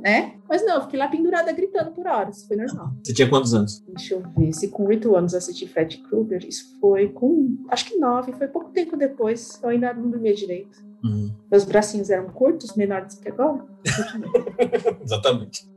né? 0.00 0.34
Mas 0.48 0.64
não, 0.64 0.76
eu 0.76 0.82
fiquei 0.82 0.98
lá 0.98 1.08
pendurada 1.08 1.52
gritando 1.52 1.90
por 1.92 2.06
horas, 2.06 2.46
foi 2.46 2.56
normal. 2.56 2.92
Você 3.04 3.12
tinha 3.12 3.28
quantos 3.28 3.52
anos? 3.52 3.84
Deixa 3.86 4.14
eu 4.14 4.22
ver, 4.36 4.52
se 4.52 4.68
com 4.68 4.86
oito 4.86 5.14
anos 5.14 5.32
eu 5.32 5.38
assisti 5.38 5.68
Fred 5.68 5.98
Krueger, 5.98 6.42
isso 6.46 6.78
foi 6.80 7.08
com, 7.10 7.58
acho 7.68 7.84
que 7.84 7.98
nove, 7.98 8.32
foi 8.32 8.48
pouco 8.48 8.70
tempo 8.70 8.96
depois, 8.96 9.60
eu 9.62 9.68
ainda 9.68 9.92
não 9.92 10.10
dormia 10.10 10.34
direito. 10.34 10.82
Uhum. 11.04 11.34
Meus 11.50 11.64
bracinhos 11.64 12.08
eram 12.08 12.30
curtos, 12.30 12.74
menores 12.74 13.16
do 13.16 13.20
que 13.20 13.28
agora. 13.28 13.64
Exatamente. 15.04 15.68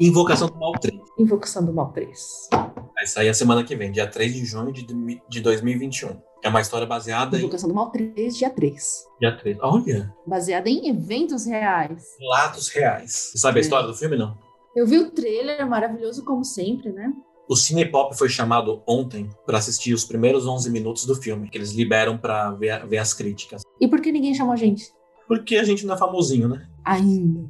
Invocação 0.00 0.48
do 0.48 0.58
Mal 0.58 0.72
3. 0.72 1.00
Invocação 1.18 1.64
do 1.64 1.72
Mal 1.72 1.92
3. 1.92 2.48
Vai 2.50 3.06
sair 3.06 3.28
a 3.28 3.34
semana 3.34 3.62
que 3.62 3.76
vem, 3.76 3.92
dia 3.92 4.08
3 4.08 4.34
de 4.34 4.44
junho 4.44 4.72
de, 4.72 4.84
de 5.28 5.40
2021. 5.40 6.20
É 6.42 6.48
uma 6.48 6.60
história 6.60 6.86
baseada 6.86 7.38
Invocação 7.38 7.38
em. 7.38 7.42
Invocação 7.42 7.68
do 7.68 7.74
Mal 7.74 7.90
3, 7.90 8.36
dia 8.36 8.50
3. 8.50 9.04
Dia 9.20 9.36
3. 9.36 9.58
Olha. 9.60 10.12
Baseada 10.26 10.68
em 10.68 10.88
eventos 10.88 11.46
reais. 11.46 12.02
Lados 12.20 12.68
reais. 12.70 13.30
Você 13.32 13.38
sabe 13.38 13.58
é. 13.58 13.60
a 13.60 13.62
história 13.62 13.86
do 13.86 13.94
filme, 13.94 14.16
não? 14.16 14.36
Eu 14.74 14.84
vi 14.84 14.98
o 14.98 15.12
trailer, 15.12 15.64
maravilhoso 15.68 16.24
como 16.24 16.44
sempre, 16.44 16.90
né? 16.90 17.12
O 17.48 17.54
Cinepop 17.54 18.16
foi 18.16 18.28
chamado 18.28 18.82
ontem 18.88 19.30
para 19.46 19.58
assistir 19.58 19.94
os 19.94 20.04
primeiros 20.04 20.46
11 20.46 20.70
minutos 20.70 21.06
do 21.06 21.14
filme, 21.14 21.48
que 21.48 21.56
eles 21.56 21.72
liberam 21.72 22.18
para 22.18 22.50
ver, 22.52 22.84
ver 22.86 22.98
as 22.98 23.14
críticas. 23.14 23.62
E 23.80 23.86
por 23.86 24.00
que 24.00 24.10
ninguém 24.10 24.34
chamou 24.34 24.54
a 24.54 24.56
gente? 24.56 24.90
Porque 25.28 25.56
a 25.56 25.64
gente 25.64 25.86
não 25.86 25.94
é 25.94 25.98
famosinho, 25.98 26.48
né? 26.48 26.66
Ainda. 26.84 27.48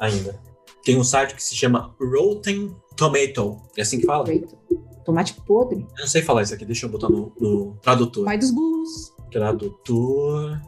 Ainda. 0.00 0.47
Tem 0.84 0.96
um 0.98 1.04
site 1.04 1.34
que 1.34 1.42
se 1.42 1.54
chama 1.54 1.94
Rotten 2.00 2.74
Tomato. 2.96 3.60
É 3.76 3.82
assim 3.82 4.00
que 4.00 4.06
fala? 4.06 4.24
Tomate 5.04 5.34
podre. 5.46 5.86
Eu 5.96 6.00
não 6.00 6.06
sei 6.06 6.20
falar 6.20 6.42
isso 6.42 6.52
aqui, 6.52 6.64
deixa 6.66 6.84
eu 6.86 6.90
botar 6.90 7.08
no, 7.08 7.32
no 7.40 7.76
tradutor. 7.80 8.24
Pai 8.24 8.36
dos 8.36 8.50
burros. 8.50 9.14
Tradutor. 9.30 10.60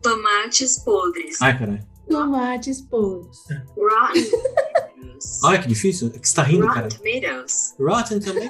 Tomates 0.00 0.78
podres. 0.80 1.40
Ai, 1.42 1.58
caralho. 1.58 1.84
Tomates 2.08 2.80
podres. 2.82 3.38
Rotten 3.76 4.30
tomatoes. 4.30 5.44
Ai, 5.44 5.60
que 5.62 5.68
difícil. 5.68 6.12
É 6.14 6.18
que 6.18 6.28
você 6.28 6.34
tá 6.36 6.42
rindo, 6.42 6.66
Rotten 6.66 6.82
cara. 6.82 6.88
tomatoes. 6.94 7.74
Rotten 7.78 8.20
Tomatoes. 8.20 8.48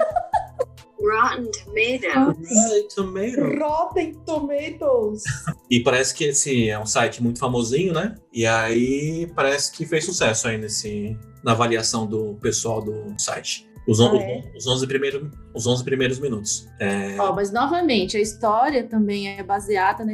Rotten 1.01 1.51
tomatoes. 1.51 2.49
Rotten 2.49 2.88
Tomatoes. 2.94 3.61
Rotten 3.61 4.14
Tomatoes. 4.24 5.22
E 5.70 5.80
parece 5.80 6.14
que 6.14 6.24
esse 6.24 6.68
é 6.68 6.78
um 6.78 6.86
site 6.86 7.22
muito 7.22 7.38
famosinho, 7.38 7.92
né? 7.92 8.16
E 8.32 8.46
aí 8.46 9.30
parece 9.34 9.72
que 9.72 9.86
fez 9.86 10.05
sucesso 10.05 10.49
aí 10.49 10.59
nesse, 10.59 11.16
na 11.44 11.53
avaliação 11.53 12.07
do 12.07 12.34
pessoal 12.36 12.82
do 12.82 13.14
site. 13.18 13.68
Os, 13.86 14.01
ah, 14.01 14.14
é? 14.16 14.42
os, 14.55 14.66
11 14.66 14.86
primeiros, 14.86 15.30
os 15.55 15.66
11 15.66 15.84
primeiros 15.84 16.18
minutos. 16.18 16.68
É... 16.78 17.16
Oh, 17.18 17.32
mas, 17.32 17.51
novamente, 17.51 18.18
a 18.18 18.20
história 18.20 18.84
também 18.84 19.28
é 19.28 19.42
baseada 19.42 20.05
na, 20.05 20.12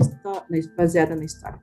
baseada 0.77 1.17
na 1.17 1.25
história 1.25 1.61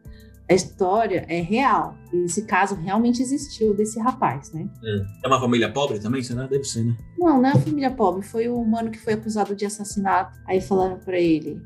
a 0.51 0.53
história 0.53 1.25
é 1.29 1.39
real. 1.39 1.95
Esse 2.25 2.43
caso 2.45 2.75
realmente 2.75 3.21
existiu 3.21 3.73
desse 3.73 3.97
rapaz, 3.99 4.51
né? 4.51 4.67
É, 4.83 5.25
é 5.25 5.27
uma 5.27 5.39
família 5.39 5.71
pobre 5.71 5.97
também, 5.97 6.21
será? 6.21 6.45
Deve 6.45 6.65
ser, 6.65 6.83
né? 6.83 6.95
Não, 7.17 7.41
não 7.41 7.49
é 7.49 7.53
uma 7.53 7.61
família 7.61 7.89
pobre. 7.89 8.21
Foi 8.21 8.49
o 8.49 8.59
humano 8.59 8.91
que 8.91 8.99
foi 8.99 9.13
acusado 9.13 9.55
de 9.55 9.65
assassinato. 9.65 10.37
Aí 10.45 10.59
falaram 10.59 10.99
para 10.99 11.17
ele: 11.17 11.61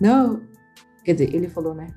Não. 0.00 0.42
Quer 1.04 1.12
dizer, 1.12 1.34
ele 1.34 1.48
falou, 1.48 1.74
né? 1.74 1.88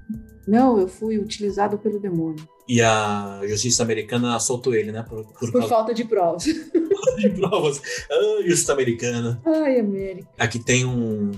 Não, 0.46 0.78
eu 0.78 0.90
fui 0.90 1.18
utilizado 1.18 1.78
pelo 1.78 1.98
demônio. 1.98 2.46
E 2.68 2.82
a 2.82 3.40
justiça 3.48 3.82
americana 3.82 4.38
soltou 4.42 4.74
ele, 4.76 4.92
né? 4.92 5.04
Por, 5.04 5.26
por, 5.34 5.50
por 5.50 5.64
falta 5.64 5.94
de 5.94 6.04
provas. 6.04 6.44
falta 6.44 7.16
de 7.22 7.30
provas. 7.30 7.82
Ah, 8.12 8.42
justiça 8.46 8.74
americana. 8.74 9.42
Ai, 9.46 9.80
América. 9.80 10.28
Aqui 10.38 10.60
tem 10.60 10.84
um, 10.84 11.32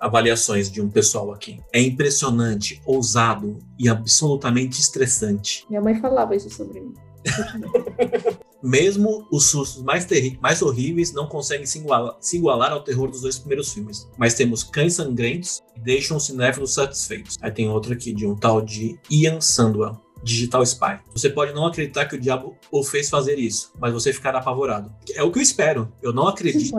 avaliações 0.00 0.70
de 0.70 0.80
um 0.80 0.88
pessoal 0.88 1.32
aqui. 1.32 1.60
É 1.72 1.80
impressionante, 1.80 2.80
ousado 2.86 3.58
e 3.78 3.88
absolutamente 3.88 4.80
estressante. 4.80 5.64
Minha 5.68 5.80
mãe 5.80 6.00
falava 6.00 6.34
isso 6.36 6.50
sobre 6.50 6.80
mim. 6.80 6.94
Mesmo 8.62 9.26
os 9.30 9.44
sustos 9.44 9.82
mais, 9.82 10.06
mais 10.40 10.62
horríveis 10.62 11.12
não 11.12 11.28
conseguem 11.28 11.64
se 11.64 11.78
igualar, 11.78 12.16
se 12.20 12.36
igualar, 12.36 12.72
ao 12.72 12.82
terror 12.82 13.08
dos 13.08 13.20
dois 13.20 13.38
primeiros 13.38 13.72
filmes. 13.72 14.08
Mas 14.16 14.34
temos 14.34 14.64
cães 14.64 14.94
sangrentos 14.94 15.62
que 15.74 15.80
deixam 15.80 16.16
os 16.16 16.26
cinéfilos 16.26 16.74
satisfeitos. 16.74 17.36
Aí 17.40 17.52
tem 17.52 17.68
outro 17.68 17.92
aqui 17.92 18.12
de 18.12 18.26
um 18.26 18.34
tal 18.34 18.60
de 18.60 18.98
Ian 19.10 19.40
Sandwell. 19.40 19.96
Digital 20.20 20.64
Spy. 20.64 20.98
Você 21.12 21.30
pode 21.30 21.52
não 21.52 21.64
acreditar 21.64 22.06
que 22.06 22.16
o 22.16 22.20
diabo 22.20 22.56
o 22.72 22.82
fez 22.82 23.08
fazer 23.08 23.38
isso, 23.38 23.72
mas 23.78 23.92
você 23.92 24.12
ficará 24.12 24.40
apavorado. 24.40 24.92
É 25.14 25.22
o 25.22 25.30
que 25.30 25.38
eu 25.38 25.42
espero. 25.42 25.92
Eu 26.02 26.12
não 26.12 26.26
acredito 26.26 26.74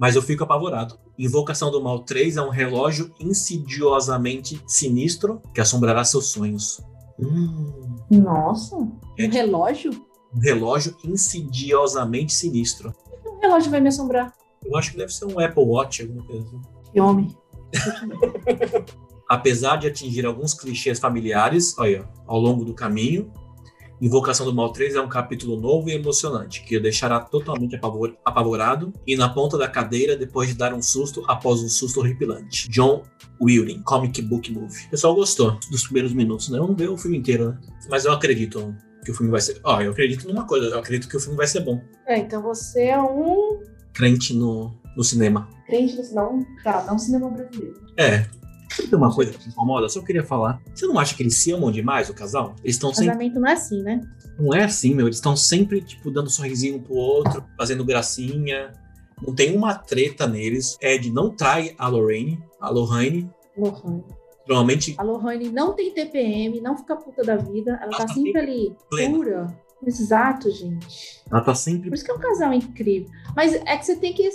mas 0.00 0.16
eu 0.16 0.22
fico 0.22 0.42
apavorado. 0.42 0.98
Invocação 1.18 1.70
do 1.70 1.82
Mal 1.82 1.98
3 1.98 2.38
é 2.38 2.42
um 2.42 2.48
relógio 2.48 3.12
insidiosamente 3.20 4.58
sinistro 4.66 5.42
que 5.54 5.60
assombrará 5.60 6.02
seus 6.04 6.28
sonhos. 6.28 6.80
Hum. 7.18 7.98
Nossa, 8.10 8.76
é 9.18 9.26
um 9.26 9.30
relógio? 9.30 9.90
Um 10.34 10.40
relógio 10.40 10.96
insidiosamente 11.04 12.32
sinistro. 12.32 12.94
Um 13.26 13.40
relógio 13.40 13.70
vai 13.70 13.78
me 13.78 13.88
assombrar? 13.88 14.32
Eu 14.64 14.74
acho 14.74 14.92
que 14.92 14.96
deve 14.96 15.12
ser 15.12 15.26
um 15.26 15.38
Apple 15.38 15.64
Watch, 15.64 16.00
alguma 16.00 16.24
coisa 16.24 16.46
assim. 16.46 16.60
Que 16.90 16.98
homem. 16.98 17.36
Apesar 19.28 19.76
de 19.76 19.86
atingir 19.86 20.24
alguns 20.24 20.54
clichês 20.54 20.98
familiares, 20.98 21.76
olha, 21.78 22.08
ao 22.26 22.40
longo 22.40 22.64
do 22.64 22.72
caminho, 22.72 23.30
Invocação 24.00 24.46
do 24.46 24.54
Mal 24.54 24.72
3 24.72 24.94
é 24.94 25.00
um 25.00 25.08
capítulo 25.08 25.60
novo 25.60 25.90
e 25.90 25.92
emocionante, 25.92 26.62
que 26.62 26.76
o 26.76 26.82
deixará 26.82 27.20
totalmente 27.20 27.76
apavor 27.76 28.16
apavorado 28.24 28.92
e 29.06 29.14
na 29.14 29.28
ponta 29.28 29.58
da 29.58 29.68
cadeira 29.68 30.16
depois 30.16 30.48
de 30.48 30.54
dar 30.54 30.72
um 30.72 30.80
susto 30.80 31.22
após 31.28 31.60
um 31.60 31.68
susto 31.68 32.00
horripilante. 32.00 32.68
John 32.70 33.02
Wheeling, 33.40 33.82
Comic 33.82 34.22
Book 34.22 34.50
Movie. 34.52 34.86
O 34.86 34.90
pessoal 34.90 35.14
gostou 35.14 35.58
dos 35.70 35.84
primeiros 35.84 36.14
minutos, 36.14 36.48
né? 36.48 36.58
Eu 36.58 36.66
não 36.66 36.74
vi 36.74 36.88
o 36.88 36.96
filme 36.96 37.18
inteiro, 37.18 37.50
né? 37.50 37.58
Mas 37.90 38.06
eu 38.06 38.12
acredito 38.12 38.74
que 39.04 39.10
o 39.10 39.14
filme 39.14 39.30
vai 39.30 39.40
ser. 39.40 39.60
Ó, 39.64 39.76
oh, 39.76 39.80
eu 39.82 39.92
acredito 39.92 40.26
numa 40.26 40.46
coisa, 40.46 40.66
eu 40.66 40.78
acredito 40.78 41.08
que 41.08 41.16
o 41.16 41.20
filme 41.20 41.36
vai 41.36 41.46
ser 41.46 41.60
bom. 41.60 41.82
É, 42.06 42.18
então 42.18 42.42
você 42.42 42.84
é 42.84 43.02
um. 43.02 43.60
Crente 43.92 44.34
no, 44.34 44.72
no 44.96 45.04
cinema. 45.04 45.48
Crente 45.66 45.96
no 45.96 46.04
cinema? 46.04 46.46
Tá, 46.64 46.84
não 46.86 46.98
cinema 46.98 47.28
brasileiro. 47.28 47.74
É, 47.98 48.26
tem 48.76 48.96
uma 48.96 49.14
coisa 49.14 49.32
que 49.32 49.38
me 49.44 49.52
incomoda, 49.52 49.88
só 49.88 50.00
queria 50.02 50.24
falar. 50.24 50.60
Você 50.74 50.86
não 50.86 50.98
acha 50.98 51.14
que 51.14 51.22
eles 51.22 51.36
se 51.36 51.52
amam 51.52 51.70
demais, 51.70 52.08
o 52.08 52.14
casal? 52.14 52.54
Eles 52.62 52.76
estão 52.76 52.94
sempre. 52.94 53.12
Casamento 53.12 53.40
não 53.40 53.48
é 53.48 53.52
assim, 53.52 53.82
né? 53.82 54.00
Não 54.38 54.54
é 54.54 54.64
assim, 54.64 54.94
meu. 54.94 55.06
Eles 55.06 55.16
estão 55.16 55.36
sempre, 55.36 55.80
tipo, 55.80 56.10
dando 56.10 56.26
um 56.26 56.30
sorrisinho 56.30 56.76
um 56.76 56.82
pro 56.82 56.94
outro, 56.94 57.44
fazendo 57.56 57.84
gracinha. 57.84 58.72
Não 59.26 59.34
tem 59.34 59.56
uma 59.56 59.74
treta 59.74 60.26
neles. 60.26 60.78
Ed 60.80 61.10
não 61.10 61.30
trai 61.30 61.74
a 61.76 61.88
Lorraine, 61.88 62.42
a 62.60 62.70
Lorraine. 62.70 63.28
Lorraine. 63.56 64.04
Normalmente. 64.48 64.94
A 64.98 65.02
Lorraine 65.02 65.50
não 65.50 65.74
tem 65.74 65.92
TPM, 65.92 66.60
não 66.60 66.76
fica 66.76 66.96
puta 66.96 67.22
da 67.22 67.36
vida. 67.36 67.72
Ela, 67.72 67.82
ela 67.82 67.90
tá, 67.92 68.06
tá 68.06 68.14
sempre 68.14 68.38
ali, 68.38 68.76
plena. 68.88 69.16
pura. 69.16 69.60
Exato, 69.86 70.50
gente. 70.50 71.22
Ela 71.30 71.40
tá 71.40 71.54
sempre. 71.54 71.88
Por 71.88 71.94
isso 71.94 72.04
que 72.04 72.10
é 72.10 72.14
um 72.14 72.18
casal 72.18 72.52
incrível. 72.52 73.10
Mas 73.34 73.54
é 73.54 73.76
que 73.76 73.84
você 73.84 73.96
tem 73.96 74.12
que. 74.12 74.28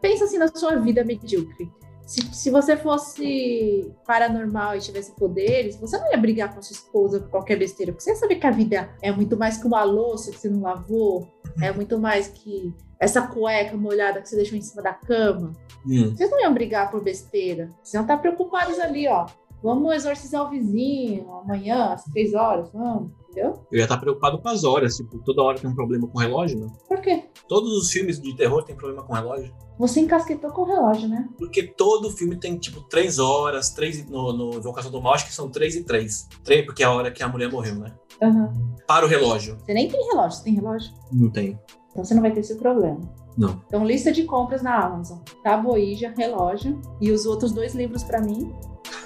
Pensa 0.00 0.24
assim 0.24 0.38
na 0.38 0.48
sua 0.48 0.76
vida 0.76 1.04
medíocre 1.04 1.70
se, 2.08 2.22
se 2.34 2.50
você 2.50 2.74
fosse 2.74 3.92
paranormal 4.06 4.74
e 4.74 4.80
tivesse 4.80 5.12
poderes, 5.12 5.76
você 5.76 5.98
não 5.98 6.10
ia 6.10 6.16
brigar 6.16 6.50
com 6.50 6.58
a 6.58 6.62
sua 6.62 6.72
esposa 6.72 7.20
por 7.20 7.28
qualquer 7.28 7.58
besteira, 7.58 7.92
porque 7.92 8.02
você 8.02 8.12
ia 8.12 8.16
saber 8.16 8.36
que 8.36 8.46
a 8.46 8.50
vida 8.50 8.88
é 9.02 9.12
muito 9.12 9.36
mais 9.36 9.58
que 9.58 9.66
uma 9.66 9.84
louça 9.84 10.30
que 10.30 10.38
você 10.38 10.48
não 10.48 10.62
lavou, 10.62 11.28
é 11.60 11.70
muito 11.70 11.98
mais 11.98 12.26
que 12.28 12.74
essa 12.98 13.20
cueca 13.20 13.76
molhada 13.76 14.22
que 14.22 14.28
você 14.28 14.36
deixou 14.36 14.56
em 14.56 14.62
cima 14.62 14.82
da 14.82 14.94
cama. 14.94 15.52
Hum. 15.86 16.16
Vocês 16.16 16.30
não 16.30 16.40
iam 16.40 16.54
brigar 16.54 16.90
por 16.90 17.04
besteira. 17.04 17.68
Vocês 17.82 17.92
iam 17.92 18.02
estar 18.02 18.16
preocupados 18.16 18.78
ali, 18.78 19.06
ó. 19.06 19.26
Vamos 19.62 19.92
exorcizar 19.94 20.46
o 20.46 20.50
vizinho 20.50 21.30
amanhã, 21.32 21.92
às 21.92 22.04
três 22.04 22.32
horas, 22.32 22.70
vamos, 22.72 23.10
entendeu? 23.22 23.54
Eu 23.72 23.78
ia 23.78 23.84
estar 23.84 23.98
preocupado 23.98 24.40
com 24.40 24.48
as 24.48 24.62
horas, 24.62 24.96
tipo, 24.96 25.18
toda 25.24 25.42
hora 25.42 25.58
tem 25.58 25.68
um 25.68 25.74
problema 25.74 26.06
com 26.06 26.16
o 26.16 26.20
relógio, 26.20 26.60
né? 26.60 26.68
Por 26.86 27.00
quê? 27.00 27.24
Todos 27.48 27.72
os 27.72 27.90
filmes 27.90 28.20
de 28.20 28.36
terror 28.36 28.62
têm 28.62 28.76
problema 28.76 29.02
com 29.02 29.12
o 29.12 29.16
relógio. 29.16 29.52
Você 29.78 30.00
encasquetou 30.00 30.50
com 30.50 30.62
o 30.62 30.64
relógio, 30.64 31.08
né? 31.08 31.28
Porque 31.38 31.62
todo 31.62 32.10
filme 32.10 32.36
tem, 32.36 32.56
tipo, 32.58 32.80
três 32.82 33.18
horas, 33.18 33.70
três 33.70 34.08
no, 34.08 34.32
no 34.32 34.54
Invocação 34.54 34.90
do 34.90 35.00
Mal, 35.00 35.14
acho 35.14 35.26
que 35.26 35.34
são 35.34 35.48
três 35.48 35.74
e 35.74 35.84
três. 35.84 36.28
Três, 36.44 36.64
porque 36.64 36.82
é 36.82 36.86
a 36.86 36.92
hora 36.92 37.10
que 37.10 37.22
a 37.22 37.28
mulher 37.28 37.50
morreu, 37.50 37.76
né? 37.76 37.94
Aham. 38.22 38.52
Para 38.86 39.06
o 39.06 39.08
relógio. 39.08 39.56
Você 39.58 39.74
nem 39.74 39.88
tem 39.88 40.04
relógio, 40.08 40.38
você 40.38 40.44
tem 40.44 40.54
relógio? 40.54 40.92
Não 41.12 41.30
tem. 41.30 41.58
Então 41.90 42.04
você 42.04 42.14
não 42.14 42.22
vai 42.22 42.32
ter 42.32 42.40
esse 42.40 42.56
problema. 42.56 43.00
Não. 43.36 43.62
Então, 43.66 43.84
lista 43.84 44.10
de 44.10 44.24
compras 44.24 44.62
na 44.62 44.84
Amazon. 44.84 45.18
Taboija, 45.44 46.12
relógio 46.16 46.80
e 47.00 47.12
os 47.12 47.24
outros 47.24 47.52
dois 47.52 47.72
livros 47.74 48.02
pra 48.02 48.20
mim. 48.20 48.52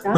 Tá? 0.02 0.14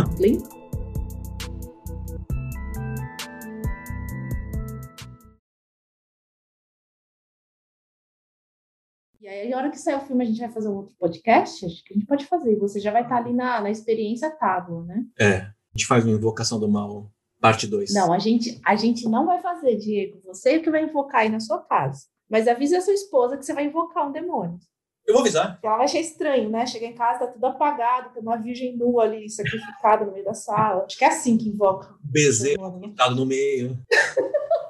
E 9.21 9.29
aí, 9.29 9.53
a 9.53 9.59
hora 9.59 9.71
que 9.71 9.79
sair 9.79 9.97
o 9.97 10.01
filme, 10.01 10.25
a 10.25 10.27
gente 10.27 10.41
vai 10.41 10.51
fazer 10.51 10.69
um 10.69 10.77
outro 10.77 10.97
podcast? 10.99 11.67
Acho 11.67 11.85
que 11.85 11.93
a 11.93 11.97
gente 11.97 12.07
pode 12.07 12.25
fazer. 12.25 12.57
Você 12.57 12.81
já 12.81 12.91
vai 12.91 13.03
estar 13.03 13.17
ali 13.17 13.35
na, 13.35 13.61
na 13.61 13.71
experiência 13.71 14.31
tábua, 14.31 14.85
né? 14.85 15.05
É. 15.19 15.37
A 15.37 15.55
gente 15.77 15.87
faz 15.87 16.05
uma 16.05 16.15
Invocação 16.15 16.59
do 16.59 16.69
Mal, 16.69 17.11
parte 17.39 17.67
2. 17.67 17.93
Não, 17.93 18.11
a 18.11 18.19
gente, 18.19 18.59
a 18.65 18.77
gente 18.77 19.07
não 19.07 19.27
vai 19.27 19.43
fazer, 19.43 19.77
Diego. 19.77 20.19
Você 20.25 20.61
que 20.61 20.71
vai 20.71 20.85
invocar 20.85 21.23
aí 21.23 21.29
na 21.29 21.41
sua 21.41 21.59
casa. 21.59 22.07
Mas 22.29 22.49
avise 22.49 22.75
a 22.75 22.81
sua 22.81 22.95
esposa 22.95 23.37
que 23.37 23.45
você 23.45 23.53
vai 23.53 23.67
invocar 23.67 24.09
um 24.09 24.13
demônio. 24.13 24.59
Eu 25.07 25.13
vou 25.15 25.21
avisar. 25.23 25.59
Ela 25.63 25.77
vai 25.77 25.85
achar 25.85 26.01
estranho, 26.01 26.49
né? 26.49 26.67
Chegar 26.67 26.87
em 26.87 26.95
casa, 26.95 27.21
tá 27.21 27.27
tudo 27.27 27.45
apagado, 27.45 28.13
tem 28.15 28.23
uma 28.23 28.37
virgem 28.37 28.77
nua 28.77 29.05
ali, 29.05 29.29
sacrificada 29.29 30.05
no 30.07 30.13
meio 30.13 30.25
da 30.25 30.35
sala. 30.35 30.85
Acho 30.85 30.97
que 30.97 31.05
é 31.05 31.09
assim 31.09 31.37
que 31.37 31.49
invoca. 31.49 31.95
Bezerro 32.03 32.79
né? 32.81 32.89
botado 32.89 33.15
no 33.15 33.27
meio. 33.27 33.79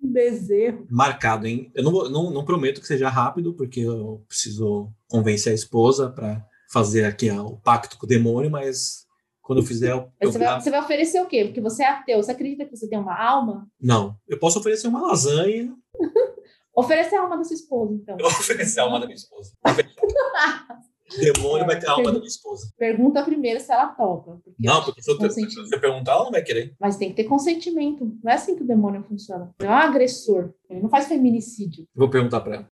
Um 0.00 0.12
bezerro. 0.12 0.86
Marcado, 0.88 1.46
hein? 1.46 1.72
Eu 1.74 1.82
não, 1.82 1.90
vou- 1.90 2.08
não, 2.08 2.30
não 2.30 2.44
prometo 2.44 2.80
que 2.80 2.86
seja 2.86 3.08
rápido, 3.08 3.52
porque 3.54 3.80
eu 3.80 4.24
preciso 4.28 4.88
convencer 5.08 5.50
a 5.50 5.54
esposa 5.54 6.08
pra 6.08 6.40
fazer 6.72 7.04
aqui 7.04 7.28
o 7.30 7.56
pacto 7.56 7.98
com 7.98 8.06
o 8.06 8.08
demônio, 8.08 8.48
mas 8.48 9.06
quando 9.42 9.58
eu 9.58 9.64
fizer, 9.64 9.90
eu, 9.90 10.08
eu 10.20 10.30
você, 10.30 10.38
vai, 10.38 10.60
você 10.60 10.70
vai 10.70 10.80
oferecer 10.80 11.20
o 11.20 11.26
quê? 11.26 11.44
Porque 11.46 11.60
você 11.60 11.82
é 11.82 11.88
ateu. 11.88 12.22
Você 12.22 12.30
acredita 12.30 12.64
que 12.64 12.76
você 12.76 12.88
tem 12.88 12.98
uma 12.98 13.18
alma? 13.18 13.66
Não, 13.80 14.16
eu 14.28 14.38
posso 14.38 14.60
oferecer 14.60 14.86
uma 14.86 15.02
lasanha. 15.02 15.74
Oferece 16.78 17.16
a 17.16 17.22
alma 17.22 17.36
da 17.36 17.42
sua 17.42 17.54
esposa, 17.54 17.92
então. 17.92 18.16
Eu 18.16 18.30
vou 18.30 18.38
oferecer 18.38 18.78
a 18.78 18.84
alma 18.84 19.00
da 19.00 19.06
minha 19.06 19.16
esposa. 19.16 19.52
O 19.66 21.20
demônio 21.20 21.66
vai 21.66 21.76
ter 21.80 21.88
a 21.88 21.92
alma 21.92 22.12
da 22.12 22.18
minha 22.18 22.28
esposa. 22.28 22.70
Pergunta 22.78 23.22
primeiro 23.24 23.58
se 23.58 23.72
ela 23.72 23.88
topa. 23.88 24.38
Porque 24.44 24.54
Não, 24.60 24.84
porque 24.84 25.02
se 25.02 25.10
eu 25.10 25.80
perguntar, 25.80 26.12
ela 26.12 26.24
não 26.24 26.30
vai 26.30 26.42
querer. 26.42 26.76
Mas 26.78 26.96
tem 26.96 27.08
que 27.08 27.16
ter 27.16 27.24
consentimento. 27.24 28.04
Não 28.22 28.30
é 28.30 28.34
assim 28.36 28.54
que 28.54 28.62
o 28.62 28.66
demônio 28.66 29.02
funciona. 29.02 29.52
Ele 29.58 29.68
é 29.68 29.72
um 29.72 29.74
agressor. 29.74 30.50
Ele 30.70 30.80
não 30.82 30.88
faz 30.88 31.08
feminicídio. 31.08 31.84
Vou 31.96 32.08
perguntar 32.10 32.42
pra 32.42 32.56
ela. 32.56 32.70